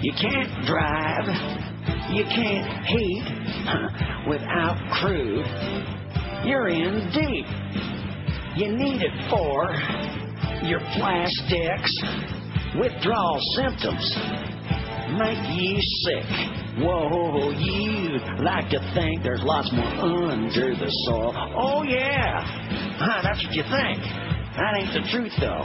[0.01, 1.23] You can't drive.
[2.11, 3.23] You can't heat
[4.27, 5.45] without crude.
[6.45, 7.45] You're in deep.
[8.57, 9.71] You need it for
[10.67, 11.95] your plastics.
[12.77, 14.17] Withdrawal symptoms
[15.17, 16.25] make you sick.
[16.79, 21.33] Whoa, you like to think there's lots more under the soil.
[21.55, 22.43] Oh, yeah.
[22.99, 24.28] Huh, that's what you think.
[24.59, 25.63] That ain't the truth, though.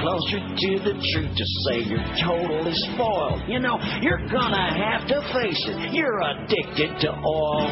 [0.00, 3.42] Closer to the truth to say you're totally spoiled.
[3.46, 5.92] You know, you're gonna have to face it.
[5.92, 7.68] You're addicted to oil.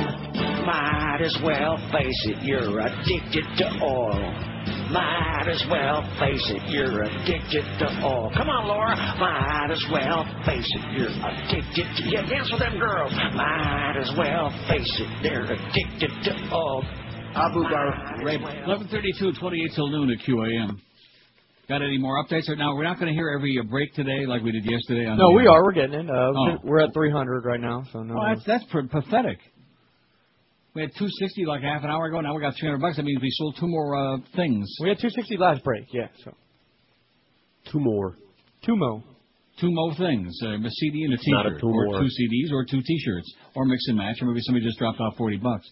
[0.68, 2.44] Might as well face it.
[2.44, 4.52] You're addicted to oil.
[4.92, 8.30] Might as well face it, you're addicted to oil.
[8.36, 8.94] Come on, Laura.
[9.18, 12.02] Might as well face it, you're addicted to.
[12.12, 13.10] Yeah, dance with them girls.
[13.32, 16.84] Might as well face it, they're addicted to oil.
[17.34, 18.42] Abu Ghraib.
[18.66, 20.78] 11:32, 28 till noon at QAM.
[21.68, 22.48] Got any more updates?
[22.48, 25.06] Or now we're not going to hear every uh, break today like we did yesterday.
[25.06, 25.62] On No, the, we uh, are.
[25.62, 26.10] We're getting it.
[26.10, 26.58] Uh, Oh.
[26.64, 28.14] We're at 300 right now, so no.
[28.14, 29.38] Well, that's that's pr- pathetic.
[30.74, 32.20] We had 260 like half an hour ago.
[32.20, 32.96] Now we got 300 bucks.
[32.96, 34.68] That means we sold two more uh, things.
[34.80, 35.86] We had 260 last break.
[35.92, 36.08] Yeah.
[36.24, 36.34] So
[37.70, 38.16] two more.
[38.64, 39.02] Two more.
[39.60, 42.80] Two more things: uh, a CD and a T-shirt, two or two CDs, or two
[42.82, 45.68] T-shirts, or mix and match, or maybe somebody just dropped off 40 bucks.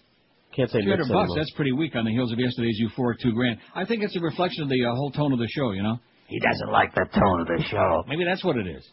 [0.56, 1.10] Can't say 300 bucks.
[1.10, 1.36] anymore.
[1.36, 3.58] That's pretty weak on the heels of yesterday's euphoric two grand.
[3.74, 5.70] I think it's a reflection of the uh, whole tone of the show.
[5.72, 5.98] You know.
[6.26, 8.04] He doesn't like the tone of the show.
[8.08, 8.86] Maybe that's what it is.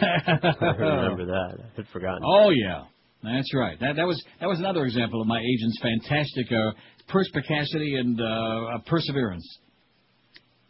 [0.00, 1.58] I remember that.
[1.60, 2.22] I had forgotten.
[2.24, 2.84] Oh yeah,
[3.22, 3.78] that's right.
[3.80, 6.72] That that was that was another example of my agent's fantastic uh,
[7.08, 9.46] perspicacity and uh, uh, perseverance.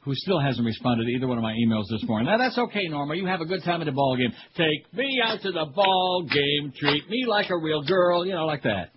[0.00, 2.26] who still hasn't responded to either one of my emails this morning.
[2.26, 3.14] Now that's okay, Norma.
[3.14, 4.32] You have a good time at the ball game.
[4.56, 6.72] Take me out to the ball game.
[6.76, 8.26] Treat me like a real girl.
[8.26, 8.90] You know, like that.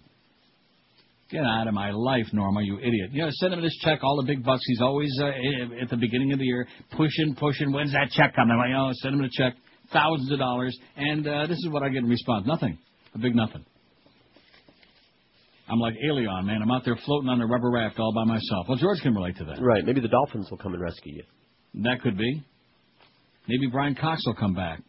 [1.31, 3.09] Get out of my life, Norma, you idiot.
[3.11, 4.61] You know, send him this check, all the big bucks.
[4.67, 5.25] He's always uh,
[5.81, 7.71] at the beginning of the year pushing, pushing.
[7.71, 8.55] When's that check coming?
[8.67, 9.55] You know, send him a check,
[9.91, 12.77] thousands of dollars, and uh, this is what I get in response: nothing,
[13.15, 13.65] a big nothing.
[15.67, 16.61] I'm like Elian, man.
[16.61, 18.67] I'm out there floating on a rubber raft all by myself.
[18.69, 19.59] Well, George can relate to that.
[19.59, 19.83] Right.
[19.83, 21.23] Maybe the Dolphins will come and rescue you.
[21.83, 22.43] That could be.
[23.47, 24.81] Maybe Bryan Cox will come back.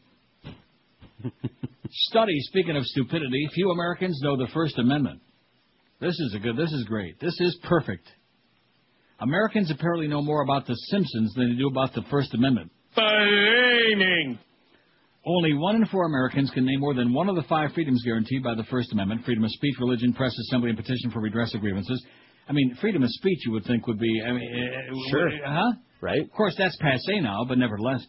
[1.91, 5.21] Study, speaking of stupidity, few Americans know the First Amendment.
[6.01, 7.19] This is a good, this is great.
[7.21, 8.07] This is perfect.
[9.21, 12.71] Americans apparently know more about The Simpsons than they do about the First Amendment.
[12.95, 14.39] Blaming.
[15.25, 18.45] Only one in four Americans can name more than one of the five freedoms guaranteed
[18.45, 21.63] by the First Amendment freedom of speech, religion, press, assembly, and petition for redress of
[21.63, 22.05] grievances.
[22.49, 24.23] I mean, freedom of speech, you would think, would be.
[24.25, 25.31] I mean, uh, Sure.
[25.45, 25.73] Huh?
[26.01, 26.21] Right.
[26.23, 28.07] Of course, that's passe now, but nevertheless.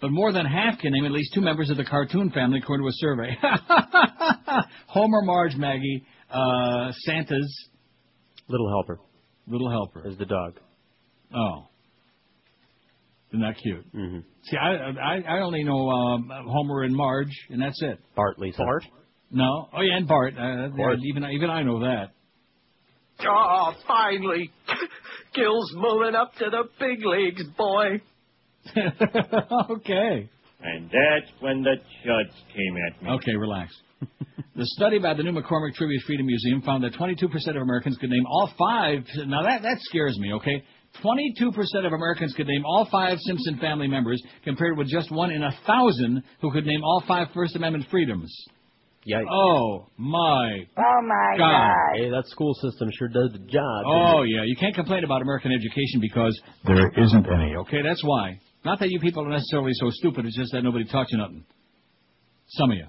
[0.00, 2.84] But more than half can name at least two members of the cartoon family, according
[2.84, 3.36] to a survey.
[4.86, 6.19] Homer, Marge, Maggie, uh,
[7.04, 7.68] Santa's
[8.48, 8.98] Little helper.
[9.46, 10.06] little helper.
[10.08, 10.58] Is the dog.
[11.34, 11.66] Oh.
[13.30, 13.86] Isn't that cute?
[13.94, 14.18] Mm-hmm.
[14.42, 18.00] See, I, I I only know um, Homer and Marge, and that's it.
[18.16, 18.58] Bart, Lisa.
[18.58, 18.84] Bart?
[19.30, 19.68] No.
[19.72, 20.34] Oh yeah, and Bart.
[20.36, 20.98] Uh, Bart.
[21.04, 22.06] even even I know that.
[23.24, 24.50] Oh, finally.
[25.34, 28.00] Gil's moving up to the big leagues, boy.
[29.70, 30.28] okay.
[30.62, 33.10] And that's when the chuds came at me.
[33.10, 33.72] Okay, relax.
[34.56, 38.10] the study by the new McCormick Tribune Freedom Museum found that 22% of Americans could
[38.10, 39.04] name all five.
[39.26, 40.32] Now that that scares me.
[40.34, 40.62] Okay,
[41.04, 45.42] 22% of Americans could name all five Simpson family members, compared with just one in
[45.42, 48.32] a thousand who could name all five First Amendment freedoms.
[49.08, 49.24] Yikes.
[49.32, 51.72] Oh my Oh my God.
[51.96, 53.84] Hey, that school system sure does the job.
[53.86, 57.56] Oh yeah, you can't complain about American education because there isn't any.
[57.56, 58.38] Okay, that's why.
[58.62, 60.26] Not that you people are necessarily so stupid.
[60.26, 61.44] It's just that nobody taught you nothing.
[62.48, 62.86] Some of you.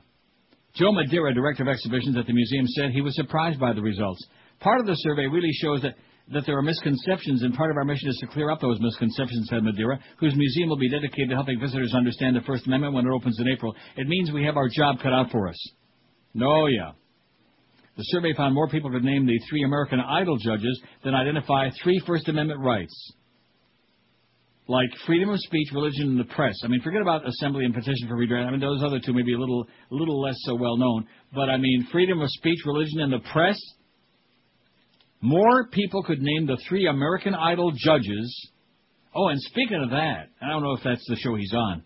[0.76, 4.26] Joe Madeira, director of exhibitions at the museum, said he was surprised by the results.
[4.60, 5.95] Part of the survey really shows that
[6.34, 9.48] that there are misconceptions, and part of our mission is to clear up those misconceptions,
[9.49, 13.06] said Madeira, whose museum will be dedicated to helping visitors understand the First Amendment when
[13.06, 13.76] it opens in April.
[13.98, 15.57] It means we have our job cut out for us.
[16.34, 16.91] No, yeah.
[17.98, 22.02] The survey found more people could name the three American Idol judges than identify three
[22.07, 23.14] First Amendment rights.
[24.67, 26.55] Like freedom of speech, religion, and the press.
[26.63, 28.45] I mean, forget about assembly and petition for redress.
[28.47, 31.07] I mean, those other two may be a little, a little less so well known.
[31.33, 33.59] But I mean, freedom of speech, religion, and the press.
[35.19, 38.49] More people could name the three American Idol judges.
[39.13, 41.83] Oh, and speaking of that, I don't know if that's the show he's on.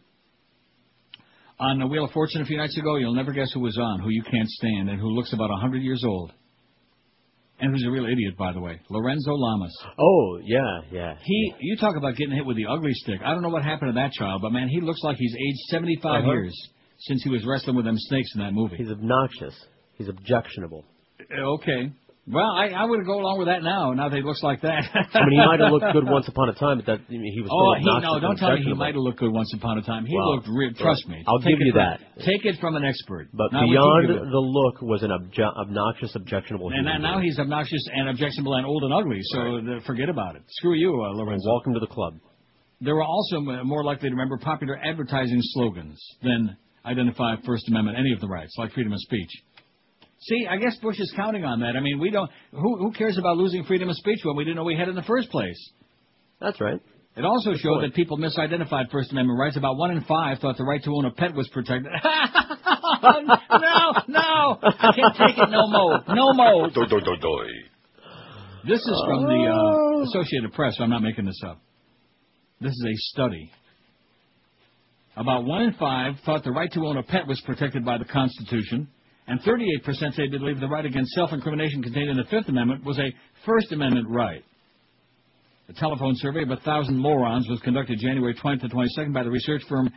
[1.60, 4.02] On the Wheel of Fortune a few nights ago, you'll never guess who was on,
[4.02, 6.34] who you can't stand, and who looks about a 100 years old.
[7.60, 8.82] And who's a real idiot, by the way.
[8.90, 9.74] Lorenzo Lamas.
[9.98, 11.14] Oh, yeah, yeah.
[11.24, 13.22] He, you talk about getting hit with the ugly stick.
[13.24, 15.60] I don't know what happened to that child, but man, he looks like he's aged
[15.70, 16.32] 75 Uh-huh.
[16.34, 16.70] years
[17.00, 18.76] since he was wrestling with them snakes in that movie.
[18.76, 19.56] He's obnoxious.
[19.98, 20.84] He's objectionable.
[21.32, 21.92] Okay.
[22.28, 23.94] Well, I, I would go along with that now.
[23.94, 24.82] Now that he looks like that.
[25.14, 27.30] I mean, he might have looked good once upon a time, but that I mean,
[27.30, 28.18] he was Oh, he, no!
[28.20, 30.06] Don't tell me he might have looked good once upon a time.
[30.10, 30.74] He Well, looked real.
[30.74, 31.22] Trust me.
[31.28, 32.02] I'll give you from- that.
[32.26, 33.30] Take it from an expert.
[33.32, 37.86] But you beyond the look was an obje- obnoxious, objectionable And now, now he's obnoxious
[37.94, 39.20] and objectionable and old and ugly.
[39.30, 40.42] So uh, forget about it.
[40.50, 41.48] Screw you, uh, Lorenzo.
[41.50, 42.16] Welcome to the club.
[42.82, 48.12] They were also more likely to remember popular advertising slogans than identify First Amendment any
[48.14, 49.30] of the rights, like freedom of speech.
[50.22, 51.76] See, I guess Bush is counting on that.
[51.76, 52.30] I mean, we don't.
[52.52, 54.92] Who, who cares about losing freedom of speech when we didn't know we had it
[54.92, 55.72] in the first place?
[56.40, 56.80] That's right.
[57.18, 57.94] It also Good showed point.
[57.94, 59.56] that people misidentified First Amendment rights.
[59.56, 61.92] About one in five thought the right to own a pet was protected.
[62.04, 63.38] no,
[64.08, 66.70] no, I can't take it no more, no more.
[66.74, 67.48] Doi, doi, doi, doi.
[68.68, 70.76] This is from the uh, Associated Press.
[70.80, 71.62] I'm not making this up.
[72.60, 73.52] This is a study.
[75.16, 78.06] About one in five thought the right to own a pet was protected by the
[78.06, 78.90] Constitution,
[79.28, 83.00] and 38% say they believe the right against self-incrimination contained in the Fifth Amendment was
[83.00, 83.14] a
[83.46, 84.44] First Amendment right.
[85.68, 89.32] A telephone survey of a thousand morons was conducted January 20th to 22nd by the
[89.32, 89.92] research firm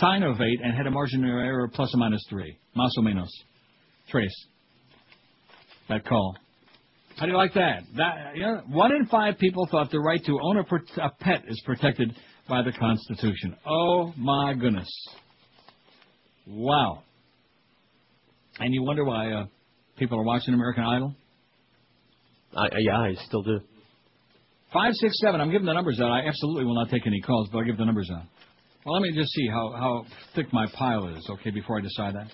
[0.00, 2.58] Synovate and had a margin of error of plus or minus three.
[2.76, 3.28] Más o menos.
[4.10, 4.46] Trace.
[5.88, 6.36] That call.
[7.16, 7.82] How do you like that?
[7.96, 11.44] That you know, one in five people thought the right to own a, a pet
[11.46, 12.14] is protected
[12.48, 13.56] by the Constitution.
[13.64, 14.90] Oh my goodness!
[16.46, 17.02] Wow.
[18.58, 19.46] And you wonder why uh,
[19.96, 21.14] people are watching American Idol?
[22.56, 23.60] I, yeah, I still do.
[24.72, 25.40] Five, six, seven.
[25.40, 26.10] I'm giving the numbers out.
[26.10, 28.24] I absolutely will not take any calls, but I'll give the numbers out.
[28.84, 32.14] Well, let me just see how how thick my pile is, okay, before I decide
[32.14, 32.28] that.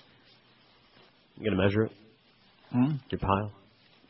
[1.37, 1.91] You gonna measure it?
[2.71, 2.95] Hmm?
[3.11, 3.51] Your pile?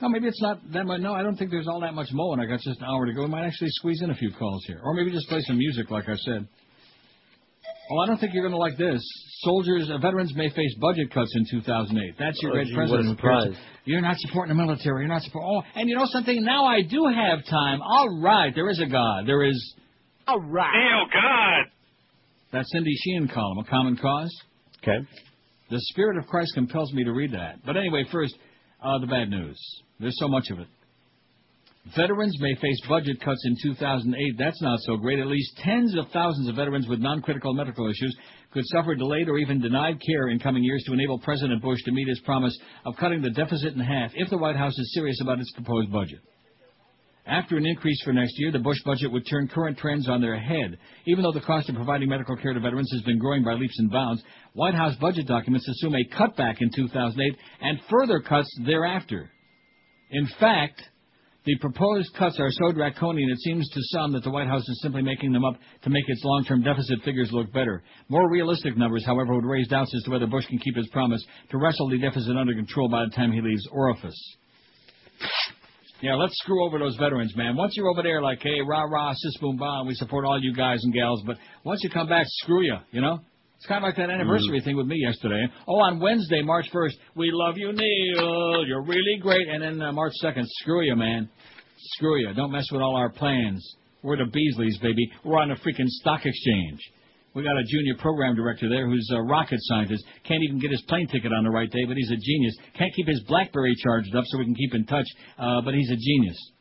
[0.02, 1.02] No, maybe it's not that much.
[1.02, 2.40] No, I don't think there's all that much mowing.
[2.40, 3.24] I got just an hour to go.
[3.24, 5.92] We might actually squeeze in a few calls here, or maybe just play some music,
[5.92, 6.48] like I said.
[7.92, 9.02] Oh, I don't think you're going to like this.
[9.42, 12.16] Soldiers, uh, veterans may face budget cuts in 2008.
[12.20, 13.06] That's your Oh, great gee, president.
[13.08, 13.56] who surprise.
[13.86, 15.02] You're not supporting the military.
[15.02, 15.50] You're not supporting.
[15.52, 16.44] Oh, and you know something?
[16.44, 17.82] Now I do have time.
[17.82, 19.26] All right, there is a God.
[19.26, 19.74] There is.
[20.28, 20.72] All right.
[20.74, 21.72] Neil God.
[22.52, 24.36] That Cindy Sheehan column, A Common Cause.
[24.84, 24.98] Okay.
[25.72, 27.58] The Spirit of Christ compels me to read that.
[27.66, 28.36] But anyway, first,
[28.84, 29.58] uh, the bad news.
[30.00, 30.68] There's so much of it.
[31.96, 34.36] Veterans may face budget cuts in 2008.
[34.38, 35.20] That's not so great.
[35.20, 38.16] At least tens of thousands of veterans with non-critical medical issues
[38.54, 41.92] could suffer delayed or even denied care in coming years to enable President Bush to
[41.92, 45.20] meet his promise of cutting the deficit in half if the White House is serious
[45.22, 46.20] about its proposed budget.
[47.26, 50.40] After an increase for next year, the Bush budget would turn current trends on their
[50.40, 50.78] head.
[51.06, 53.78] Even though the cost of providing medical care to veterans has been growing by leaps
[53.78, 59.30] and bounds, White House budget documents assume a cutback in 2008 and further cuts thereafter.
[60.12, 60.82] In fact,
[61.50, 64.80] the proposed cuts are so draconian it seems to some that the White House is
[64.84, 67.82] simply making them up to make its long-term deficit figures look better.
[68.08, 71.26] More realistic numbers, however, would raise doubts as to whether Bush can keep his promise
[71.50, 74.38] to wrestle the deficit under control by the time he leaves orifice.
[76.04, 77.56] Yeah, let's screw over those veterans, man.
[77.56, 80.54] Once you're over there, like, hey, rah rah, sis boom bah, we support all you
[80.54, 83.22] guys and gals, but once you come back, screw you, you know?
[83.60, 85.46] It's kind of like that anniversary thing with me yesterday.
[85.68, 88.66] Oh, on Wednesday, March 1st, we love you, Neil.
[88.66, 89.50] You're really great.
[89.50, 91.28] And then uh, March 2nd, screw you, man.
[91.98, 92.34] Screw you.
[92.34, 93.62] Don't mess with all our plans.
[94.02, 95.12] We're the Beasleys, baby.
[95.26, 96.80] We're on the freaking stock exchange.
[97.36, 100.06] We got a junior program director there who's a rocket scientist.
[100.24, 102.56] Can't even get his plane ticket on the right day, but he's a genius.
[102.78, 105.08] Can't keep his BlackBerry charged up so we can keep in touch,
[105.38, 106.52] uh, but he's a genius.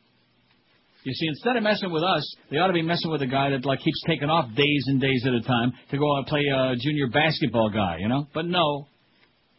[1.03, 3.51] You see, instead of messing with us, they ought to be messing with a guy
[3.51, 6.27] that like keeps taking off days and days at a time to go out and
[6.27, 8.27] play a junior basketball guy, you know.
[8.33, 8.87] But no,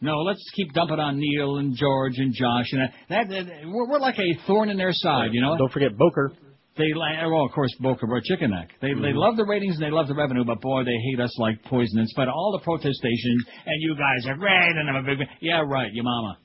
[0.01, 2.93] no, let's keep dumping on Neil and George and Josh and that.
[3.09, 5.57] that, that we're, we're like a thorn in their side, you know.
[5.57, 6.29] Don't forget Boca.
[6.77, 8.69] They well, of course, Boca Raton Chicken Neck.
[8.81, 9.15] They they Mhm.
[9.15, 11.99] love the ratings and they love the revenue, but boy, they hate us like poison.
[11.99, 15.27] In spite of all the protestations, and you guys are great, and I'm a big
[15.41, 16.37] yeah, right, your mama.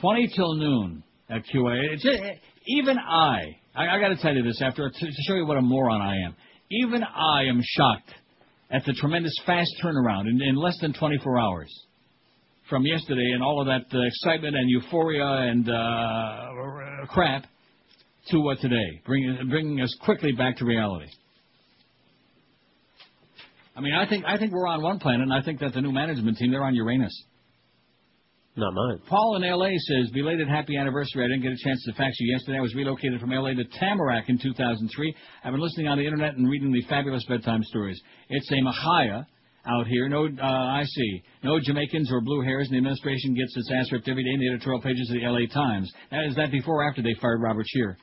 [0.00, 1.92] Twenty till noon at QA.
[1.94, 2.20] It's just,
[2.66, 5.56] even I, I, I got to tell you this after to, to show you what
[5.56, 6.34] a moron I am.
[6.70, 8.10] Even I am shocked
[8.70, 11.86] at the tremendous fast turnaround in, in less than 24 hours
[12.68, 17.44] from yesterday and all of that uh, excitement and euphoria and uh, crap
[18.28, 21.08] to what today, bringing bringing us quickly back to reality.
[23.74, 25.80] I mean, I think I think we're on one planet, and I think that the
[25.80, 27.24] new management team they're on Uranus.
[28.56, 28.98] Not mine.
[29.08, 29.76] Paul in L.A.
[29.78, 31.24] says, belated happy anniversary.
[31.24, 32.58] I didn't get a chance to fax you yesterday.
[32.58, 33.54] I was relocated from L.A.
[33.54, 35.14] to Tamarac in 2003.
[35.44, 38.00] I've been listening on the internet and reading the fabulous bedtime stories.
[38.28, 39.24] It's a Mahaya
[39.66, 40.08] out here.
[40.08, 41.22] No, uh, I see.
[41.44, 44.40] No Jamaicans or blue hairs, and the administration gets its ass ripped every day in
[44.40, 45.46] the editorial pages of the L.A.
[45.46, 45.90] Times.
[46.10, 47.96] That is that before or after they fired Robert Scheer.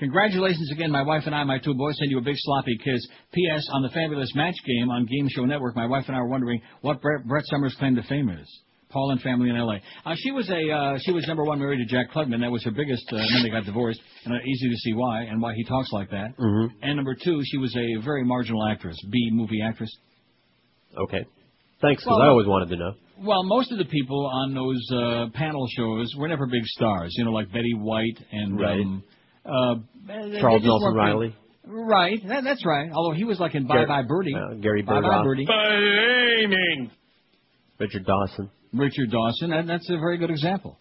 [0.00, 3.06] Congratulations again, my wife and I, my two boys, send you a big sloppy kiss.
[3.32, 3.66] P.S.
[3.72, 6.60] On the fabulous match game on Game Show Network, my wife and I were wondering
[6.82, 8.60] what Brett, Brett Somers' claim to fame is.
[8.92, 9.80] Paul and family in L.A.
[10.04, 12.40] Uh, she was a uh, she was number one married to Jack Klugman.
[12.40, 13.04] That was her biggest.
[13.12, 15.64] Uh, and then they got divorced, and uh, easy to see why and why he
[15.64, 16.36] talks like that.
[16.38, 16.76] Mm-hmm.
[16.82, 19.90] And number two, she was a very marginal actress, B movie actress.
[20.96, 21.24] Okay.
[21.80, 22.92] Thanks, because Well, I always wanted to know.
[23.18, 27.12] Well, most of the people on those uh, panel shows were never big stars.
[27.16, 28.80] You know, like Betty White and Right.
[28.80, 29.02] um,
[29.44, 29.74] uh,
[30.06, 31.36] they- they Charles Nelson weren't big- Reilly.
[31.64, 32.90] Right, that, that's right.
[32.92, 34.34] Although he was like in Bye Gary- Bye Birdie.
[34.34, 35.24] uh, Gary Bye Bye Burdock.
[35.46, 35.46] Birdie.
[37.78, 38.50] Richard Dawson.
[38.72, 39.50] Richard Dawson.
[39.50, 40.78] That, that's a very good example.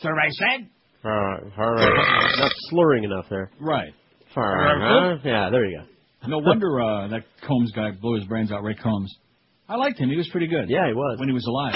[0.00, 0.68] So I said,
[1.04, 2.36] All right, all right.
[2.38, 3.50] Not slurring enough there.
[3.60, 3.92] Right.
[4.36, 5.28] All right, huh?
[5.28, 6.28] Yeah, there you go.
[6.28, 8.62] No wonder uh, that Combs guy blew his brains out.
[8.62, 9.12] Ray Combs.
[9.68, 10.08] I liked him.
[10.08, 10.68] He was pretty good.
[10.68, 11.18] Yeah, he was.
[11.18, 11.74] When he was alive.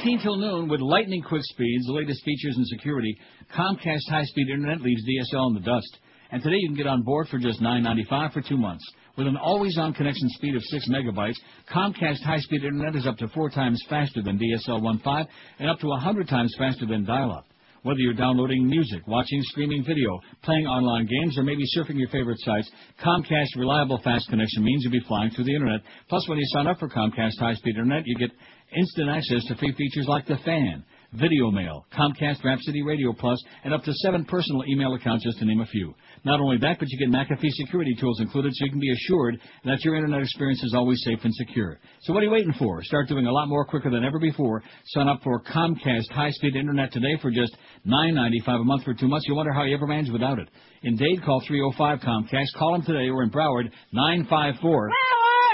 [0.00, 3.16] 18 till noon with lightning quick speeds, the latest features and security.
[3.56, 5.98] Comcast high-speed internet leaves DSL in the dust.
[6.30, 8.84] And today you can get on board for just $9.95 for two months.
[9.16, 11.36] With an always-on connection speed of 6 megabytes,
[11.72, 15.26] Comcast high-speed internet is up to four times faster than DSL 1.5
[15.60, 17.46] and up to 100 times faster than dial-up.
[17.84, 22.40] Whether you're downloading music, watching streaming video, playing online games, or maybe surfing your favorite
[22.40, 22.68] sites,
[23.04, 25.82] Comcast reliable fast connection means you'll be flying through the internet.
[26.08, 28.30] Plus, when you sign up for Comcast high-speed internet, you get
[28.76, 30.82] instant access to free features like the fan,
[31.12, 35.44] video mail, Comcast Rhapsody Radio Plus, and up to seven personal email accounts, just to
[35.44, 35.94] name a few.
[36.24, 39.38] Not only that, but you get McAfee security tools included so you can be assured
[39.64, 41.78] that your internet experience is always safe and secure.
[42.02, 42.82] So what are you waiting for?
[42.82, 44.62] Start doing a lot more quicker than ever before.
[44.86, 47.54] Sign up for Comcast high-speed internet today for just
[47.86, 49.26] $9.95 a month for two months.
[49.28, 50.48] You wonder how you ever manage without it.
[50.82, 52.58] In Dade, call 305 Comcast.
[52.58, 54.90] Call them today or in Broward, 954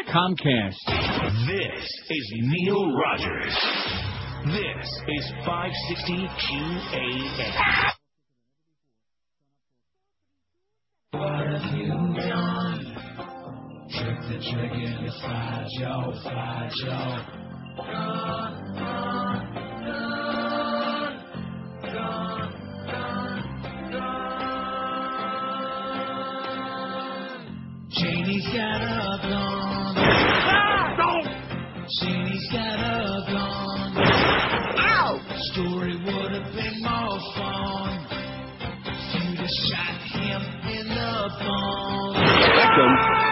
[0.08, 0.76] Comcast.
[1.46, 3.56] This is Neil Rogers.
[4.46, 7.99] This is 560 QAM.
[11.60, 11.92] Have you?
[13.90, 17.16] Trick the to fly Joe, fly Joe.
[17.76, 19.42] Gone, gone,
[19.84, 21.14] gone,
[21.82, 22.52] gone,
[22.86, 23.42] gone,
[23.92, 24.30] gone.
[27.90, 29.94] Janie's got a gun.
[32.00, 33.90] Janie's got a gun.
[34.78, 35.12] Ow!
[35.52, 37.92] Story would have been more fun.
[38.86, 39.89] If you'd shot in
[41.40, 43.29] the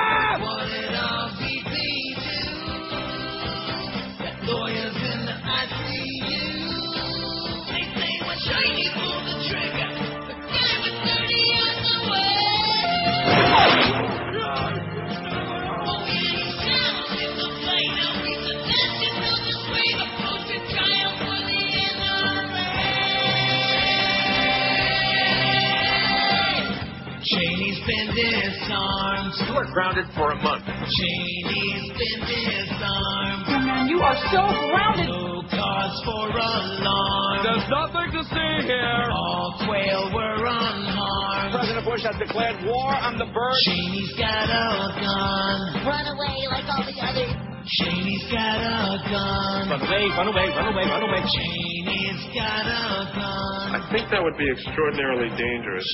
[29.48, 30.66] You are grounded for a month.
[30.66, 33.48] Janie's been disarmed.
[33.48, 35.08] Oh, man, you are so grounded.
[35.08, 37.40] No cause for alarm.
[37.42, 39.08] There's nothing to see here.
[39.10, 41.52] All quail were unharmed.
[41.56, 43.64] President Bush has declared war on the birds.
[43.64, 45.80] Janie's got a gun.
[45.80, 47.47] Run away like all the others.
[47.68, 49.68] Janie's got a gun.
[49.68, 51.20] Run away, run away, run away, run away.
[51.20, 53.76] Janie's got a gun.
[53.76, 55.84] I think that would be extraordinarily dangerous.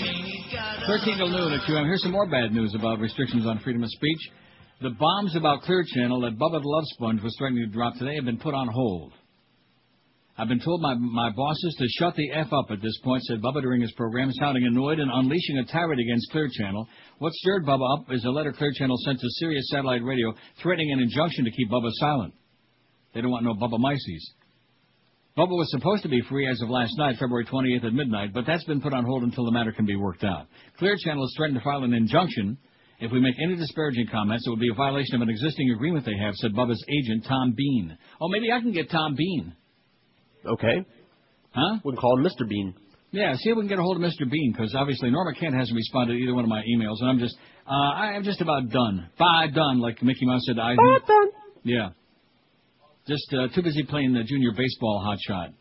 [0.86, 1.84] 13 to noon at QM.
[1.86, 4.30] Here's some more bad news about restrictions on freedom of speech.
[4.82, 8.14] The bombs about Clear Channel that Bubba the Love Sponge was threatening to drop today
[8.16, 9.12] have been put on hold.
[10.36, 13.40] I've been told by my bosses to shut the F up at this point, said
[13.40, 16.88] Bubba during his program, sounding annoyed and unleashing a tirade against Clear Channel.
[17.18, 20.90] What stirred Bubba up is a letter Clear Channel sent to Sirius Satellite Radio threatening
[20.90, 22.34] an injunction to keep Bubba silent.
[23.14, 24.24] They don't want no Bubba Mices.
[25.38, 28.44] Bubba was supposed to be free as of last night, February 28th at midnight, but
[28.44, 30.48] that's been put on hold until the matter can be worked out.
[30.78, 32.58] Clear Channel has threatened to file an injunction.
[32.98, 36.04] If we make any disparaging comments, it would be a violation of an existing agreement
[36.04, 37.96] they have, said Bubba's agent, Tom Bean.
[38.20, 39.54] Oh, maybe I can get Tom Bean.
[40.46, 40.84] Okay.
[41.50, 41.78] Huh?
[41.84, 42.48] We can call him Mr.
[42.48, 42.74] Bean.
[43.12, 44.28] Yeah, see if we can get a hold of Mr.
[44.28, 47.18] Bean, because obviously Norma Kent hasn't responded to either one of my emails, and I'm
[47.20, 49.08] just, uh, I'm just about done.
[49.16, 50.82] Bye, done, like Mickey Mouse said to Eisner.
[50.82, 51.30] Bye, done.
[51.62, 51.88] Yeah.
[53.06, 55.52] Just uh, too busy playing the junior baseball hotshot.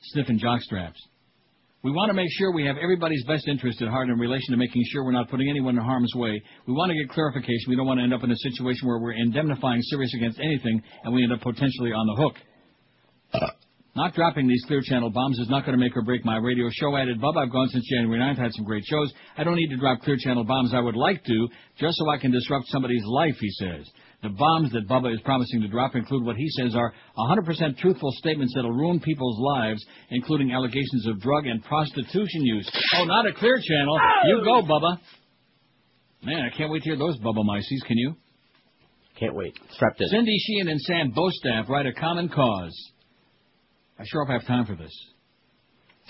[0.00, 0.96] Sniffing jockstraps.
[1.82, 4.56] We want to make sure we have everybody's best interest at heart in relation to
[4.56, 6.42] making sure we're not putting anyone in harm's way.
[6.66, 7.68] We want to get clarification.
[7.68, 10.82] We don't want to end up in a situation where we're indemnifying Sirius against anything
[11.04, 12.36] and we end up potentially on the hook.
[13.96, 16.68] Not dropping these Clear Channel bombs is not going to make or break my radio
[16.72, 16.96] show.
[16.96, 19.12] Added Bub, I've gone since January 9th, had some great shows.
[19.38, 20.74] I don't need to drop Clear Channel bombs.
[20.74, 21.48] I would like to,
[21.78, 23.88] just so I can disrupt somebody's life, he says.
[24.24, 28.10] The bombs that Bubba is promising to drop include what he says are 100% truthful
[28.16, 32.68] statements that'll ruin people's lives, including allegations of drug and prostitution use.
[32.96, 34.00] Oh, not a Clear Channel.
[34.26, 34.98] You go, Bubba.
[36.24, 37.86] Man, I can't wait to hear those Bubba Mices.
[37.86, 38.16] Can you?
[39.20, 39.56] Can't wait.
[39.72, 40.08] Strapped in.
[40.08, 42.90] Cindy Sheehan and Sam Bostaph write a common cause.
[43.98, 44.92] I sure hope I have time for this.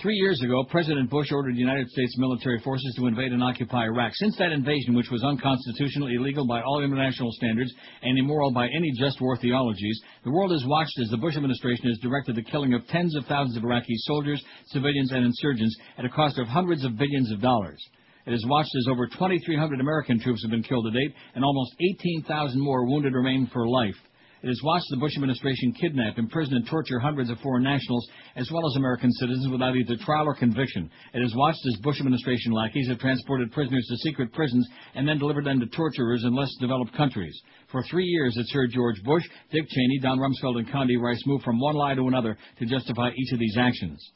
[0.02, 4.12] Three years ago, President Bush ordered United States military forces to invade and occupy Iraq.
[4.15, 8.90] Since that invasion, which was unconstitutional, illegal by all international standards, and immoral by any
[8.98, 12.74] just war theologies, the world has watched as the Bush administration has directed the killing
[12.74, 16.85] of tens of thousands of Iraqi soldiers, civilians, and insurgents at a cost of hundreds
[16.85, 17.81] of billions of dollars.
[18.27, 21.77] It has watched as over 2,300 American troops have been killed to date, and almost
[21.81, 23.97] 18,000 more wounded remain for life.
[24.44, 28.06] It has watched the Bush administration kidnap, imprison, and torture hundreds of foreign nationals
[28.36, 30.90] as well as American citizens without either trial or conviction.
[31.14, 35.18] It has watched as Bush administration lackeys have transported prisoners to secret prisons and then
[35.18, 37.34] delivered them to torturers in less developed countries.
[37.72, 41.40] For three years, it's heard George Bush, Dick Cheney, Don Rumsfeld, and Condi Rice move
[41.40, 44.12] from one lie to another to justify each of these actions.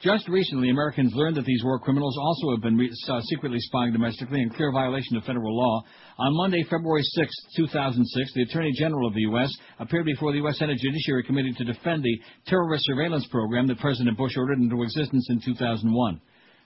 [0.00, 3.92] Just recently, Americans learned that these war criminals also have been re- uh, secretly spying
[3.92, 5.82] domestically in clear violation of federal law.
[6.18, 9.50] On Monday, February 6, 2006, the Attorney General of the U.S.
[9.78, 10.58] appeared before the U.S.
[10.58, 15.26] Senate Judiciary Committee to defend the terrorist surveillance program that President Bush ordered into existence
[15.30, 16.20] in 2001.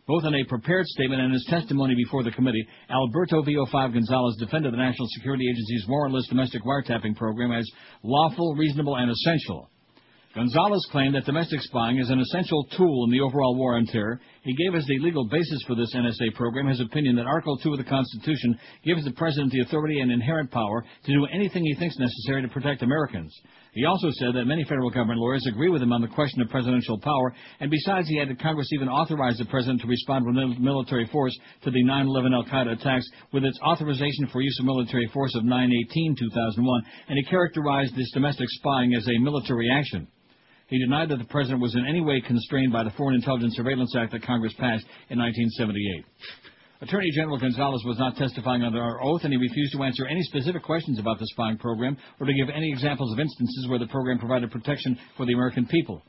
[0.08, 4.72] Both in a prepared statement and his testimony before the committee, Alberto VO5 Gonzales defended
[4.72, 7.70] the National Security Agency's warrantless domestic wiretapping program as
[8.02, 9.68] lawful, reasonable, and essential.
[10.38, 14.20] Gonzales claimed that domestic spying is an essential tool in the overall war on terror.
[14.42, 17.72] He gave as the legal basis for this NSA program his opinion that Article 2
[17.72, 21.74] of the Constitution gives the President the authority and inherent power to do anything he
[21.74, 23.34] thinks necessary to protect Americans.
[23.72, 26.48] He also said that many federal government lawyers agree with him on the question of
[26.50, 31.08] presidential power, and besides he added Congress even authorized the President to respond with military
[31.10, 35.42] force to the 9-11 al-Qaeda attacks with its authorization for use of military force of
[35.42, 40.06] 9-18-2001, and he characterized this domestic spying as a military action.
[40.68, 43.94] He denied that the president was in any way constrained by the Foreign Intelligence Surveillance
[43.96, 46.04] Act that Congress passed in 1978.
[46.82, 50.22] Attorney General Gonzales was not testifying under our oath, and he refused to answer any
[50.22, 53.86] specific questions about the spying program or to give any examples of instances where the
[53.86, 56.02] program provided protection for the American people.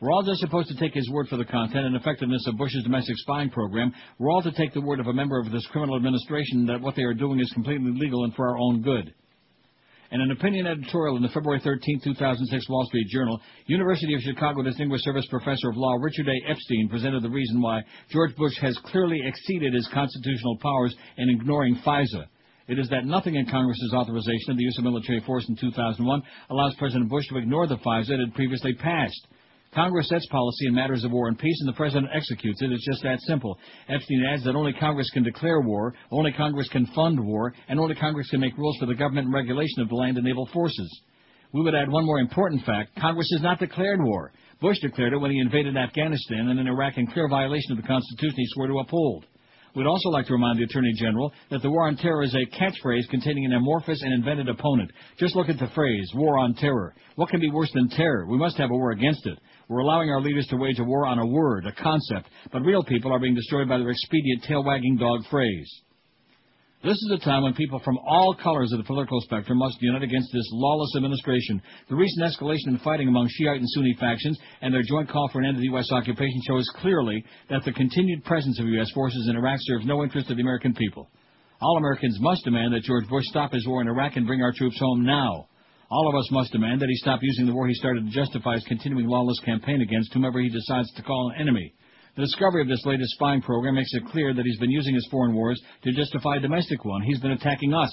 [0.00, 2.84] We're all just supposed to take his word for the content and effectiveness of Bush's
[2.84, 3.92] domestic spying program.
[4.18, 6.94] We're all to take the word of a member of this criminal administration that what
[6.94, 9.12] they are doing is completely legal and for our own good.
[10.14, 14.62] In an opinion editorial in the February 13, 2006 Wall Street Journal, University of Chicago
[14.62, 16.50] Distinguished Service Professor of Law Richard A.
[16.52, 21.74] Epstein presented the reason why George Bush has clearly exceeded his constitutional powers in ignoring
[21.84, 22.26] FISA.
[22.68, 26.22] It is that nothing in Congress's authorization of the use of military force in 2001
[26.48, 29.26] allows President Bush to ignore the FISA it had previously passed.
[29.74, 32.70] Congress sets policy in matters of war and peace, and the President executes it.
[32.70, 33.58] It's just that simple.
[33.88, 37.94] Epstein adds that only Congress can declare war, only Congress can fund war, and only
[37.94, 41.02] Congress can make rules for the government and regulation of the land and naval forces.
[41.52, 42.98] We would add one more important fact.
[43.00, 44.32] Congress has not declared war.
[44.60, 47.86] Bush declared it when he invaded Afghanistan and in Iraq in clear violation of the
[47.86, 49.26] Constitution he swore to uphold.
[49.74, 52.46] We'd also like to remind the Attorney General that the war on terror is a
[52.56, 54.92] catchphrase containing an amorphous and invented opponent.
[55.18, 56.94] Just look at the phrase, war on terror.
[57.16, 58.26] What can be worse than terror?
[58.26, 59.36] We must have a war against it.
[59.68, 62.84] We're allowing our leaders to wage a war on a word, a concept, but real
[62.84, 65.82] people are being destroyed by their expedient tail-wagging dog phrase.
[66.84, 70.02] This is a time when people from all colors of the political spectrum must unite
[70.02, 71.62] against this lawless administration.
[71.88, 75.40] The recent escalation in fighting among Shiite and Sunni factions and their joint call for
[75.40, 75.90] an end to the U.S.
[75.90, 78.90] occupation shows clearly that the continued presence of U.S.
[78.92, 81.08] forces in Iraq serves no interest of the American people.
[81.62, 84.52] All Americans must demand that George Bush stop his war in Iraq and bring our
[84.52, 85.48] troops home now.
[85.90, 88.54] All of us must demand that he stop using the war he started to justify
[88.54, 91.74] his continuing lawless campaign against whomever he decides to call an enemy.
[92.16, 95.06] The discovery of this latest spying program makes it clear that he's been using his
[95.10, 97.02] foreign wars to justify a domestic one.
[97.02, 97.90] He's been attacking us.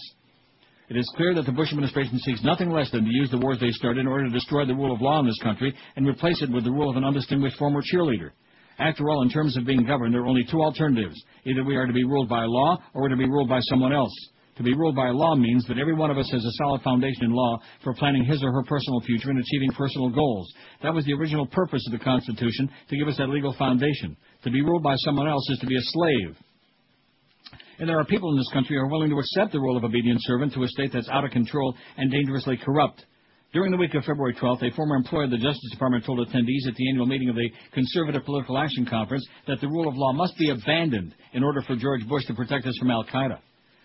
[0.90, 3.60] It is clear that the Bush administration seeks nothing less than to use the wars
[3.60, 6.42] they started in order to destroy the rule of law in this country and replace
[6.42, 8.32] it with the rule of an undistinguished former cheerleader.
[8.78, 11.16] After all, in terms of being governed, there are only two alternatives.
[11.46, 13.94] Either we are to be ruled by law or we're to be ruled by someone
[13.94, 14.14] else.
[14.58, 17.24] To be ruled by law means that every one of us has a solid foundation
[17.24, 20.54] in law for planning his or her personal future and achieving personal goals.
[20.84, 24.18] That was the original purpose of the Constitution, to give us that legal foundation.
[24.44, 26.38] To be ruled by someone else is to be a slave.
[27.80, 29.84] And there are people in this country who are willing to accept the role of
[29.84, 33.06] obedient servant to a state that's out of control and dangerously corrupt.
[33.54, 36.68] During the week of February 12th, a former employee of the Justice Department told attendees
[36.68, 40.14] at the annual meeting of the Conservative Political Action Conference that the rule of law
[40.14, 43.40] must be abandoned in order for George Bush to protect us from Al Qaeda.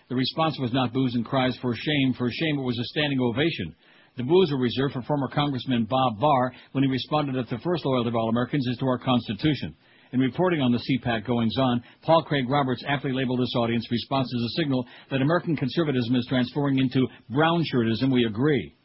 [0.09, 2.13] The response was not boos and cries for shame.
[2.17, 3.75] For shame, it was a standing ovation.
[4.15, 7.85] The boos were reserved for former Congressman Bob Barr when he responded that the first
[7.85, 9.75] loyalty of all Americans is to our Constitution.
[10.13, 14.33] In reporting on the CPAC goings on, Paul Craig Roberts aptly labeled this audience response
[14.33, 18.11] as a signal that American conservatism is transforming into brown shirtism.
[18.13, 18.76] We agree.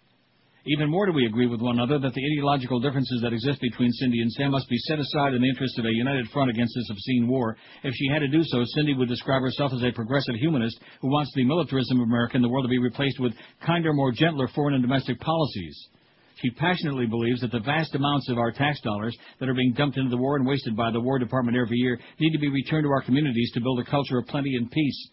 [0.65, 3.91] Even more do we agree with one another that the ideological differences that exist between
[3.91, 6.75] Cindy and Sam must be set aside in the interest of a united front against
[6.77, 7.57] this obscene war.
[7.83, 11.11] If she had to do so, Cindy would describe herself as a progressive humanist who
[11.11, 13.33] wants the militarism of America and the world to be replaced with
[13.67, 15.89] kinder, more gentler foreign and domestic policies.
[16.37, 19.99] She passionately believes that the vast amounts of our tax dollars that are being dumped
[19.99, 22.85] into the war and wasted by the War Department every year need to be returned
[22.85, 25.11] to our communities to build a culture of plenty and peace.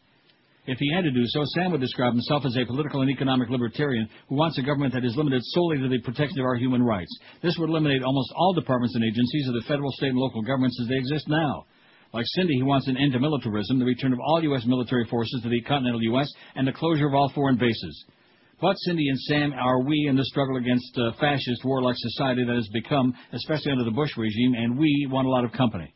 [0.70, 3.50] If he had to do so, Sam would describe himself as a political and economic
[3.50, 6.84] libertarian who wants a government that is limited solely to the protection of our human
[6.84, 7.10] rights.
[7.41, 10.80] This would eliminate almost all departments and agencies of the federal, state, and local governments
[10.80, 11.66] as they exist now.
[12.14, 14.64] Like Cindy, he wants an end to militarism, the return of all U.S.
[14.68, 18.06] military forces to the continental U.S., and the closure of all foreign bases.
[18.62, 22.56] But Cindy and Sam are we in the struggle against uh, fascist, warlike society that
[22.56, 25.91] has become, especially under the Bush regime, and we want a lot of company.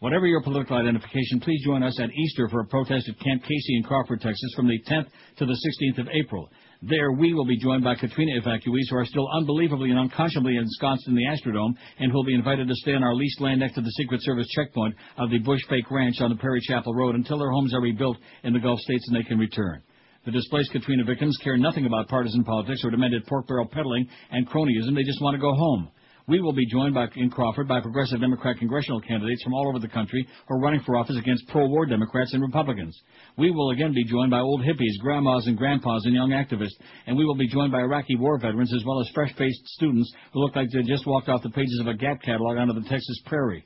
[0.00, 3.76] Whatever your political identification, please join us at Easter for a protest at Camp Casey
[3.76, 5.06] in Crawford, Texas from the 10th
[5.38, 6.50] to the 16th of April.
[6.82, 11.08] There, we will be joined by Katrina evacuees who are still unbelievably and unconscionably ensconced
[11.08, 13.76] in the Astrodome and who will be invited to stay on our leased land next
[13.76, 17.14] to the Secret Service checkpoint of the Bush Fake Ranch on the Prairie Chapel Road
[17.14, 19.82] until their homes are rebuilt in the Gulf states and they can return.
[20.26, 24.46] The displaced Katrina victims care nothing about partisan politics or demented pork barrel peddling and
[24.46, 24.94] cronyism.
[24.94, 25.88] They just want to go home.
[26.28, 29.78] We will be joined by, in Crawford by progressive Democrat congressional candidates from all over
[29.78, 33.00] the country who are running for office against pro-war Democrats and Republicans.
[33.38, 36.74] We will again be joined by old hippies, grandmas and grandpas, and young activists,
[37.06, 40.40] and we will be joined by Iraqi war veterans as well as fresh-faced students who
[40.40, 43.22] look like they just walked off the pages of a Gap catalog onto the Texas
[43.26, 43.64] prairie.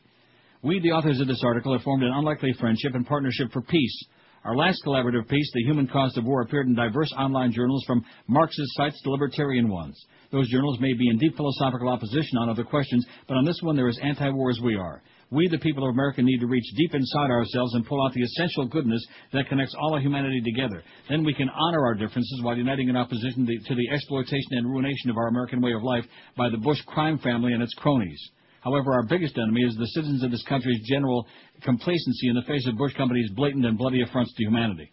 [0.62, 4.04] We, the authors of this article, have formed an unlikely friendship and partnership for peace.
[4.44, 8.04] Our last collaborative piece, The Human Cost of War, appeared in diverse online journals from
[8.26, 9.98] Marxist sites to libertarian ones.
[10.30, 13.74] Those journals may be in deep philosophical opposition on other questions, but on this one
[13.74, 15.02] they're as anti-war as we are.
[15.32, 18.22] We, the people of America, need to reach deep inside ourselves and pull out the
[18.22, 20.82] essential goodness that connects all of humanity together.
[21.08, 24.66] Then we can honor our differences while uniting in opposition to- to the exploitation and
[24.68, 26.04] ruination of our American way of life
[26.36, 28.20] by the Bush crime family and its cronies.
[28.60, 31.26] However, our biggest enemy is the citizens of this country's general
[31.62, 34.90] complacency in the face of Bush Company's blatant and bloody affronts to humanity.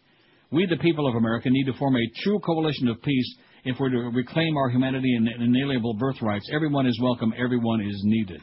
[0.52, 3.36] We, the people of America, need to form a true coalition of peace
[3.68, 6.50] if we're to reclaim our humanity and inalienable birthrights.
[6.54, 7.34] Everyone is welcome.
[7.38, 8.42] Everyone is needed.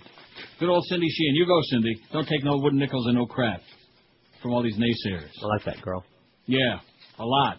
[0.61, 1.35] Good old Cindy Sheehan.
[1.35, 1.95] You go, Cindy.
[2.13, 3.61] Don't take no wooden nickels and no crap
[4.43, 5.31] from all these naysayers.
[5.43, 6.05] I like that girl.
[6.47, 6.79] Yeah,
[7.19, 7.59] a lot.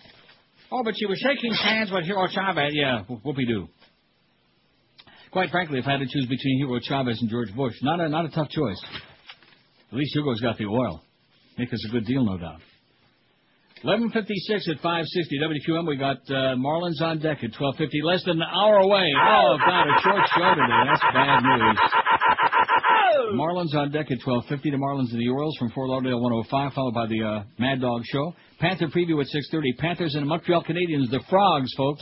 [0.71, 2.71] Oh, but she was shaking hands with Hugo Chavez.
[2.73, 3.67] Yeah, wh- whoopee-doo.
[5.31, 8.07] Quite frankly, if I had to choose between Hugo Chavez and George Bush, not a,
[8.09, 8.81] not a tough choice.
[9.91, 11.01] At least Hugo's got the oil.
[11.57, 12.59] Make us a good deal, no doubt.
[13.83, 15.87] 1156 at 560 WQM.
[15.87, 18.01] We got uh, Marlins on deck at 1250.
[18.07, 19.11] Less than an hour away.
[19.13, 20.81] Oh, God, a short show today.
[20.87, 21.79] That's bad news.
[23.35, 24.71] Marlins on deck at 1250.
[24.71, 28.01] The Marlins and the Orioles from Fort Lauderdale 105, followed by the uh, Mad Dog
[28.05, 28.33] Show.
[28.59, 29.73] Panther preview at 630.
[29.77, 32.01] Panthers and the Montreal Canadiens, the Frogs, folks,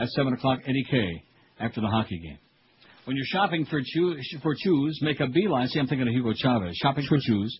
[0.00, 0.60] at 7 o'clock.
[0.66, 1.22] Eddie K.
[1.60, 2.38] after the hockey game.
[3.04, 5.68] When you're shopping for chew- for chews, make a beeline.
[5.68, 6.74] See, I'm thinking of Hugo Chavez.
[6.82, 7.56] Shopping for chews.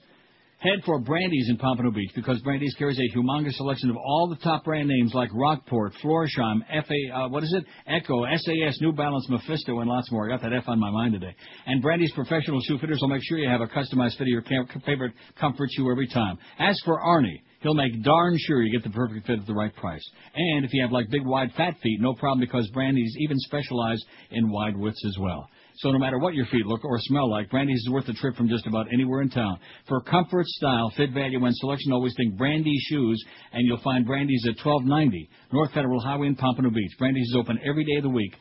[0.58, 4.42] Head for Brandy's in Pompano Beach because Brandy's carries a humongous selection of all the
[4.42, 7.64] top brand names like Rockport, Florsheim, FA, uh, what is it?
[7.86, 10.26] Ecco, SAS, New Balance, Mephisto, and lots more.
[10.26, 11.34] I got that F on my mind today.
[11.66, 14.40] And Brandy's professional shoe fitters will make sure you have a customized fit of your
[14.40, 16.38] cam- favorite comfort shoe every time.
[16.58, 19.74] As for Arnie, he'll make darn sure you get the perfect fit at the right
[19.76, 20.04] price.
[20.34, 24.02] And if you have like big, wide, fat feet, no problem because Brandy's even specialize
[24.30, 25.50] in wide widths as well.
[25.78, 28.34] So no matter what your feet look or smell like, Brandy's is worth a trip
[28.36, 29.58] from just about anywhere in town.
[29.88, 33.22] For comfort, style, fit, value, and selection, always think Brandy shoes,
[33.52, 36.92] and you'll find Brandy's at 1290 North Federal Highway in Pompano Beach.
[36.98, 38.34] Brandy's is open every day of the week.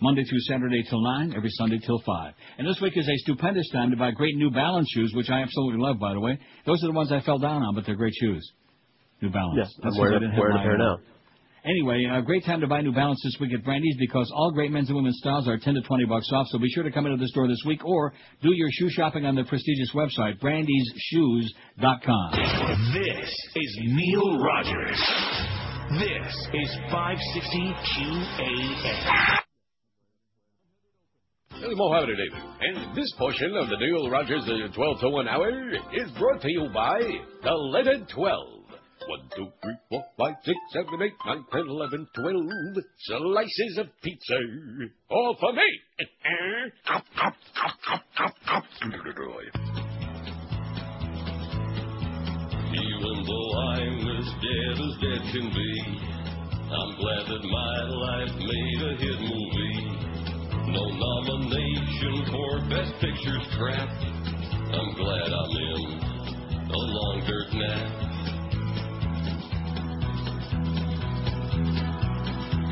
[0.00, 2.34] Monday through Saturday till 9, every Sunday till 5.
[2.58, 5.40] And this week is a stupendous time to buy great New Balance shoes, which I
[5.40, 6.38] absolutely love, by the way.
[6.66, 8.46] Those are the ones I fell down on, but they're great shoes.
[9.22, 9.56] New Balance.
[9.56, 10.98] Yes, That's wearing because I a- didn't have wearing a mine pair now.
[11.66, 14.70] Anyway, a great time to buy New Balance this week at Brandy's because all great
[14.70, 16.46] men's and women's styles are 10 to 20 bucks off.
[16.50, 19.26] So be sure to come into the store this week or do your shoe shopping
[19.26, 22.30] on the prestigious website, brandysshoes.com.
[22.94, 25.00] This is Neil Rogers.
[25.98, 29.38] This is 560 QAM.
[31.74, 32.42] Mohammed David.
[32.60, 35.50] And this portion of the Neil Rogers uh, 12 to 1 hour
[35.92, 37.00] is brought to you by
[37.42, 38.55] the letter 12.
[39.08, 42.34] 1, 2, 3, 4, 5, 6, 7, 8, 9, 10, 11, 12
[43.06, 44.34] slices of pizza.
[45.10, 45.62] All for me.
[52.76, 55.72] Even though I'm as dead as dead can be,
[56.66, 59.96] I'm glad that my life made a hit movie.
[60.66, 63.88] No nomination for Best Picture's crap.
[63.88, 66.06] I'm glad I'm in
[66.68, 68.15] a long dirt nap.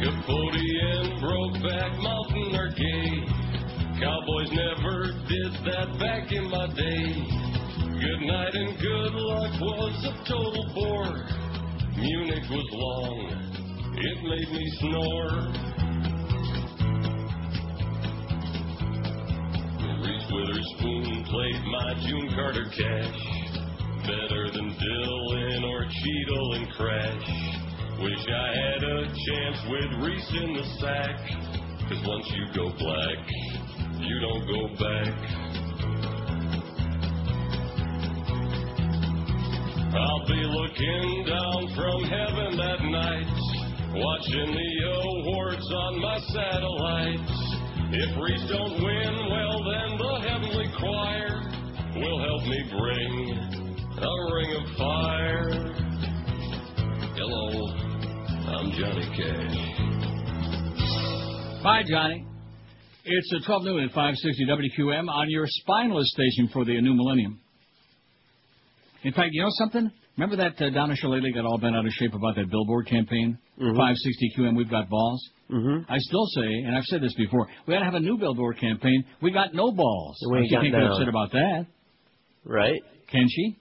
[0.03, 3.45] Capote and Brokeback Mountain are gay.
[4.01, 7.15] Cowboys never did that back in my day.
[7.79, 11.25] Good night and good luck was a total bore.
[11.97, 13.31] Munich was long,
[13.95, 15.31] it made me snore.
[20.03, 23.21] Reese Witherspoon played my June Carter cash.
[24.03, 27.74] Better than Dillon or Cheadle and Crash.
[28.03, 31.17] Wish I had a chance with Reese in the sack.
[31.89, 33.19] Cause once you go black,
[34.01, 35.15] you don't go back.
[39.95, 43.31] I'll be looking down from heaven that night,
[43.95, 47.45] watching the awards on my satellites.
[47.93, 51.43] If Reese don't win, well then the heavenly choir
[51.95, 53.55] will help me bring
[54.03, 55.94] a ring of fire.
[57.17, 57.69] Hello,
[58.49, 59.55] I'm Johnny Cash.
[61.63, 62.27] Bye, Johnny.
[63.05, 67.41] It's uh, 12 noon at 560 WQM on your spineless station for the new millennium.
[69.05, 69.91] In fact, you know something?
[70.17, 73.39] Remember that uh, Donna Shalala got all bent out of shape about that billboard campaign?
[73.59, 75.23] 560 QM, we've got balls.
[75.51, 75.91] Mm-hmm.
[75.93, 78.59] I still say, and I've said this before, we ought to have a new billboard
[78.59, 79.05] campaign.
[79.23, 80.17] We got no balls.
[80.31, 81.67] We ain't she got can't get upset about that.
[82.45, 82.81] Right?
[83.11, 83.57] Can she?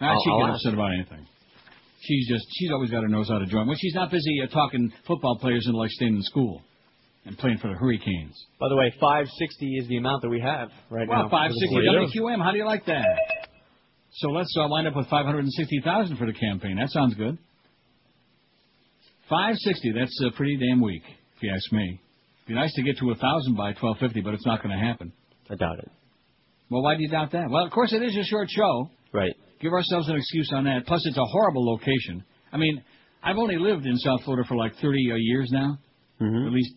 [0.00, 0.60] Nah, I'll- she I'll can get ask.
[0.66, 1.26] upset about anything.
[2.00, 3.66] She's just, she's always got her nose out of joint.
[3.66, 6.62] When she's not busy uh, talking football players into like staying in school
[7.24, 8.36] and playing for the Hurricanes.
[8.60, 11.28] By the way, 560 is the amount that we have right Well, now.
[11.28, 12.42] 560 WQM.
[12.42, 13.06] How do you like that?
[14.12, 16.76] So let's uh, wind up with 560,000 for the campaign.
[16.76, 17.36] That sounds good.
[19.28, 19.92] 560.
[19.92, 21.02] That's uh, pretty damn weak,
[21.36, 22.00] if you ask me.
[22.44, 24.84] It'd Be nice to get to a thousand by 1250, but it's not going to
[24.84, 25.12] happen.
[25.50, 25.90] I doubt it.
[26.70, 27.50] Well, why do you doubt that?
[27.50, 28.90] Well, of course, it is a short show.
[29.12, 29.34] Right.
[29.60, 30.86] Give ourselves an excuse on that.
[30.86, 32.24] Plus, it's a horrible location.
[32.52, 32.82] I mean,
[33.22, 35.78] I've only lived in South Florida for like 30 uh, years now.
[36.20, 36.46] Mm-hmm.
[36.46, 36.74] At least,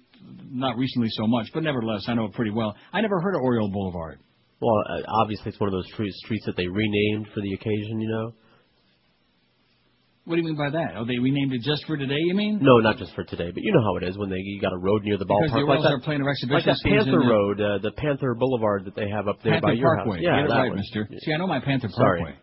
[0.52, 2.76] not recently so much, but nevertheless, I know it pretty well.
[2.94, 4.20] I never heard of Oriole Boulevard.
[4.62, 8.02] Well, uh, obviously it's one of those streets, streets that they renamed for the occasion.
[8.02, 8.34] You know.
[10.26, 10.94] What do you mean by that?
[10.96, 12.60] Oh, they renamed it just for today, you mean?
[12.62, 14.74] No, not just for today, but you know how it is when they you got
[14.74, 15.66] a road near the Because ballpark.
[15.66, 18.86] the like that, are playing their exhibition like that Panther Road, uh, the Panther Boulevard
[18.86, 20.18] that they have up there Panther by your Parkway.
[20.18, 20.24] house.
[20.24, 20.78] Yeah, Get it that right, one.
[20.78, 21.10] mister.
[21.26, 22.20] See, I know my Panther Sorry.
[22.22, 22.38] Parkway.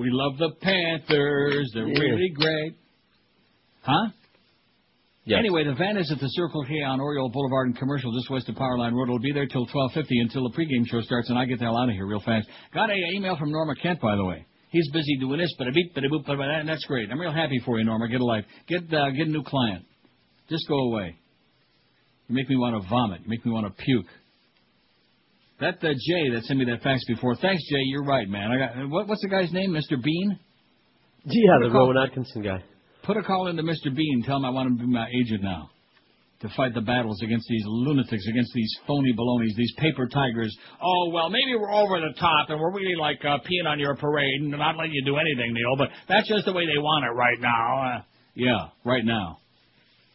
[0.00, 1.70] We love the Panthers.
[1.74, 2.00] They're Yeah.
[2.00, 2.72] really great.
[3.82, 4.08] Huh?
[5.26, 5.38] Yes.
[5.40, 8.48] Anyway, the van is at the Circle K on Oriole Boulevard and Commercial, just west
[8.48, 9.04] of Powerline Road.
[9.04, 11.76] It'll be there till 12:50 until the pregame show starts, and I get the hell
[11.76, 12.48] out of here real fast.
[12.72, 14.46] Got a email from Norma Kent, by the way.
[14.70, 17.10] He's busy doing this, but a beep, but a boop, but that, and that's great.
[17.10, 18.08] I'm real happy for you, Norma.
[18.08, 18.46] Get a life.
[18.68, 19.84] Get uh, get a new client.
[20.48, 21.14] Just go away.
[22.28, 23.20] You make me want to vomit.
[23.24, 24.06] You make me want to puke.
[25.60, 27.36] That uh, Jay that sent me that fax before.
[27.36, 27.80] Thanks, Jay.
[27.84, 28.50] You're right, man.
[28.50, 29.70] I got what, what's the guy's name?
[29.72, 30.02] Mr.
[30.02, 30.38] Bean.
[31.24, 32.64] Yeah, Put the call- Rowan Atkinson guy.
[33.04, 33.94] Put a call into Mr.
[33.94, 34.22] Bean.
[34.24, 35.70] Tell him I want him to be my agent now.
[36.40, 40.56] To fight the battles against these lunatics, against these phony balonies, these paper tigers.
[40.82, 43.94] Oh, well, maybe we're over the top and we're really like uh, peeing on your
[43.96, 47.04] parade and not letting you do anything, Neil, but that's just the way they want
[47.04, 47.82] it right now.
[47.98, 48.02] Uh,
[48.34, 49.36] yeah, right now.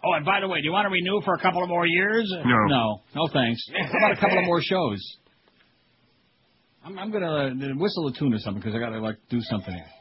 [0.04, 1.86] Oh, and by the way, do you want to renew for a couple of more
[1.86, 2.28] years?
[2.44, 2.58] No.
[2.70, 3.62] No, no thanks.
[3.78, 5.00] How about a couple of more shows?
[6.86, 9.74] I'm, I'm gonna uh, whistle a tune or something because I gotta like do something
[9.74, 9.92] here.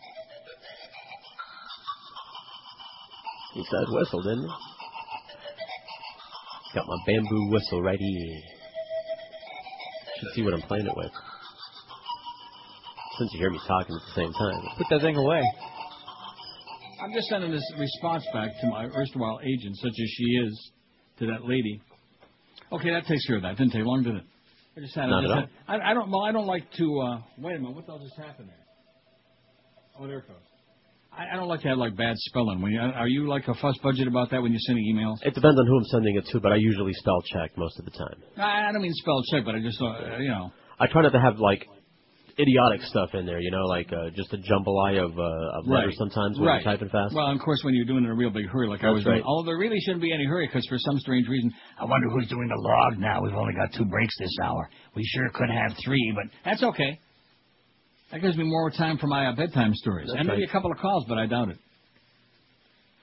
[3.54, 4.48] He said whistle, didn't he?
[6.74, 8.40] Got my bamboo whistle right here.
[10.18, 11.12] Should see what I'm playing it with.
[13.18, 14.60] Since you hear me talking at the same time.
[14.76, 15.42] Put that thing away.
[17.00, 20.70] I'm just sending this response back to my erstwhile agent, such as she is,
[21.20, 21.80] to that lady.
[22.72, 23.56] Okay, that takes care of that.
[23.56, 24.24] Didn't take long, did it?
[24.76, 25.06] I just had.
[25.06, 25.34] Not I, just
[25.68, 26.10] had I, I don't.
[26.10, 27.00] Well, I don't like to.
[27.00, 27.74] uh Wait a minute.
[27.74, 28.56] What the hell just happened there?
[29.98, 30.36] Oh, there it goes.
[31.16, 32.60] I, I don't like to have like bad spelling.
[32.60, 35.16] When you, are you like a fuss budget about that when you're sending emails?
[35.22, 37.84] It depends on who I'm sending it to, but I usually spell check most of
[37.84, 38.16] the time.
[38.36, 40.50] I, I don't mean spell check, but I just uh, you know.
[40.80, 41.68] I try not to have like
[42.38, 45.94] idiotic stuff in there, you know, like uh, just a jambalaya of, uh, of letters
[45.98, 46.64] sometimes when right.
[46.64, 47.14] you're typing fast.
[47.14, 49.04] Well, of course, when you're doing it in a real big hurry, like I was
[49.04, 49.14] right.
[49.14, 49.24] doing.
[49.24, 52.28] Although there really shouldn't be any hurry, because for some strange reason, I wonder who's
[52.28, 53.22] doing the log now.
[53.22, 54.68] We've only got two breaks this hour.
[54.96, 56.98] We sure could have three, but that's okay.
[58.12, 60.70] That gives me more time for my uh, bedtime stories, That's and maybe a couple
[60.70, 61.58] of calls, but I doubt it.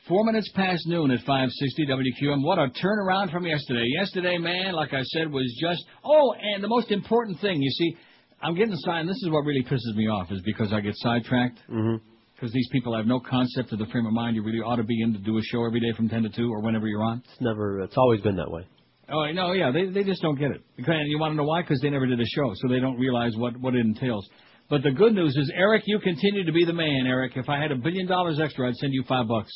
[0.08, 2.44] Four minutes past noon at 560 WQM.
[2.44, 3.86] What a turnaround from yesterday.
[3.88, 5.84] Yesterday, man, like I said, was just.
[6.04, 7.96] Oh, and the most important thing, you see,
[8.42, 9.08] I'm getting signed.
[9.08, 11.60] This is what really pisses me off, is because I get sidetracked.
[11.70, 12.04] Mm-hmm.
[12.34, 14.84] Because these people have no concept of the frame of mind you really ought to
[14.84, 17.04] be in to do a show every day from 10 to 2 or whenever you're
[17.04, 17.22] on.
[17.24, 17.82] It's never.
[17.82, 18.68] It's always been that way.
[19.14, 20.62] Oh, no, yeah, they they just don't get it.
[20.78, 21.62] And you want to know why?
[21.62, 24.28] Because they never did a show, so they don't realize what what it entails.
[24.70, 27.34] But the good news is, Eric, you continue to be the man, Eric.
[27.36, 29.52] If I had a billion dollars extra, I'd send you five bucks.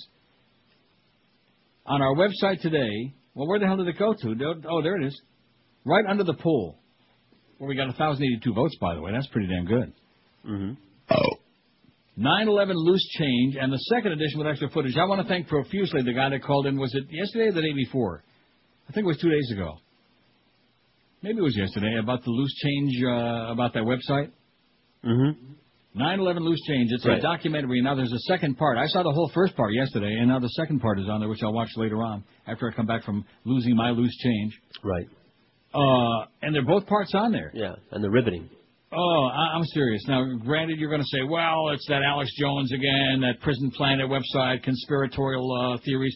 [1.85, 4.61] On our website today, well, where the hell did it go to?
[4.69, 5.21] Oh, there it is.
[5.85, 6.79] Right under the poll.
[7.59, 9.11] Well, we got 1,082 votes, by the way.
[9.11, 9.93] That's pretty damn good.
[10.45, 10.73] Mm-hmm.
[11.11, 11.39] Oh.
[12.17, 14.95] 9/11 loose change and the second edition with extra footage.
[14.97, 16.79] I want to thank profusely the guy that called in.
[16.79, 18.23] Was it yesterday or the day before?
[18.89, 19.77] I think it was two days ago.
[21.21, 24.31] Maybe it was yesterday about the loose change uh, about that website.
[25.03, 25.99] Mm-hmm.
[26.01, 26.91] 9/11 loose change.
[26.91, 27.81] It's a documentary.
[27.81, 28.77] Now there's a second part.
[28.77, 31.29] I saw the whole first part yesterday, and now the second part is on there,
[31.29, 34.59] which I'll watch later on after I come back from losing my loose change.
[34.83, 35.07] Right.
[35.75, 37.51] Uh, and they're both parts on there.
[37.53, 38.49] Yeah, and the riveting.
[38.93, 40.01] Oh, I- I'm serious.
[40.07, 44.09] Now, granted, you're going to say, well, it's that Alex Jones again, that Prison Planet
[44.09, 46.15] website, conspiratorial uh, theories.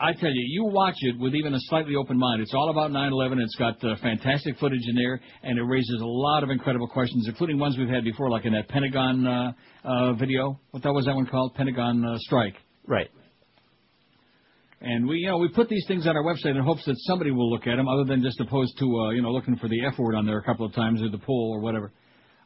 [0.00, 2.40] I tell you, you watch it with even a slightly open mind.
[2.40, 3.42] It's all about 9/11.
[3.42, 7.26] It's got uh, fantastic footage in there, and it raises a lot of incredible questions,
[7.28, 9.52] including ones we've had before, like in that Pentagon uh,
[9.84, 10.58] uh, video.
[10.70, 11.54] What that was that one called?
[11.56, 12.54] Pentagon uh, strike.
[12.86, 13.08] Right.
[14.80, 17.32] And we, you know, we put these things on our website in hopes that somebody
[17.32, 19.84] will look at them, other than just opposed to, uh, you know, looking for the
[19.84, 21.90] F word on there a couple of times or the poll or whatever.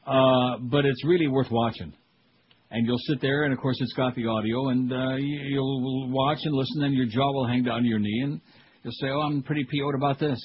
[0.06, 1.92] Uh, but it's really worth watching.
[2.70, 6.08] And you'll sit there, and of course it's got the audio, and uh, you- you'll
[6.10, 8.40] watch and listen, and your jaw will hang down to your knee, and
[8.82, 10.40] you'll say, "Oh, I'm pretty PO'd about this."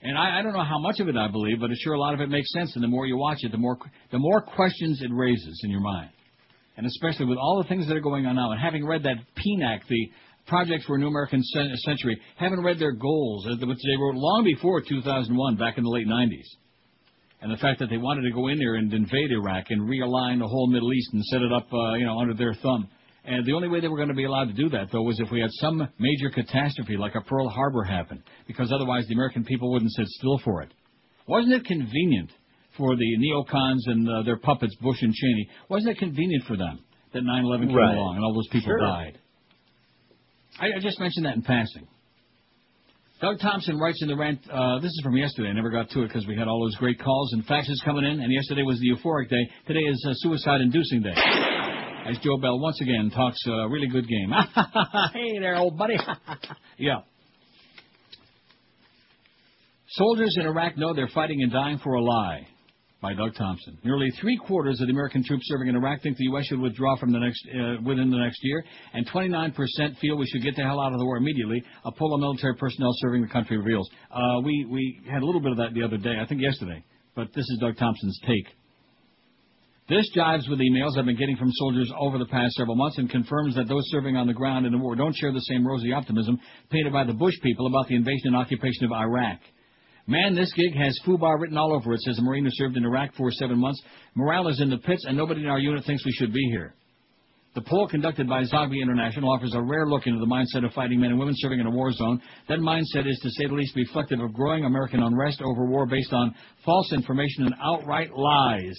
[0.00, 2.14] And I, I don't know how much of it I believe, but sure a lot
[2.14, 2.74] of it makes sense.
[2.76, 3.78] And the more you watch it, the more
[4.12, 6.10] the more questions it raises in your mind,
[6.76, 8.52] and especially with all the things that are going on now.
[8.52, 10.10] And having read that PNAC, the
[10.46, 14.16] Project for a New American Cen- Century, having read their goals, uh, which they wrote
[14.16, 16.46] long before 2001, back in the late 90s,
[17.40, 20.38] and the fact that they wanted to go in there and invade Iraq and realign
[20.38, 22.88] the whole Middle East and set it up, uh, you know, under their thumb.
[23.24, 25.20] And the only way they were going to be allowed to do that, though, was
[25.20, 29.44] if we had some major catastrophe like a Pearl Harbor happen, because otherwise the American
[29.44, 30.72] people wouldn't sit still for it.
[31.28, 32.30] Wasn't it convenient
[32.76, 35.48] for the neocons and uh, their puppets, Bush and Cheney.
[35.68, 36.80] Wasn't it convenient for them
[37.12, 37.94] that 9/11 came Right.
[37.96, 38.78] along and all those people Sure.
[38.80, 39.18] died?
[40.60, 41.86] I, I just mentioned that in passing.
[43.20, 45.48] Doug Thompson writes in the rant, uh, this is from yesterday.
[45.48, 48.04] I never got to it because we had all those great calls and faxes coming
[48.04, 49.48] in, and yesterday was the euphoric day.
[49.68, 51.14] Today is uh, suicide-inducing day.
[52.10, 54.32] As Joe Bell once again talks a really good game.
[55.12, 55.96] hey there, old buddy.
[56.78, 57.02] yeah.
[59.90, 62.48] Soldiers in Iraq know they're fighting and dying for a lie.
[63.02, 63.76] By Doug Thompson.
[63.82, 66.46] Nearly three quarters of the American troops serving in Iraq think the U.S.
[66.46, 68.64] should withdraw from the next uh, within the next year,
[68.94, 71.64] and 29% feel we should get the hell out of the war immediately.
[71.84, 73.90] A poll of military personnel serving the country reveals.
[74.08, 76.84] Uh, we we had a little bit of that the other day, I think yesterday,
[77.16, 78.46] but this is Doug Thompson's take.
[79.88, 83.10] This jives with emails I've been getting from soldiers over the past several months and
[83.10, 85.92] confirms that those serving on the ground in the war don't share the same rosy
[85.92, 86.38] optimism
[86.70, 89.40] painted by the Bush people about the invasion and occupation of Iraq.
[90.06, 92.84] Man, this gig has FUBAR written all over it, says a Marine who served in
[92.84, 93.80] Iraq for seven months.
[94.16, 96.74] Morale is in the pits, and nobody in our unit thinks we should be here.
[97.54, 100.98] The poll conducted by Zogby International offers a rare look into the mindset of fighting
[100.98, 102.20] men and women serving in a war zone.
[102.48, 106.12] That mindset is, to say the least, reflective of growing American unrest over war based
[106.12, 106.34] on
[106.64, 108.78] false information and outright lies.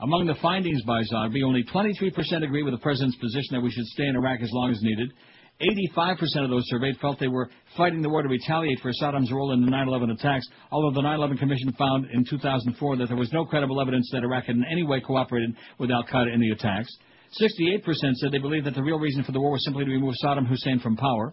[0.00, 3.86] Among the findings by Zogby, only 23% agree with the President's position that we should
[3.86, 5.12] stay in Iraq as long as needed.
[5.60, 9.52] 85% of those surveyed felt they were fighting the war to retaliate for Saddam's role
[9.52, 13.46] in the 9-11 attacks, although the 9-11 Commission found in 2004 that there was no
[13.46, 16.94] credible evidence that Iraq had in any way cooperated with al-Qaeda in the attacks.
[17.40, 17.82] 68%
[18.14, 20.46] said they believed that the real reason for the war was simply to remove Saddam
[20.46, 21.32] Hussein from power.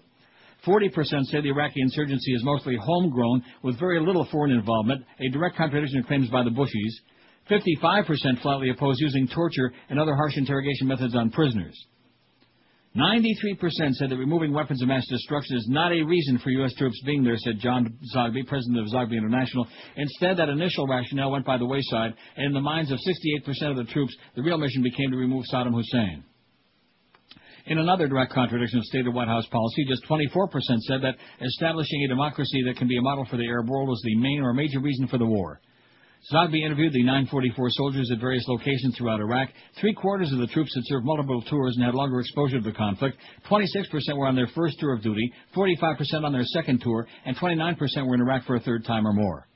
[0.65, 0.89] 40%
[1.25, 5.99] say the Iraqi insurgency is mostly homegrown with very little foreign involvement, a direct contradiction
[5.99, 6.93] of claims by the Bushies.
[7.51, 11.75] 55% flatly oppose using torture and other harsh interrogation methods on prisoners.
[12.95, 13.57] 93%
[13.93, 16.73] said that removing weapons of mass destruction is not a reason for U.S.
[16.75, 19.65] troops being there, said John Zogby, president of Zogby International.
[19.95, 23.77] Instead, that initial rationale went by the wayside, and in the minds of 68% of
[23.77, 26.23] the troops, the real mission became to remove Saddam Hussein.
[27.65, 30.51] In another direct contradiction of stated White House policy, just 24%
[30.81, 34.01] said that establishing a democracy that can be a model for the Arab world was
[34.03, 35.59] the main or major reason for the war.
[36.31, 39.49] Zogby interviewed the 944 soldiers at various locations throughout Iraq.
[39.81, 42.71] Three quarters of the troops had served multiple tours and had longer exposure to the
[42.71, 43.17] conflict.
[43.49, 47.77] 26% were on their first tour of duty, 45% on their second tour, and 29%
[48.07, 49.47] were in Iraq for a third time or more.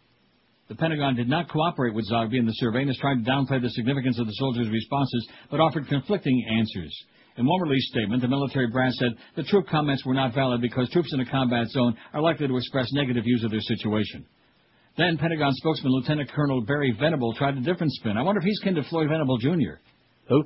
[0.68, 3.61] The Pentagon did not cooperate with Zogby in the survey and has tried to downplay
[3.61, 6.94] the significance of the soldiers' responses, but offered conflicting answers.
[7.38, 10.89] In one release statement, the military brass said the troop comments were not valid because
[10.89, 14.26] troops in a combat zone are likely to express negative views of their situation.
[14.98, 18.18] Then Pentagon spokesman Lieutenant Colonel Barry Venable tried a different spin.
[18.18, 19.80] I wonder if he's kin to Floyd Venable Jr.
[20.28, 20.44] Who?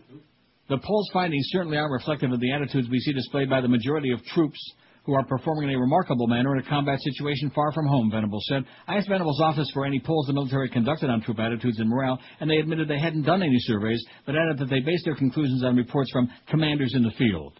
[0.67, 4.11] The poll's findings certainly are reflective of the attitudes we see displayed by the majority
[4.11, 4.59] of troops
[5.05, 8.39] who are performing in a remarkable manner in a combat situation far from home, Venable
[8.43, 8.65] said.
[8.87, 12.19] I asked Venable's office for any polls the military conducted on troop attitudes and morale,
[12.39, 15.63] and they admitted they hadn't done any surveys, but added that they based their conclusions
[15.63, 17.53] on reports from commanders in the field.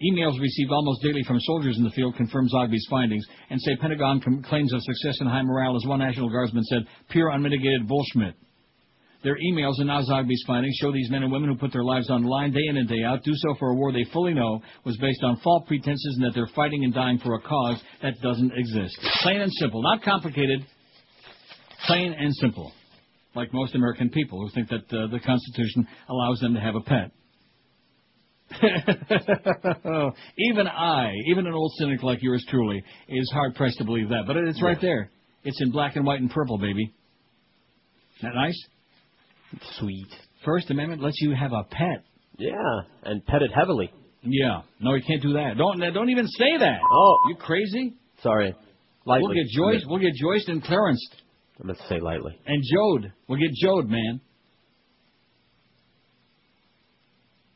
[0.00, 4.20] Emails received almost daily from soldiers in the field confirm Zogby's findings and say Pentagon
[4.20, 8.36] com- claims of success and high morale, as one National Guardsman said, pure unmitigated bullshit.
[9.24, 12.08] Their emails and now Zogby's findings show these men and women who put their lives
[12.10, 14.32] on the line day in and day out do so for a war they fully
[14.32, 17.82] know was based on false pretenses and that they're fighting and dying for a cause
[18.00, 18.96] that doesn't exist.
[19.22, 19.82] Plain and simple.
[19.82, 20.64] Not complicated.
[21.86, 22.70] Plain and simple.
[23.34, 26.80] Like most American people who think that uh, the Constitution allows them to have a
[26.80, 27.10] pet.
[30.38, 34.24] even I, even an old cynic like yours truly, is hard pressed to believe that.
[34.26, 35.10] But it's right there.
[35.44, 36.84] It's in black and white and purple, baby.
[38.16, 38.58] Is that nice?
[39.78, 40.08] Sweet.
[40.44, 42.04] First Amendment lets you have a pet.
[42.38, 42.52] Yeah,
[43.04, 43.92] and pet it heavily.
[44.22, 44.62] Yeah.
[44.80, 45.56] No, you can't do that.
[45.56, 46.78] Don't don't even say that.
[46.90, 47.94] Oh, you crazy?
[48.22, 48.54] Sorry.
[49.04, 49.22] Lightly.
[49.22, 49.84] We'll get Joyce.
[49.86, 51.06] We'll get Joyce and Clarence
[51.60, 52.38] I'm to say lightly.
[52.46, 53.12] and Jode.
[53.28, 54.20] We'll get Jode, man.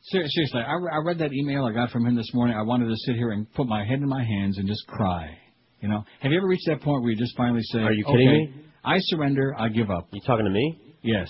[0.03, 2.57] Seriously, I, re- I read that email I got from him this morning.
[2.57, 5.37] I wanted to sit here and put my head in my hands and just cry.
[5.79, 8.03] You know, have you ever reached that point where you just finally say, Are you
[8.05, 8.65] kidding okay, me?
[8.83, 9.55] I surrender.
[9.57, 10.77] I give up." You talking to me?
[11.03, 11.29] Yes.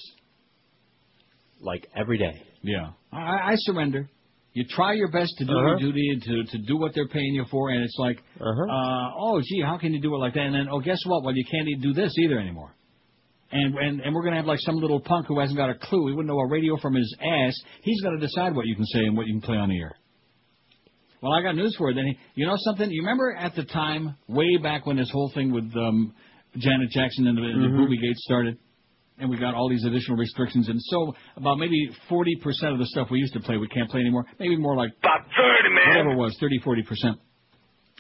[1.62, 2.34] Like every day.
[2.64, 2.92] Yeah.
[3.12, 4.10] I, I surrender.
[4.54, 5.66] You try your best to do Uh-huh.
[5.70, 8.72] your duty and to, to do what they're paying you for, and it's like, Uh-huh.
[8.72, 10.42] uh, oh, gee, how can you do it like that?
[10.42, 11.24] And then, oh, guess what?
[11.24, 12.76] Well, you can't even do this either anymore.
[13.54, 16.08] And and and we're gonna have like some little punk who hasn't got a clue.
[16.08, 17.54] He wouldn't know a radio from his ass.
[17.84, 19.96] He's gonna decide what you can say and what you can play on the air.
[21.22, 21.96] Well, I got news for you.
[21.96, 22.90] Then you know something?
[22.92, 26.14] You remember at the time, way back when this whole thing with um,
[26.58, 27.78] Janet Jackson and the, and the.
[27.78, 28.58] Booby Gate started,
[29.20, 33.08] and we got all these additional restrictions, and so about maybe 40% of the stuff
[33.10, 34.26] we used to play we can't play anymore.
[34.40, 35.90] Maybe more like About 30, man.
[35.90, 37.16] whatever it was, 30, 40%.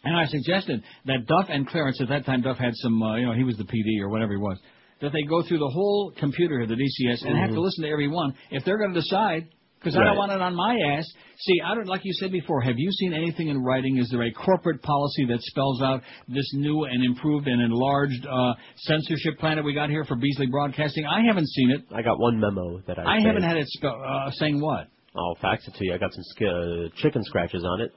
[0.05, 3.25] And I suggested that Duff and Clarence, at that time Duff had some, uh, you
[3.25, 4.59] know, he was the PD or whatever he was,
[5.03, 7.63] that they go through the whole computer of the DCS and have to Mhm.
[7.63, 9.45] listen to every one if they're going to decide.
[9.79, 11.05] Because I don't want it on my ass.
[11.39, 12.61] See, I don't like you said before.
[12.61, 13.97] Have you seen anything in writing?
[13.97, 18.53] Is there a corporate policy that spells out this new and improved and enlarged uh,
[18.77, 21.05] censorship plan that we got here for Beasley Broadcasting?
[21.05, 21.81] I haven't seen it.
[21.93, 23.03] I got one memo that I.
[23.03, 23.27] I saved.
[23.27, 24.87] haven't had it spell, uh, saying what.
[25.17, 25.93] I'll fax it to you.
[25.93, 27.91] I got some sk- uh, chicken scratches on it.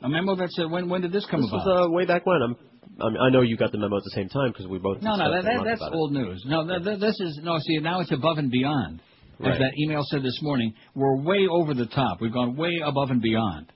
[0.00, 1.66] A memo that said when when did this come this about?
[1.66, 2.40] was uh, way back when.
[2.40, 2.56] I'm,
[3.00, 5.02] I, mean, I know you got the memo at the same time because we both.
[5.02, 5.96] No, no, that, that, that's about it.
[5.96, 6.42] old news.
[6.46, 7.58] No, th- th- this is no.
[7.58, 9.00] See, now it's above and beyond.
[9.40, 9.58] As Right.
[9.58, 12.20] that email said this morning, we're way over the top.
[12.20, 13.72] We've gone way above and beyond.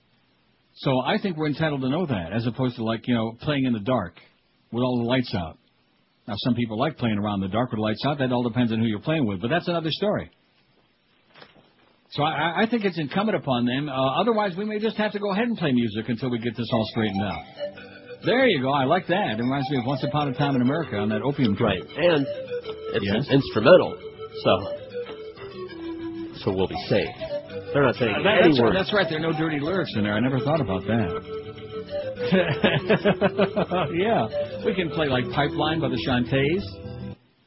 [0.74, 3.66] So I think we're entitled to know that, as opposed to like you know playing
[3.66, 4.16] in the dark
[4.72, 5.58] with all the lights out.
[6.26, 8.18] Now some people like playing around in the dark with lights out.
[8.18, 10.30] That all depends on who you're playing with, but that's another story.
[12.12, 13.88] So I, I think it's incumbent upon them.
[13.88, 16.54] Uh, otherwise, we may just have to go ahead and play music until we get
[16.56, 17.42] this all straightened out.
[18.24, 18.70] There you go.
[18.72, 19.38] I like that.
[19.38, 21.82] It reminds me of Once Upon a Time in America on that opium trade.
[21.82, 22.26] Right, and
[22.94, 23.28] it's Yes?
[23.30, 23.96] instrumental,
[24.44, 24.52] so
[26.44, 27.08] so we'll be safe.
[27.72, 28.76] They're not saying Uh, that- any that's, words.
[28.76, 29.08] that's right.
[29.08, 30.14] There are no dirty lyrics in there.
[30.14, 31.22] I never thought about that.
[33.94, 34.28] yeah,
[34.64, 36.62] we can play like Pipeline by the Chantays.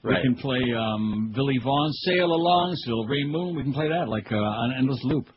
[0.03, 0.21] Right.
[0.21, 3.55] We can play um, Billy Vaughan's Sail Along, Silvery Moon.
[3.55, 5.27] We can play that like uh, on an endless loop.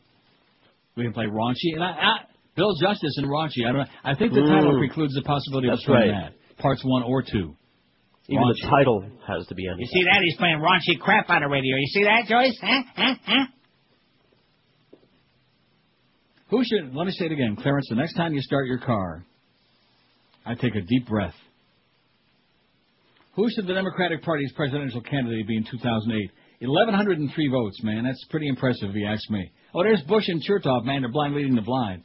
[0.95, 1.73] We can play Raunchy.
[1.75, 2.17] And I, I,
[2.59, 3.63] Bill Justis and Raunchy.
[3.65, 3.87] I don't.
[4.03, 4.79] I think the title Mm.
[4.79, 6.33] precludes the possibility That's of playing right.
[6.35, 6.57] that.
[6.57, 7.55] Parts one or two.
[8.27, 8.61] Even Raunchy.
[8.61, 10.19] the title has to be You see that?
[10.21, 11.77] He's playing raunchy crap on the radio.
[11.77, 12.59] You see that, Joyce?
[12.61, 12.83] Huh?
[12.95, 13.15] Huh?
[13.25, 13.45] Huh?
[16.49, 16.93] Who should?
[16.93, 17.87] Let me say it again, Clarence.
[17.89, 19.23] The next time you start your car,
[20.45, 21.35] I take a deep breath.
[23.35, 26.31] Who should the Democratic Party's presidential candidate be in 2008?
[26.61, 28.03] 1,103 votes, man.
[28.03, 29.49] That's pretty impressive, if you ask me.
[29.73, 31.01] Oh, there's Bush and Chertoff, man.
[31.03, 32.03] They're blind leading the blind.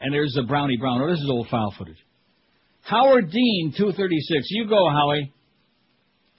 [0.00, 1.00] And there's uh, Brownie Brown.
[1.02, 1.98] Oh, this is old file footage.
[2.82, 4.46] Howard Dean, 236.
[4.50, 5.32] You go, Howie.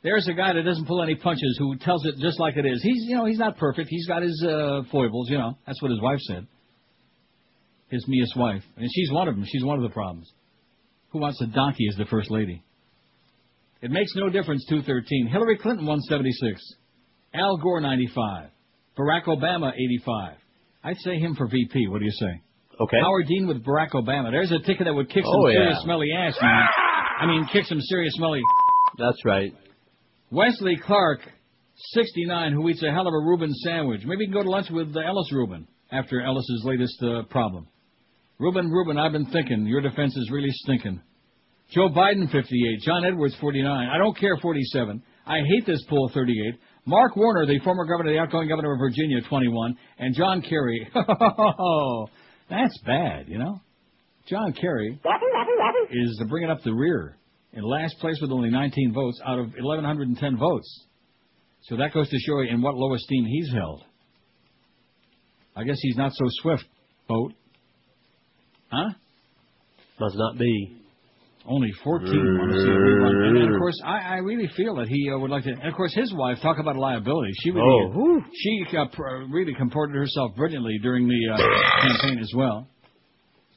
[0.04, 2.82] There's a guy that doesn't pull any punches who tells it just like it is.
[2.82, 3.90] He's, you know, he's not perfect.
[3.90, 5.58] He's got his uh, foibles, you know.
[5.66, 6.48] That's what his wife said.
[7.90, 8.64] His Mia's wife.
[8.78, 9.46] And she's one of them.
[9.46, 10.32] She's one of the problems.
[11.10, 12.64] Who wants a donkey as the first lady?
[13.82, 15.28] It makes no difference, 213.
[15.28, 16.62] Hillary Clinton, 176.
[17.34, 18.50] Al Gore, 95.
[18.98, 20.38] Barack Obama, 85.
[20.84, 21.88] I'd say him for VP.
[21.88, 22.42] What do you say?
[22.80, 22.98] Okay.
[23.02, 24.32] Howard Dean with Barack Obama.
[24.32, 25.60] There's a ticket that would kick some Oh, yeah.
[25.60, 26.64] serious smelly ass, man.
[27.22, 28.42] I mean, kick some serious smelly.
[28.98, 29.52] That's right.
[30.32, 31.20] Wesley Clark,
[31.94, 34.02] 69, who eats a hell of a Reuben sandwich.
[34.06, 37.68] Maybe you can go to lunch with Ellis Rubin after Ellis's latest uh, problem.
[38.40, 39.66] Reuben, Reuben, I've been thinking.
[39.66, 41.02] Your defense is really stinking.
[41.72, 42.80] Joe Biden, 58.
[42.86, 43.66] John Edwards, 49.
[43.90, 45.02] I don't care, 47.
[45.26, 46.60] I hate this poll, 38.
[46.86, 49.76] Mark Warner, the former governor, the outgoing governor of Virginia, 21.
[50.00, 50.88] And John Kerry.
[52.50, 53.60] That's bad, you know?
[54.28, 55.00] John Kerry
[55.92, 57.18] is bringing up the rear
[57.54, 60.86] in last place with only 19 votes out of 1,110 votes.
[61.64, 63.84] So that goes to show you in what low esteem he's held.
[65.56, 66.64] I guess he's not so swift,
[67.08, 67.34] vote.
[68.72, 68.92] Huh?
[70.00, 70.77] Must not be.
[71.50, 73.28] Only 14 want to see a rerun.
[73.30, 75.52] And, and of course, I, I really feel that he uh, would like to.
[75.52, 77.32] And of course, his wife, talk about liability.
[77.42, 78.22] She really, Oh.
[78.34, 81.38] she uh, pr- really comported herself brilliantly during the uh,
[81.88, 82.68] campaign as well.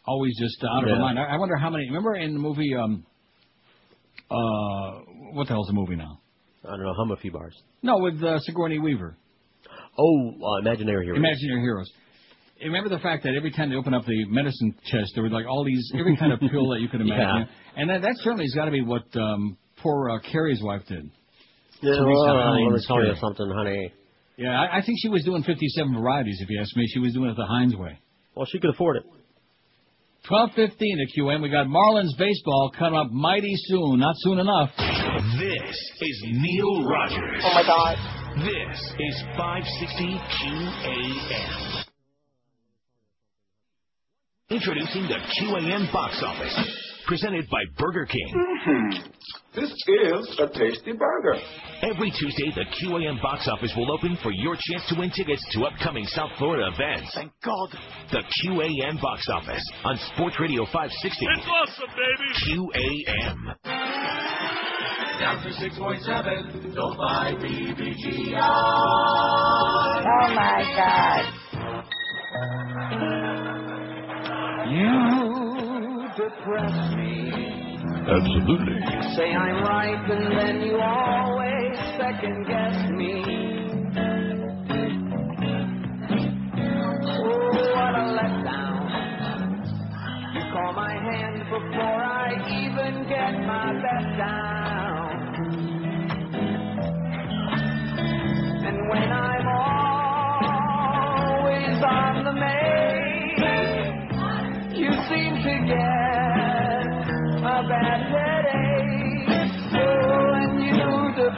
[0.07, 1.19] Always just uh, out of her mind.
[1.19, 1.87] I, I wonder how many.
[1.87, 3.05] Remember in the movie, um,
[4.31, 5.01] uh,
[5.33, 6.21] what the hell's the movie now?
[6.65, 6.95] I don't know.
[6.97, 7.55] Hum a few bars.
[7.83, 9.17] No, with uh, Sigourney Weaver.
[9.99, 11.19] Oh, uh, Imaginary Heroes.
[11.19, 11.91] Imaginary Heroes.
[12.62, 15.47] Remember the fact that every time they open up the medicine chest, there were like
[15.47, 17.49] all these, every kind of pill that you could imagine.
[17.77, 21.11] And that, that certainly has got to be what um, poor uh, Kerry's wife did.
[21.82, 23.93] Yeah, Teresa well, Heinz let me tell you something, honey.
[24.37, 26.87] Yeah, I, I think she was doing 57 varieties, if you ask me.
[26.93, 27.99] She was doing it the Heinz way.
[28.35, 29.05] Well, she could afford it.
[30.28, 31.43] 12:15 at QM.
[31.43, 33.99] We got Marlins baseball coming up mighty soon.
[33.99, 34.70] Not soon enough.
[34.77, 37.43] This is Neil Rogers.
[37.43, 37.97] Oh my God.
[38.37, 41.90] This is 560 QAM.
[44.51, 46.59] Introducing the QAM box office,
[47.06, 48.35] presented by Burger King.
[48.64, 48.90] Hmm.
[49.55, 51.36] This is a tasty burger.
[51.82, 55.66] Every Tuesday, the QAM box office will open for your chance to win tickets to
[55.66, 57.12] upcoming South Florida events.
[57.14, 57.68] Thank God.
[58.10, 61.27] The QAM box office on Sports Radio 560.
[61.27, 62.32] It's awesome, baby.
[62.43, 63.55] QAM.
[65.20, 66.74] Down to 6.7.
[66.74, 68.40] Don't buy BBGI.
[70.02, 71.24] Oh my God.
[74.70, 77.32] You depress me.
[78.06, 78.80] Absolutely.
[79.16, 83.14] Say I'm right, and then you always second guess me.
[87.02, 88.80] Oh, what a letdown.
[90.34, 94.49] You call my hand before I even get my bet down.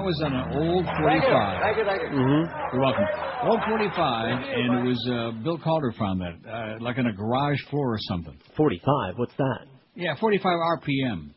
[0.07, 1.61] was on an old 45.
[1.61, 2.09] Thank you, thank you.
[2.15, 2.43] Mm-hmm.
[2.71, 3.03] You're welcome.
[3.43, 7.59] Old 45, and it was uh, Bill Calder found that, uh, like on a garage
[7.69, 8.37] floor or something.
[8.55, 9.17] 45.
[9.17, 9.67] What's that?
[9.95, 10.45] Yeah, 45
[10.79, 11.31] RPM.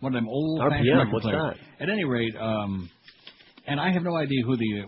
[0.00, 1.56] One of them old RPM, what's players.
[1.80, 2.90] At any rate, um,
[3.66, 4.86] and I have no idea who the uh,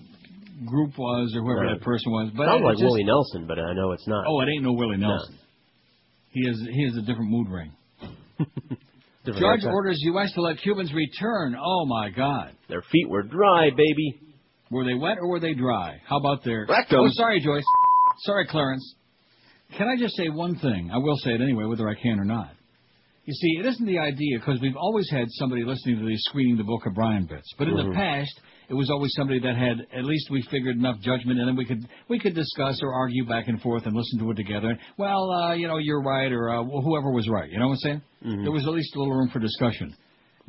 [0.69, 1.79] group was or whoever Right.
[1.79, 4.25] that person was, but Sounds it like just- Willie Nelson, but I know it's not.
[4.27, 5.39] Oh, it ain't no Willie Nelson.
[6.31, 7.73] He has he has a different mood ring.
[9.33, 9.75] Different Judge haircut.
[9.75, 10.33] orders U.S.
[10.35, 11.57] to let Cubans return.
[11.61, 12.53] Oh my God.
[12.69, 14.21] Their feet were dry, baby.
[14.71, 16.01] Were they wet or were they dry?
[16.07, 16.67] How about their?
[16.69, 17.01] Rectum.
[17.01, 17.65] Oh, sorry, Joyce.
[18.21, 18.95] Sorry, Clarence.
[19.77, 20.91] Can I just say one thing?
[20.93, 22.51] I will say it anyway, whether I can or not.
[23.25, 26.57] You see, it isn't the idea because we've always had somebody listening to these screening
[26.57, 27.89] the Book of Brian bits, but in Mhm.
[27.89, 31.49] the past it was always somebody that had at least we figured enough judgment, and
[31.49, 34.35] then we could we could discuss or argue back and forth and listen to it
[34.35, 34.79] together.
[34.99, 37.51] Well, uh, you know, you're right, or uh, whoever was right.
[37.51, 38.03] You know what I'm saying?
[38.27, 38.43] Mm-hmm.
[38.43, 39.95] There was at least a little room for discussion.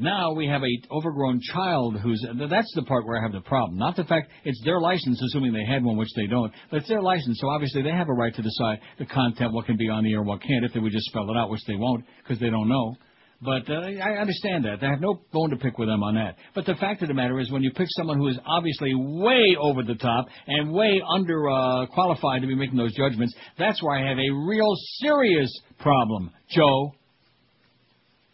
[0.02, 3.78] Now we have a overgrown child who's that's the part where I have the problem.
[3.78, 6.88] Not the fact it's their license, assuming they had one, which they don't, but it's
[6.88, 9.90] their license, so obviously they have a right to decide the content, what can be
[9.90, 12.06] on the air, what can't, if they would just spell it out, which they won't
[12.24, 12.96] because they don't know.
[13.42, 14.84] But uh, I understand that.
[14.84, 16.36] I have no bone to pick with them on that.
[16.54, 19.56] But the fact of the matter is, when you pick someone who is obviously way
[19.58, 23.98] over the top and way under uh, qualified to be making those judgments, that's where
[23.98, 25.50] I have a real serious
[25.80, 26.92] problem, Joe.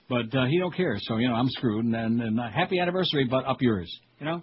[0.09, 1.85] But uh, he don't care, so you know I'm screwed.
[1.85, 3.91] And, and, uh, happy anniversary, but up yours.
[4.19, 4.41] You know,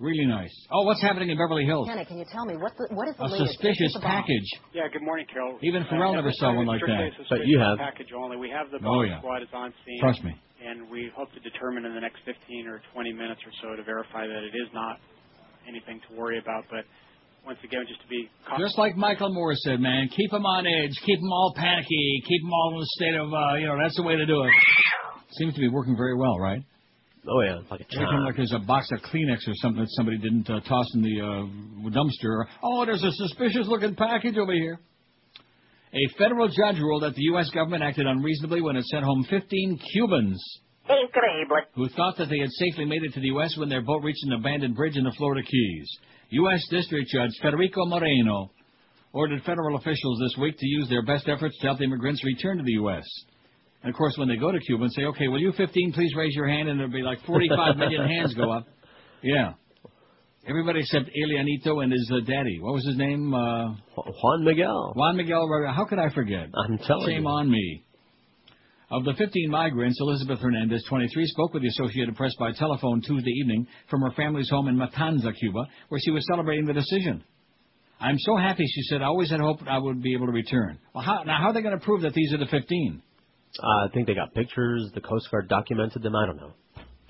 [0.00, 0.50] really nice.
[0.72, 1.86] Oh, what's happening in Beverly Hills?
[1.86, 3.52] Kenny, can you tell me what the, what is the A latest?
[3.60, 4.48] suspicious What's package.
[4.74, 5.58] Yeah, good morning, Carol.
[5.62, 7.10] Even Uh, Pharrell never saw one like that.
[7.28, 7.78] But you have.
[7.78, 8.36] Package only.
[8.36, 9.18] We have the Oh, bomb yeah.
[9.20, 10.00] squad is on scene.
[10.00, 10.34] Trust me.
[10.64, 13.82] And we hope to determine in the next 15 or 20 minutes or so to
[13.84, 14.98] verify that it is not
[15.68, 16.64] anything to worry about.
[16.70, 16.84] But
[17.46, 20.66] once again, just to be cau- Just like Michael Moore said, man, keep them on
[20.66, 23.76] edge, keep them all panicky, keep them all in a state of, uh, you know,
[23.80, 24.52] that's the way to do it.
[25.38, 26.60] Seems to be working very well, right?
[27.28, 29.90] Oh yeah, like a Every time like there's a box of Kleenex or something that
[29.90, 32.46] somebody didn't uh, toss in the uh, dumpster.
[32.62, 34.78] Oh, there's a suspicious looking package over here.
[35.92, 37.50] A federal judge ruled that the U.S.
[37.50, 41.62] government acted unreasonably when it sent home 15 Cubans Increíble.
[41.74, 43.56] who thought that they had safely made it to the U.S.
[43.58, 45.90] when their boat reached an abandoned bridge in the Florida Keys.
[46.30, 46.64] U.S.
[46.70, 48.50] District Judge Federico Moreno
[49.12, 52.56] ordered federal officials this week to use their best efforts to help the immigrants return
[52.58, 53.04] to the U.S.
[53.82, 56.14] And of course, when they go to Cuba and say, "Okay, will you 15 please
[56.14, 58.66] raise your hand?" and there'll be like 45 million hands go up.
[59.22, 59.54] Yeah.
[60.46, 62.58] Everybody except Elianito and his uh, daddy.
[62.60, 63.34] What was his name?
[63.34, 64.92] Uh, Juan Miguel.
[64.96, 65.46] Juan Miguel.
[65.46, 65.76] Rodriguez.
[65.76, 66.48] How could I forget?
[66.54, 67.28] I'm telling Shame you.
[67.28, 67.84] on me.
[68.90, 73.30] Of the 15 migrants, Elizabeth Hernandez, 23, spoke with the Associated Press by telephone Tuesday
[73.30, 77.22] evening from her family's home in Matanza, Cuba, where she was celebrating the decision.
[78.00, 79.02] I'm so happy, she said.
[79.02, 80.78] I always had hoped I would be able to return.
[80.92, 83.02] Well, how, now, how are they going to prove that these are the 15?
[83.58, 84.90] Uh, I think they got pictures.
[84.94, 86.14] The Coast Guard documented them.
[86.14, 86.52] I don't know.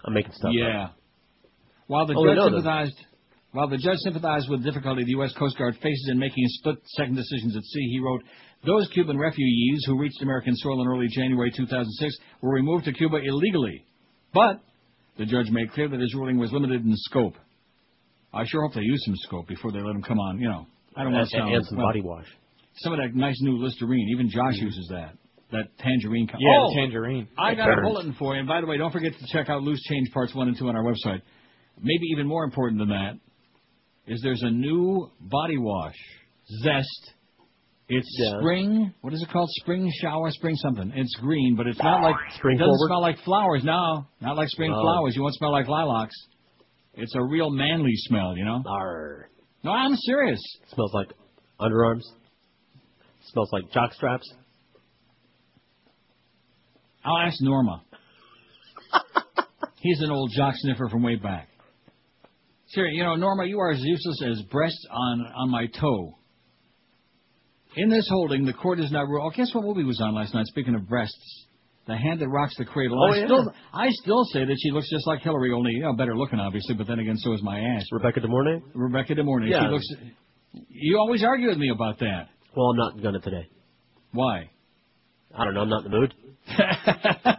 [0.05, 0.85] I'm making stuff Yeah.
[0.85, 0.95] up.
[1.87, 2.55] While the Oh, judge know them.
[2.55, 2.97] sympathized,
[3.53, 5.33] while the judge sympathized with the difficulty the U.S.
[5.35, 8.23] Coast Guard faces in making split-second decisions at sea, he wrote,
[8.65, 13.17] "Those Cuban refugees who reached American soil in early January 2006 were removed to Cuba
[13.19, 13.85] illegally,
[14.33, 14.61] but
[15.17, 17.35] the judge made clear that his ruling was limited in scope.
[18.33, 20.39] I sure hope they use some scope before they let them come on.
[20.39, 22.27] You know, I don't want to sound and some well, body wash.
[22.77, 24.09] Some of that nice new Listerine.
[24.13, 25.17] Even Josh uses that.
[25.53, 26.29] That tangerine.
[26.29, 27.27] Co- Yeah, oh, tangerine.
[27.37, 28.39] I It got a bulletin for you.
[28.41, 30.69] And by the way, don't forget to check out Loose Change Parts 1 and 2
[30.69, 31.23] on our website.
[31.81, 33.15] Maybe even more important than that
[34.07, 35.97] is there's a new body wash,
[36.63, 37.15] Zest.
[37.89, 38.39] It's Yeah.
[38.39, 38.95] spring.
[39.01, 39.49] What is it called?
[39.63, 40.93] Spring shower, spring something.
[40.95, 42.87] It's green, but it's not like Spring it doesn't forward?
[42.89, 43.65] smell like flowers.
[43.65, 44.81] No, not like spring Oh.
[44.81, 45.17] flowers.
[45.17, 46.15] You won't smell like lilacs.
[46.95, 48.63] It's a real manly smell, you know.
[48.67, 49.29] Arr.
[49.65, 50.41] No, I'm serious.
[50.69, 51.13] Smells like
[51.61, 52.03] underarms.
[53.23, 54.33] Smells like jock straps.
[57.05, 57.83] I'll ask Norma.
[59.81, 61.49] He's an old jock sniffer from way back.
[62.75, 66.17] Sure, you know, Norma, you are as useless as breasts on on my toe.
[67.77, 69.33] In this holding, the court is now ruled.
[69.33, 70.47] Oh, guess what movie was on last night?
[70.47, 71.47] Speaking of breasts,
[71.87, 73.01] The Hand That Rocks the Cradle.
[73.01, 73.27] Oh, I yeah.
[73.27, 76.41] still, I still say that she looks just like Hillary, only you know, better looking,
[76.41, 76.75] obviously.
[76.75, 77.85] But then again, so is my ass.
[77.93, 78.61] Rebecca De Mornay?
[78.75, 79.51] Rebecca De Mornay.
[79.51, 79.63] Yeah.
[79.63, 79.87] She looks.
[80.69, 82.29] You always argue with me about that.
[82.57, 83.49] Well, I'm not gonna today.
[84.13, 84.51] Why?
[85.35, 85.61] I don't know.
[85.63, 86.15] I'm not in the mood.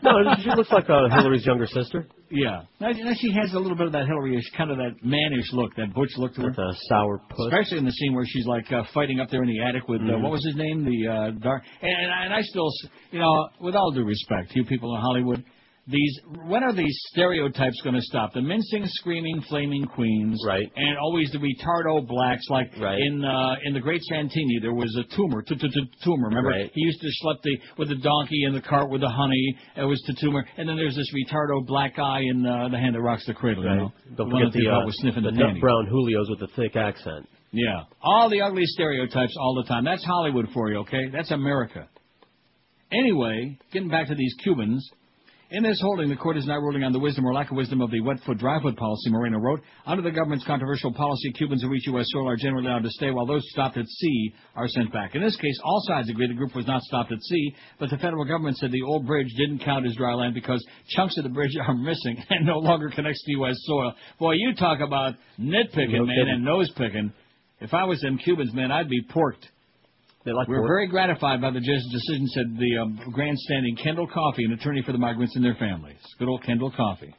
[0.03, 2.07] no, she looks like uh, Hillary's younger sister.
[2.29, 2.61] Yeah.
[2.79, 5.75] Now, now she has a little bit of that Hillary-ish, kind of that mannish look,
[5.75, 6.47] that butch look to her.
[6.49, 7.47] With a sour puss.
[7.51, 10.01] Especially in the scene where she's like uh, fighting up there in the attic with
[10.01, 10.21] uh, Mhm.
[10.21, 11.63] what was his name, the uh, dark.
[11.81, 15.43] And, and I still, s- you know, with all due respect, you people in Hollywood,
[15.87, 18.33] these when are these stereotypes going to stop?
[18.33, 20.71] The mincing, screaming, flaming queens, Right.
[20.75, 22.99] And always the retardo blacks, like Right.
[22.99, 26.27] in uh, in the Great Santini, there was a tumor, tumor.
[26.27, 26.69] Remember, Right.
[26.73, 29.55] he used to schlep the with the donkey in the cart with the honey.
[29.75, 32.95] It was the tumor, and then there's this retardo black guy in uh, the hand
[32.95, 33.63] that rocks the cradle.
[33.63, 36.29] You know, Don't the one forget the, uh, was sniffing the the, nut brown Julios
[36.29, 37.27] with the thick accent.
[37.51, 37.83] Yeah.
[38.01, 39.83] All the ugly stereotypes all the time.
[39.83, 41.09] That's Hollywood for you, okay?
[41.11, 41.87] That's America.
[42.91, 44.87] Anyway, getting back to these Cubans.
[45.53, 47.81] In this holding, the court is now ruling on the wisdom or lack of wisdom
[47.81, 49.59] of the wet foot, dry foot policy, Moreno wrote.
[49.85, 52.05] Under the government's controversial policy, Cubans who reach U.S.
[52.07, 55.13] soil are generally allowed to stay, while those stopped at sea are sent back.
[55.13, 57.97] In this case, all sides agree the group was not stopped at sea, but the
[57.97, 60.65] federal government said the old bridge didn't count as dry land because
[60.95, 63.55] chunks of the bridge are missing and no longer connects to U.S.
[63.63, 63.93] soil.
[64.19, 66.33] Boy, you talk about nitpicking, No man, kidding.
[66.33, 67.11] and nose picking.
[67.59, 69.45] If I was them Cubans, man, I'd be porked.
[70.23, 74.45] They like We're very gratified by the judge's decision, said the um, grandstanding Kendall Coffey,
[74.45, 75.97] an attorney for the migrants and their families.
[76.19, 77.13] Good old Kendall Coffey.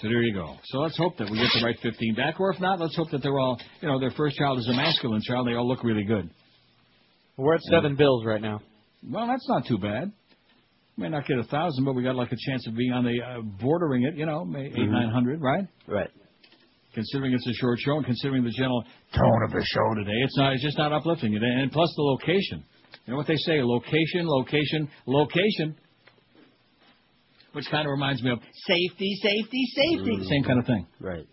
[0.00, 0.54] So there you go.
[0.66, 3.10] So let's hope that we get the right 15 back, or if not, let's hope
[3.10, 5.46] that they're all, you know, their first child is a masculine child.
[5.48, 6.30] They all look really good.
[7.36, 8.60] We're at seven bills right now.
[9.08, 10.12] Well, that's not too bad.
[10.96, 13.18] May not get a thousand, but we got like a chance of being on the
[13.22, 14.90] uh, bordering it, you know, may- 8 Mhm.
[14.90, 15.64] nine hundred, right?
[15.86, 16.10] Right.
[16.94, 18.82] Considering it's a short show and considering the general
[19.14, 20.52] tone of the show today, it's not.
[20.54, 21.34] It's just not uplifting.
[21.36, 22.64] And- And plus the location.
[23.06, 23.62] You know what they say?
[23.62, 25.76] Location, location, location.
[27.52, 30.16] Which kind of reminds me of safety, safety, safety.
[30.18, 30.24] Mm.
[30.28, 30.86] Same kind of thing.
[31.00, 31.26] Right.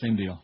[0.00, 0.42] Same deal.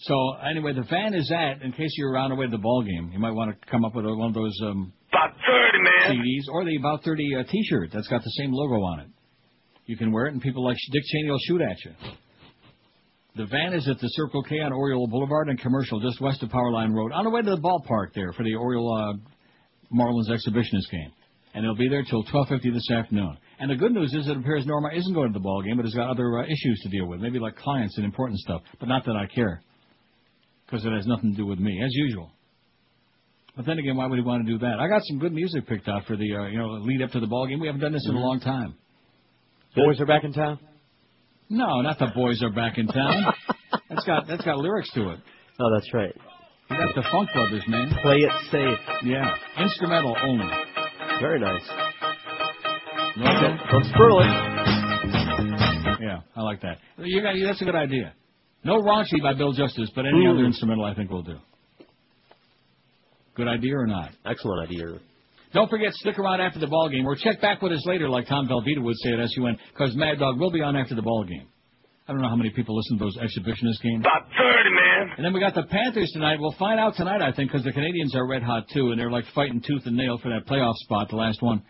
[0.00, 0.14] So
[0.48, 1.62] anyway, the fan is at.
[1.62, 3.84] In case you're around the way to the ball game, you might want to come
[3.84, 6.16] up with one of those um, About 30, man.
[6.24, 9.06] CDs or the About 30 uh, T-shirt that's got the same logo on it.
[9.86, 11.92] You can wear it, and people like Dick Cheney will shoot at you.
[13.34, 16.50] The van is at the Circle K on Oriole Boulevard and Commercial, just west of
[16.50, 20.90] Powerline Road, on the way to the ballpark there for the Oriole uh, Marlins exhibitionist
[20.90, 21.10] game.
[21.54, 23.36] And it'll be there till 12:50 this afternoon.
[23.58, 25.84] And the good news is it appears Norma isn't going to the ball game, but
[25.84, 28.62] has got other uh, issues to deal with, maybe like clients and important stuff.
[28.80, 29.62] But not that I care,
[30.66, 32.30] because it has nothing to do with me, as usual.
[33.56, 34.78] But then again, why would he want to do that?
[34.80, 37.20] I got some good music picked out for the uh, you know lead up to
[37.20, 37.60] the ball game.
[37.60, 38.22] We haven't done this in a Mhm.
[38.22, 38.74] long time.
[39.74, 40.58] Boys are back in town.
[41.52, 43.24] No, not the boys are back in town.
[43.90, 45.18] that's got that's got lyrics to it.
[45.60, 46.14] Oh, that's right.
[46.70, 47.92] You got the Funk Brothers, man.
[48.02, 48.78] Play it safe.
[49.04, 50.48] Yeah, instrumental only.
[51.20, 51.62] Very nice.
[53.18, 53.68] Like?
[53.70, 54.30] From Sperling.
[56.00, 56.78] Yeah, I like that.
[56.96, 58.14] You got that's a good idea.
[58.64, 60.46] No raunchy by Bill Justis, but any other Mm.
[60.46, 61.36] instrumental I think will do.
[63.34, 64.10] Good idea or not?
[64.24, 64.98] Excellent idea.
[65.52, 68.26] Don't forget, stick around after the ball game, or check back with us later, like
[68.26, 71.24] Tom Velveeta would say at SUN, because Mad Dog will be on after the ball
[71.24, 71.46] game.
[72.08, 74.00] I don't know how many people listen to those exhibitionist games.
[74.00, 75.14] About 30, man.
[75.16, 76.40] And then we got the Panthers tonight.
[76.40, 79.10] We'll find out tonight, I think, because the Canadiens are red hot too, and they're
[79.10, 81.62] like fighting tooth and nail for that playoff spot, the last one.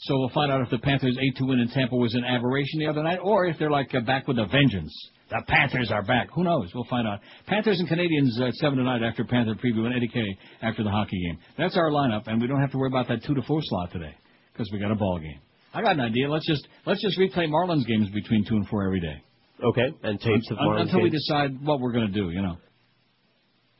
[0.00, 2.86] So we'll find out if the Panthers' 8-2 win in Tampa was an aberration the
[2.86, 4.94] other night, or if they're like uh, back with a vengeance.
[5.30, 6.28] The Panthers are back.
[6.34, 6.70] Who knows?
[6.74, 7.20] We'll find out.
[7.46, 10.20] Panthers and Canadiens uh, at 7 tonight after Panther preview and Eddie K
[10.60, 11.38] after the hockey game.
[11.56, 13.92] That's our lineup, and we don't have to worry about that 2 to 4 slot
[13.92, 14.14] today
[14.52, 15.38] because we got a ball game.
[15.72, 16.28] I got an idea.
[16.28, 19.22] Let's just let's just replay Marlins games between 2 and 4 every day.
[19.62, 21.24] Okay, and tapes of Marlins until we games.
[21.28, 22.56] decide what we're going to do, you know.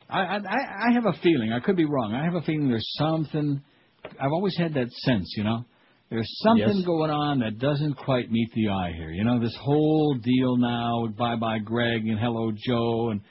[0.09, 1.51] I, I I I have a feeling.
[1.51, 2.13] I could be wrong.
[2.13, 3.61] I have a feeling there's something.
[4.05, 5.65] I've always had that sense, you know.
[6.11, 6.85] There's something Yes.
[6.85, 9.11] going on that doesn't quite meet the eye here.
[9.11, 13.21] You know, this whole deal now with Bye Bye Greg and Hello Joe and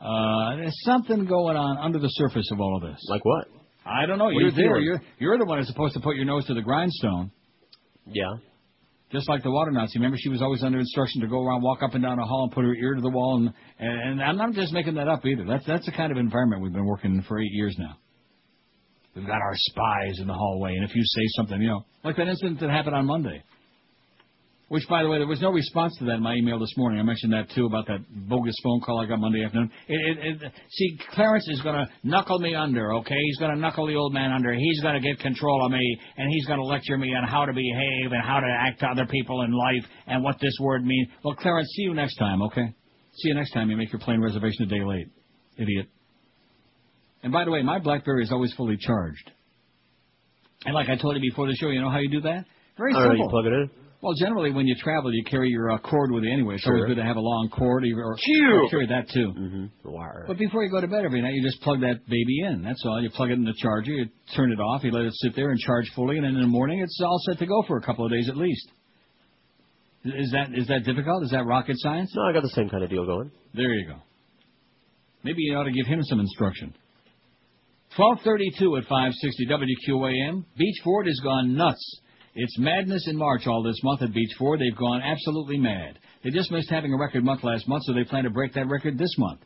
[0.00, 2.98] uh there's something going on under the surface of all of this.
[3.10, 3.48] Like what?
[3.84, 4.24] I don't know.
[4.24, 4.78] What you're there.
[4.78, 7.30] You're you're the one who's supposed to put your nose to the grindstone.
[8.06, 8.32] Yeah.
[9.12, 9.98] Just like the water Nazi.
[9.98, 12.44] Remember, she was always under instruction to go around, walk up and down a hall,
[12.44, 13.36] and put her ear to the wall.
[13.36, 15.44] And and, and I'm not just making that up either.
[15.44, 17.98] That's that's the kind of environment we've been working in for eight years now.
[19.20, 22.16] We've got our spies in the hallway, and if you say something, you know, like
[22.16, 23.42] that incident that happened on Monday.
[24.68, 26.98] Which, by the way, there was no response to that in my email this morning.
[27.00, 29.70] I mentioned that too about that bogus phone call I got Monday afternoon.
[29.88, 33.16] It, it, it, see, Clarence is going to knuckle me under, okay?
[33.26, 34.54] He's going to knuckle the old man under.
[34.54, 37.44] He's going to get control of me, and he's going to lecture me on how
[37.44, 40.86] to behave and how to act to other people in life and what this word
[40.86, 41.08] means.
[41.22, 42.72] Well, Clarence, see you next time, okay?
[43.16, 45.08] See you next time you make your plane reservation a day late,
[45.58, 45.88] idiot.
[47.22, 49.30] And by the way, my BlackBerry is always fully charged.
[50.64, 52.44] And like I told you before the show, you know how you do that?
[52.76, 53.24] Very I don't know, simple.
[53.26, 53.70] you plug it in.
[54.02, 56.54] Well, generally when you travel, you carry your uh, cord with you anyway.
[56.54, 59.32] So it's always good to have a long cord, or, or or carry that too.
[59.36, 59.90] Mm-hmm.
[59.90, 60.24] Wire.
[60.26, 62.62] But before you go to bed every night, you just plug that baby in.
[62.62, 63.02] That's all.
[63.02, 65.50] You plug it in the charger, you turn it off, you let it sit there
[65.50, 67.82] and charge fully, and then in the morning it's all set to go for a
[67.82, 68.70] couple of days at least.
[70.04, 71.24] Is that is that difficult?
[71.24, 72.10] Is that rocket science?
[72.16, 73.30] No, I got the same kind of deal going.
[73.52, 73.96] There you go.
[75.24, 76.74] Maybe you ought to give him some instruction.
[77.96, 80.44] 1232 at 560 WQAM.
[80.56, 82.00] Beach Ford has gone nuts.
[82.36, 84.60] It's madness in March all this month at Beach Ford.
[84.60, 85.98] They've gone absolutely mad.
[86.22, 88.68] They just missed having a record month last month, so they plan to break that
[88.68, 89.40] record this month.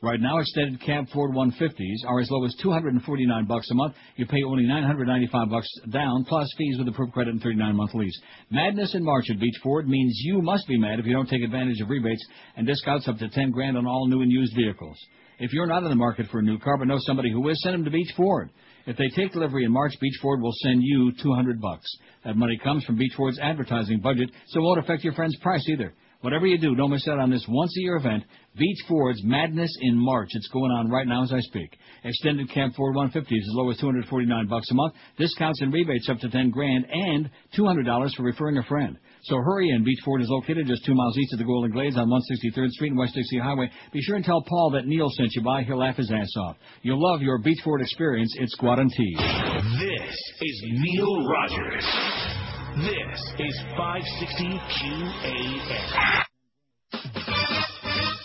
[0.00, 3.94] Right now, extended cab Ford 150s are as low as 249 bucks a month.
[4.14, 8.20] You pay only 995 bucks down, plus fees with approved credit and 39 month lease.
[8.48, 11.42] Madness in March at Beach Ford means you must be mad if you don't take
[11.42, 12.24] advantage of rebates
[12.56, 14.96] and discounts up to 10 grand on all new and used vehicles.
[15.40, 17.62] If you're not in the market for a new car but know somebody who is,
[17.62, 18.50] send them to Beach Ford.
[18.86, 21.86] If they take delivery in March, Beach Ford will send you 200 bucks.
[22.24, 25.64] That money comes from Beach Ford's advertising budget, so it won't affect your friend's price
[25.68, 25.94] either.
[26.20, 28.24] Whatever you do, don't miss out on this once-a-year event,
[28.56, 30.30] Beach Ford's Madness in March.
[30.32, 31.78] It's going on right now as I speak.
[32.02, 34.94] Extended Camp Ford 150s as low as 249 bucks a month.
[35.16, 38.98] Discounts and rebates up to 10 grand and $200 for referring a friend.
[39.22, 39.84] So hurry in.
[39.84, 42.90] Beach Ford is located just two miles east of the Golden Glades on 163rd Street
[42.90, 43.70] and West Dixie Highway.
[43.92, 45.62] Be sure and tell Paul that Neil sent you by.
[45.62, 46.56] He'll laugh his ass off.
[46.82, 48.34] You'll love your Beach Ford experience.
[48.40, 49.18] It's guaranteed.
[49.18, 52.47] This is Neil Rogers.
[52.78, 56.24] This is 560 QAM.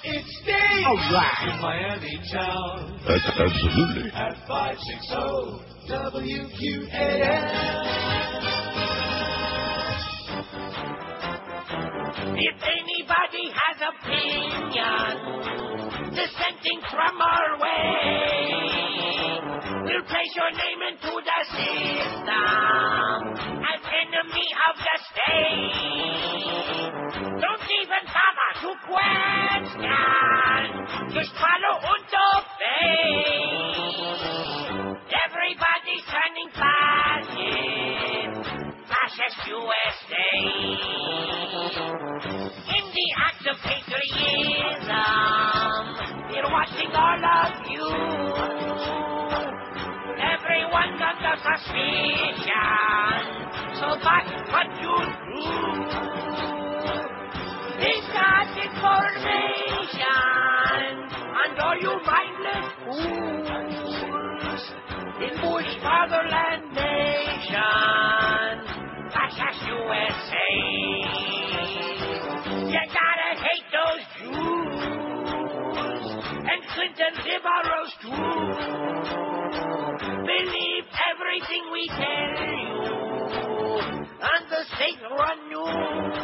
[0.04, 1.50] It's Dave All right.
[1.50, 4.12] in Miami town Absolutely.
[4.14, 7.44] at 560 WQAM.
[12.22, 15.14] If anybody has opinion
[16.16, 19.40] dissenting from our way,
[19.86, 23.24] we'll place your name into the system
[23.60, 23.63] as
[24.24, 25.74] enemy of the state.
[27.42, 30.64] Don't even bother to question.
[31.14, 33.04] Just follow und obey.
[35.26, 38.48] Everybody's turning fascist.
[38.88, 40.32] Fascist USA.
[42.78, 45.84] In the act of patriotism,
[46.32, 47.88] we're watching all of you.
[50.34, 53.22] Everyone's under suspicion,
[53.84, 54.96] so that's what you
[55.28, 55.44] do.
[57.84, 59.12] We've got information
[61.42, 63.48] on all you mindless fools
[65.20, 67.74] in Bush fatherland nation.
[69.12, 69.38] Us
[69.68, 70.52] USA.
[72.72, 74.84] You gotta hate those Jews
[76.52, 78.32] and Clinton liberals too.
[80.24, 82.83] Believe everything we tell you
[84.24, 86.16] on the state-run news.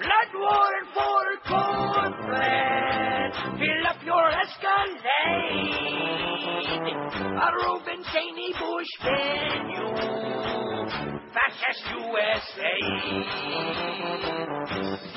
[0.00, 3.34] Blood war and for corporate.
[3.60, 5.84] Fill up your Escalade.
[7.36, 9.92] A Reuben Cheney Bush venue.
[11.34, 12.76] Fascist USA.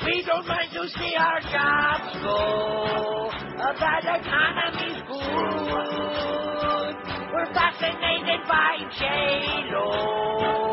[0.04, 3.30] We don't mind to see our jobs go.
[3.58, 6.94] Uh, That economy's good.
[7.32, 10.67] We're fascinated by J-Lo.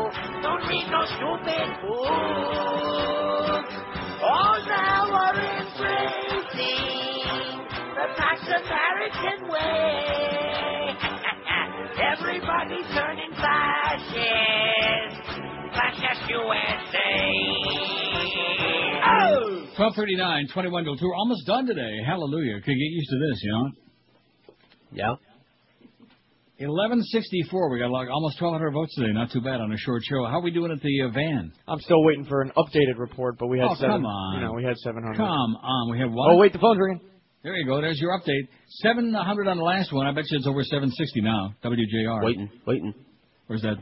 [0.66, 1.68] Stupid.
[4.22, 6.50] All now are embracing
[7.94, 10.90] the Pax American way.
[12.02, 15.22] Everybody's turning fascist.
[15.72, 17.14] Fascist USA.
[19.06, 19.70] Oh!
[19.78, 21.06] 1239, 21 to 2.
[21.06, 22.02] We're almost done today.
[22.04, 22.56] Hallelujah.
[22.56, 23.70] Could get used to this, you know?
[24.90, 25.14] Yeah.
[26.58, 27.70] 1164.
[27.70, 29.12] We got like almost 1,200 votes today.
[29.12, 30.24] Not too bad on a short show.
[30.24, 31.52] How are we doing at the uh, van?
[31.68, 33.90] I'm still waiting for an updated report, but we had Oh, seven.
[34.02, 34.40] come on.
[34.40, 35.16] You know, we had 700.
[35.16, 35.90] Come on.
[35.90, 36.30] We have one.
[36.32, 37.00] Oh wait, the phone's ringing.
[37.42, 37.80] There you go.
[37.80, 38.48] There's your update.
[38.82, 40.06] 700 on the last one.
[40.06, 41.54] I bet you it's over 760 now.
[41.62, 42.24] WJR.
[42.24, 42.94] Waiting, waiting.
[43.46, 43.76] Where's that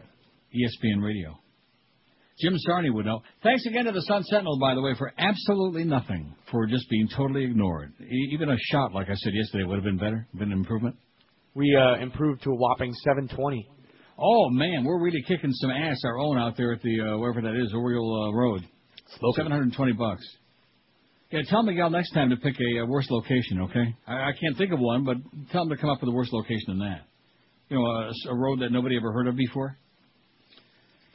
[0.54, 1.38] ESPN radio?
[2.40, 3.22] Jim Sarney would know.
[3.44, 7.08] Thanks again to the Sun Sentinel, by the way, for absolutely nothing, for just being
[7.16, 7.92] totally ignored.
[8.00, 10.96] E- even a shot, like I said yesterday, would have been better, been an improvement.
[11.54, 13.68] We uh, improved to a whopping 720.
[14.18, 17.40] Oh man, we're really kicking some ass our own out there at the uh, wherever
[17.40, 18.62] that is, Oriole uh, Road.
[19.36, 20.24] Seven hundred and twenty bucks.
[21.30, 23.94] Yeah, tell Miguel next time to pick a, uh worse location, okay?
[24.06, 25.16] I, I can't think of one, but
[25.50, 27.02] tell him to come up with a worse location than that.
[27.68, 29.76] You know, a, a road that nobody ever heard of before.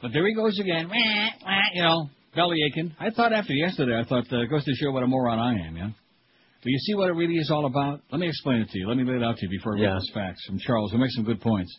[0.02, 0.90] But there he goes again.
[1.74, 2.94] You know, belly aching.
[2.98, 5.66] I thought after yesterday, I thought uh, it goes to show what a moron I
[5.66, 5.90] am, yeah.
[6.62, 8.02] But you see what it really is all about?
[8.12, 8.86] Let me explain it to you.
[8.86, 9.92] Let me lay it out to you before I Yeah.
[9.92, 11.74] read this facts from Charles, who makes some good points.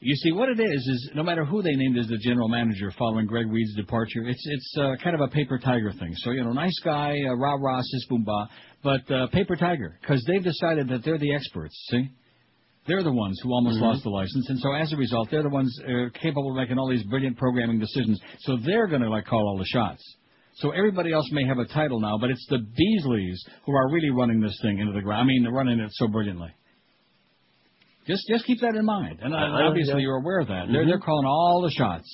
[0.00, 2.90] You see, what it is is no matter who they named as the general manager
[2.90, 6.12] following Greg Reed's departure, it's it's uh, kind of a paper tiger thing.
[6.16, 8.48] So you know, nice guy, uh, rah rah, sis boom ba,
[8.82, 11.74] but uh, paper tiger because they've decided that they're the experts.
[11.90, 12.10] See,
[12.86, 13.82] they're the ones who almost Mhm.
[13.82, 16.76] lost the license, and so as a result, they're the ones uh, capable of making
[16.78, 18.20] all these brilliant programming decisions.
[18.40, 20.02] So they're going to like call all the shots.
[20.56, 24.10] So everybody else may have a title now, but it's the Beasleys who are really
[24.10, 25.22] running this thing into the ground.
[25.22, 26.50] I mean, they're running it so brilliantly.
[28.06, 29.18] Just just keep that in mind.
[29.22, 30.66] And uh, obviously you're aware of that.
[30.70, 30.88] They're Mhm.
[30.88, 32.06] they're calling all the shots.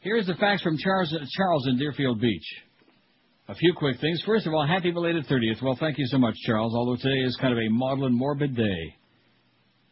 [0.00, 2.46] Here's the facts from Charles Charles in Deerfield Beach.
[3.48, 4.22] A few quick things.
[4.22, 5.60] First of all, happy belated 30th.
[5.60, 6.72] Well, thank you so much, Charles.
[6.74, 8.94] Although today is kind of a maudlin, morbid day.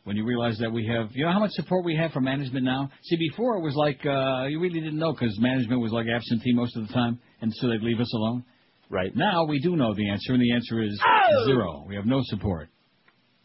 [0.09, 2.65] When you realize that we have, you know how much support we have from management
[2.65, 2.89] now?
[3.03, 6.55] See, before it was like, uh, you really didn't know because management was like absentee
[6.55, 8.43] most of the time, and so they'd leave us alone.
[8.89, 9.15] Right.
[9.15, 10.99] Now we do know the answer, and the answer is
[11.45, 11.85] zero.
[11.87, 12.71] We have no support.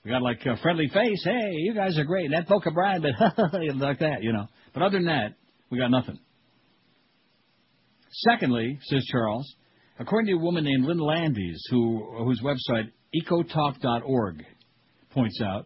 [0.05, 1.21] We got like a friendly face.
[1.25, 2.27] Hey, you guys are great.
[2.27, 3.11] And that Boca Brian, but
[3.75, 4.47] like that, you know.
[4.73, 5.33] But other than that,
[5.69, 6.17] we got nothing.
[8.29, 9.53] Secondly, says Charles,
[9.99, 14.45] according to a woman named Lynn Landis, who whose website ecotalk.org
[15.11, 15.65] points out,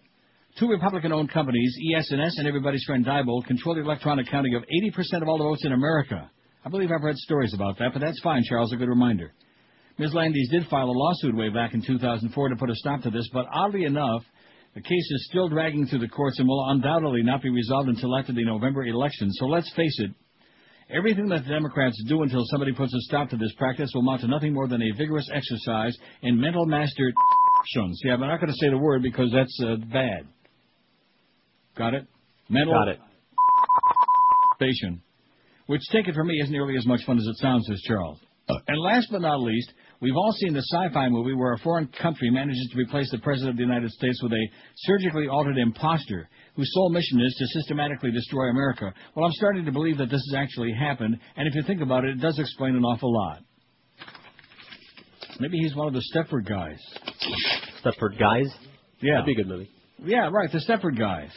[0.59, 5.27] two Republican-owned companies, ES&S and Everybody's Friend Diebold, control the electronic counting of 80% of
[5.27, 6.29] all the votes in America.
[6.65, 8.73] I believe I've read stories about that, but that's fine, Charles.
[8.73, 9.33] A good reminder.
[9.99, 10.13] Ms.
[10.13, 13.27] Landis did file a lawsuit way back in 2004 to put a stop to this,
[13.33, 14.23] but oddly enough,
[14.75, 18.15] the case is still dragging through the courts and will undoubtedly not be resolved until
[18.17, 19.31] after the November election.
[19.33, 20.11] So let's face it,
[20.95, 24.21] everything that the Democrats do until somebody puts a stop to this practice will amount
[24.21, 27.15] to nothing more than a vigorous exercise in mental masturbation.
[28.05, 30.27] Yeah, I'm not going to say the word because that's uh, bad.
[31.77, 32.07] Got it?
[32.49, 32.99] Mental Got it.
[34.55, 35.01] Station.
[35.67, 38.19] Which, take it from me, isn't nearly as much fun as it sounds, says Charles.
[38.67, 42.29] And last but not least, we've all seen the sci-fi movie where a foreign country
[42.31, 44.47] manages to replace the President of the United States with a
[44.77, 48.93] surgically altered imposter whose sole mission is to systematically destroy America.
[49.15, 52.05] Well, I'm starting to believe that this has actually happened, and if you think about
[52.05, 53.39] it, it does explain an awful lot.
[55.39, 56.79] Maybe he's one of the Stepford guys.
[57.83, 58.47] Stepford guys.
[59.01, 59.15] Yeah.
[59.15, 59.69] That'd be a good movie.
[59.99, 61.31] Yeah, right, the Stepford guys.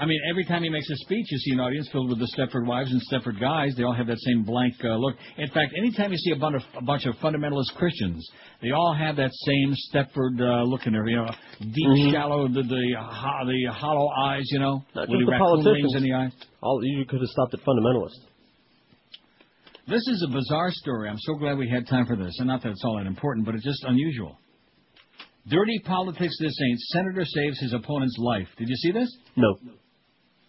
[0.00, 2.28] I mean, every time he makes a speech, you see an audience filled with the
[2.36, 3.74] Stepford wives and Stepford guys.
[3.76, 5.14] They all have that same blank uh, look.
[5.36, 8.26] In fact, anytime you see a bunch of, a bunch of fundamentalist Christians,
[8.62, 11.06] they all have that same Stepford uh, look in there.
[11.06, 11.30] You know,
[11.60, 12.12] deep, Mhm.
[12.12, 14.44] shallow, the the, ho- the hollow eyes.
[14.50, 15.94] You know, Not with the politicians.
[15.94, 16.32] in the eyes.
[16.62, 18.24] All you could have stopped at fundamentalists.
[19.86, 21.08] This is a bizarre story.
[21.10, 22.34] I'm so glad we had time for this.
[22.38, 24.38] And not that it's all that important, but it's just unusual.
[25.48, 26.78] Dirty politics this ain't.
[26.92, 28.46] Senator saves his opponent's life.
[28.56, 29.10] Did you see this?
[29.36, 29.56] No.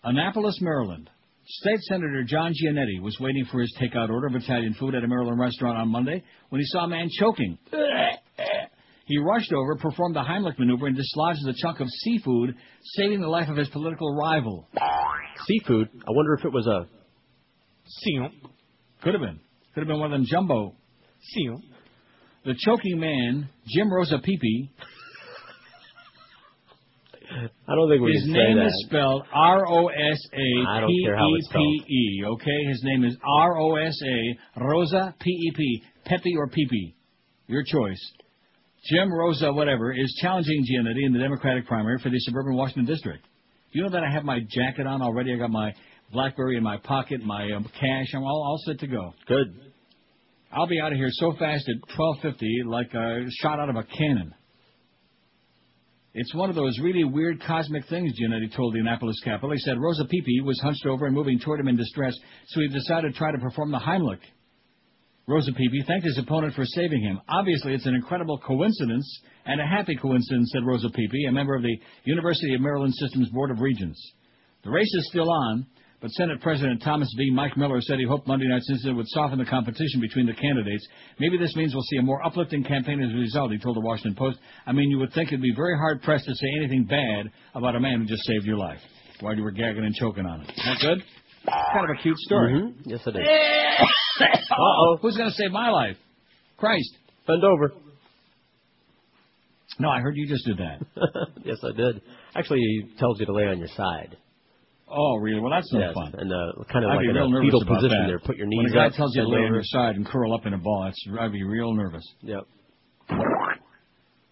[0.03, 1.09] Annapolis, Maryland.
[1.45, 5.07] State Senator John Giannetti was waiting for his takeout order of Italian food at a
[5.07, 7.57] Maryland restaurant on Monday when he saw a man choking.
[9.05, 12.55] He rushed over, performed the Heimlich maneuver, and dislodged a chunk of seafood,
[12.95, 14.67] saving the life of his political rival.
[15.45, 15.89] Seafood.
[15.93, 16.87] I wonder if it was a
[17.85, 18.29] seal.
[19.03, 19.39] Could have been.
[19.73, 20.75] Could have been one of them jumbo.
[21.21, 21.59] Seal.
[22.45, 24.71] The choking man, Jim Rosa Pepe,
[27.67, 28.65] I don't think we His can say name that.
[28.67, 31.41] is spelled R O S A P E.
[31.53, 32.25] P E.
[32.25, 36.95] Okay, his name is R O S A Rosa P E P Pepe or Pepe,
[37.47, 37.99] your choice.
[38.89, 43.23] Jim Rosa, whatever, is challenging Giannetti in the Democratic primary for the suburban Washington district.
[43.71, 45.33] Do you know that I have my jacket on already?
[45.33, 45.73] I got my
[46.11, 48.07] BlackBerry in my pocket, my um, cash.
[48.15, 49.13] I'm all, all set to go.
[49.27, 49.53] Good.
[50.51, 53.83] I'll be out of here so fast at 12:50, like a shot out of a
[53.83, 54.33] cannon.
[56.13, 59.51] It's one of those really weird cosmic things, Giannetti told the Annapolis Capital.
[59.51, 62.13] He said Rosa Pepe was hunched over and moving toward him in distress,
[62.47, 64.19] so he decided to try to perform the Heimlich.
[65.25, 67.21] Rosa Pepe thanked his opponent for saving him.
[67.29, 71.63] Obviously, it's an incredible coincidence and a happy coincidence, said Rosa Pepe, a member of
[71.63, 74.13] the University of Maryland Systems Board of Regents.
[74.63, 75.65] The race is still on,
[76.01, 77.29] but Senate President Thomas V.
[77.31, 80.85] Mike Miller said he hoped Monday night's incident would soften the competition between the candidates.
[81.19, 83.81] Maybe this means we'll see a more uplifting campaign as a result, he told the
[83.81, 84.39] Washington Post.
[84.65, 87.75] I mean, you would think it'd be very hard pressed to say anything bad about
[87.75, 88.79] a man who just saved your life
[89.19, 90.49] while you were gagging and choking on it.
[90.57, 91.03] Isn't that good?
[91.45, 92.53] Kind of a cute story.
[92.53, 92.73] Mhm.
[92.85, 93.27] Yes, it is.
[94.51, 94.97] Uh-oh.
[95.01, 95.97] Who's going to save my life?
[96.57, 96.95] Christ.
[97.27, 97.71] Bend over.
[99.79, 100.79] No, I heard you just did that.
[101.43, 102.01] yes, I did.
[102.35, 104.17] Actually, he tells you to lay on your side.
[104.93, 105.39] Oh, really?
[105.39, 106.13] Well, that's no yes, fun.
[106.17, 108.07] and uh, kind of I'd like in a fetal position that.
[108.07, 108.19] there.
[108.19, 108.93] Put your When knees a guy up.
[108.93, 111.31] tells you to lay on your side and curl up in a ball, that's, I'd
[111.31, 112.03] be real nervous.
[112.21, 112.43] Yep.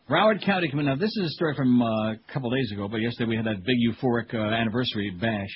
[0.09, 0.88] Broward County coming.
[0.88, 3.45] Now, this is a story from uh, a couple days ago, but yesterday we had
[3.45, 5.49] that big euphoric uh, anniversary bash.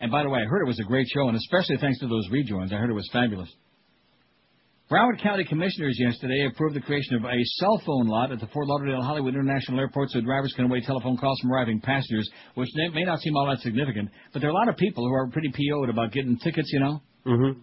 [0.00, 2.06] And by the way, I heard it was a great show, and especially thanks to
[2.06, 2.72] those rejoins.
[2.72, 3.50] I heard it was fabulous.
[4.90, 8.66] Broward County commissioners yesterday approved the creation of a cell phone lot at the Fort
[8.66, 12.88] Lauderdale Hollywood International Airport so drivers can await telephone calls from arriving passengers, which may
[12.88, 15.28] may not seem all that significant, but there are a lot of people who are
[15.28, 17.00] pretty PO'd about getting tickets, you know?
[17.24, 17.60] Mm-hmm.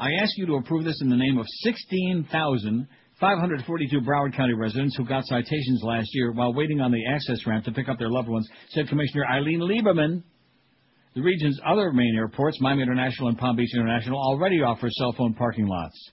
[0.00, 5.04] I ask you to approve this in the name of 16,542 Broward County residents who
[5.04, 8.28] got citations last year while waiting on the access ramp to pick up their loved
[8.28, 10.24] ones, said Commissioner Ilene Lieberman.
[11.14, 15.32] The region's other main airports, Miami International and Palm Beach International, already offer cell phone
[15.32, 16.10] parking lots.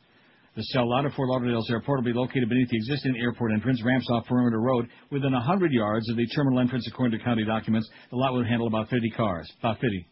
[0.56, 3.84] The cell lot at Fort Lauderdale's airport will be located beneath the existing airport entrance,
[3.84, 7.90] ramps off Perimeter Road, within 100 yards of the terminal entrance according to county documents.
[8.12, 10.08] The lot will handle about 50 cars, about 50.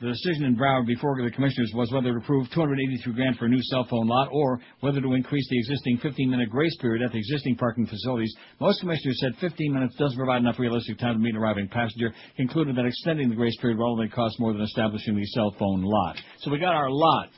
[0.00, 3.48] The decision in Broward before the commissioners was whether to approve 283 grand for a
[3.48, 7.18] new cell phone lot or whether to increase the existing 15-minute grace period at the
[7.18, 8.34] existing parking facilities.
[8.58, 12.12] Most commissioners said 15 minutes doesn't provide enough realistic time to meet an arriving passenger.
[12.36, 15.82] Concluded that extending the grace period will only cost more than establishing the cell phone
[15.82, 16.16] lot.
[16.40, 17.28] So we got our lot.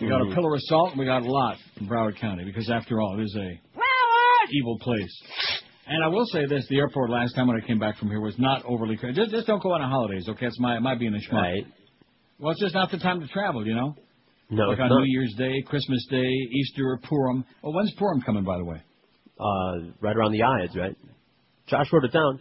[0.00, 2.70] We got a pillar of salt and we got a lot in Broward County because
[2.70, 3.60] after all, it is a
[4.52, 5.22] evil place.
[5.86, 8.20] And I will say this: the airport last time when I came back from here
[8.20, 9.16] was not overly crazy.
[9.16, 10.46] Just, just don't go on the holidays, okay?
[10.46, 11.32] It's my, it might be in a schmuck.
[11.32, 11.66] Right.
[12.38, 13.94] Well, it's just not the time to travel, you know.
[14.50, 15.00] No, like on not.
[15.00, 17.44] New Year's Day, Christmas Day, Easter, or Purim.
[17.62, 18.82] Oh, when's Purim coming, by the way?
[19.38, 20.96] Uh, right around the eyes, right?
[21.68, 22.40] Josh wrote it down.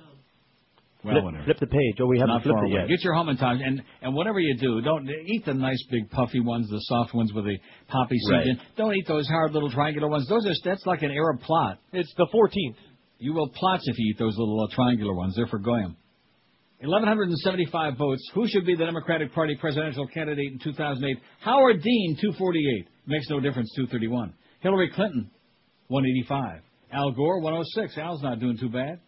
[1.03, 1.43] Well, flip, whatever.
[1.45, 1.95] flip the page.
[2.01, 2.81] Oh, we haven't not flipped far it away.
[2.81, 2.89] yet.
[2.89, 6.09] Get your home in time, and and whatever you do, don't eat the nice big
[6.09, 8.47] puffy ones, the soft ones with the poppy seeds Right.
[8.47, 8.59] in.
[8.75, 10.27] Don't eat those hard little triangular ones.
[10.27, 11.79] Those are that's like an Arab plot.
[11.93, 12.75] It's the 14th.
[13.19, 15.35] You will plots if you eat those little uh, triangular ones.
[15.35, 15.95] They're for goyim.
[16.81, 18.21] 1,175 votes.
[18.33, 21.17] Who should be the Democratic Party presidential candidate in 2008?
[21.41, 22.87] Howard Dean, 248.
[23.05, 24.33] Makes no difference, 231.
[24.61, 25.29] Hillary Clinton,
[25.89, 26.61] 185.
[26.93, 27.97] Al Gore, 106.
[27.97, 28.99] Al's not doing too bad.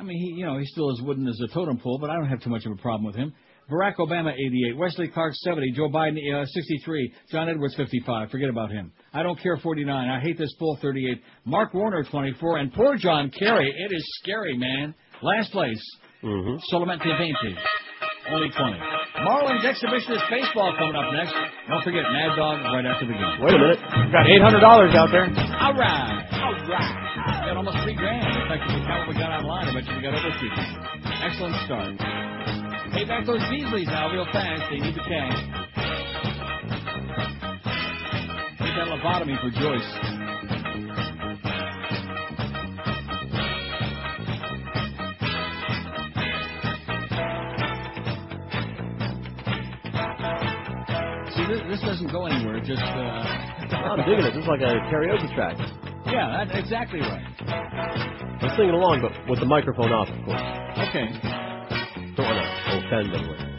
[0.00, 2.14] I mean, he, you know, he still as wooden as a totem pole, but I
[2.14, 3.32] don't have too much of a problem with him.
[3.70, 4.76] Barack Obama, 88.
[4.78, 5.72] Wesley Clark, 70.
[5.72, 7.12] Joe Biden, uh, 63.
[7.30, 8.30] John Edwards, 55.
[8.30, 8.92] Forget about him.
[9.12, 10.08] I don't care, 49.
[10.08, 11.20] I hate this bull, 38.
[11.44, 12.58] Mark Warner, 24.
[12.58, 13.68] And poor John Kerry.
[13.68, 14.94] It is scary, man.
[15.22, 15.82] Last place.
[16.22, 16.56] Mm-hmm.
[16.74, 17.34] Solamente 20.
[18.30, 18.76] Only 20.
[19.20, 21.34] Marlins exhibitionist baseball coming up next.
[21.68, 23.40] Don't forget, Mad Dog right after the game.
[23.40, 23.78] Wait a minute.
[23.80, 25.24] We've got $800 out there.
[25.60, 26.28] All right.
[26.32, 27.44] All right.
[27.46, 28.37] Got almost three grand.
[28.48, 31.20] Count what we got online, I bet you we got over grand.
[31.20, 31.98] Excellent start.
[32.94, 34.70] Pay back those Beasleys now real fast.
[34.70, 35.36] They need the cash.
[38.56, 39.84] Take that lobotomy for Joyce.
[51.36, 52.60] See, this, doesn't go anywhere.
[52.60, 52.86] Just, uh...
[53.76, 54.32] I'm digging it.
[54.32, 55.87] This is like a karaoke track.
[56.10, 57.24] Yeah, that's exactly right.
[58.42, 60.88] I'm singing along, but with the microphone off, of course.
[60.88, 61.08] Okay.
[62.16, 63.58] Don't want to offend anyone.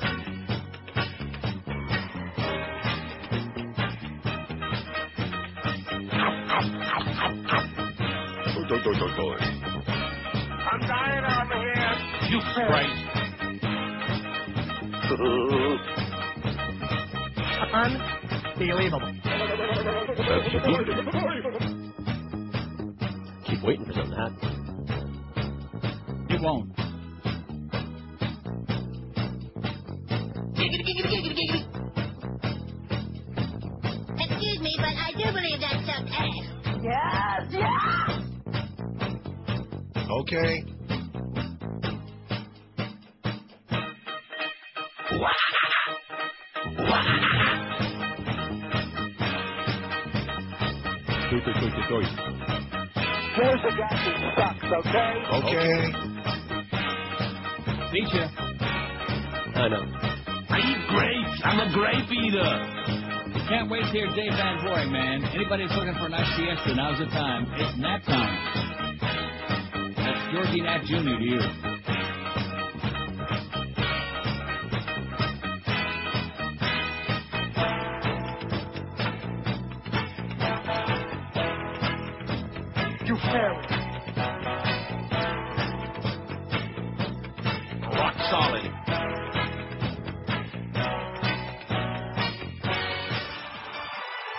[10.55, 12.29] I'm dying over here.
[12.29, 13.05] You Christ.
[18.59, 19.13] Unbelievable.
[20.51, 20.61] Keep keep
[23.69, 24.49] waiting for something to happen.
[26.27, 26.75] It won't.
[30.55, 31.61] Giggity, giggity, giggity, giggity.
[34.17, 36.45] Excuse me, but I do believe that sucked ass.
[36.81, 37.69] Yes, yes!
[40.09, 40.65] Okay.
[51.29, 51.45] Here's
[53.75, 55.13] the sucks, okay?
[55.43, 55.77] Okay.
[57.91, 58.25] Beat you.
[59.55, 59.83] I know.
[60.49, 61.41] I eat grapes.
[61.43, 62.51] I'm a grape eater.
[63.35, 65.23] You can't wait to hear Dave Van Horne, man.
[65.33, 67.45] Anybody that's looking for a nice siesta, now's the time.
[67.57, 68.37] It's nap time.
[69.97, 71.17] That's Georgie Nat Jr.
[71.17, 71.68] to you.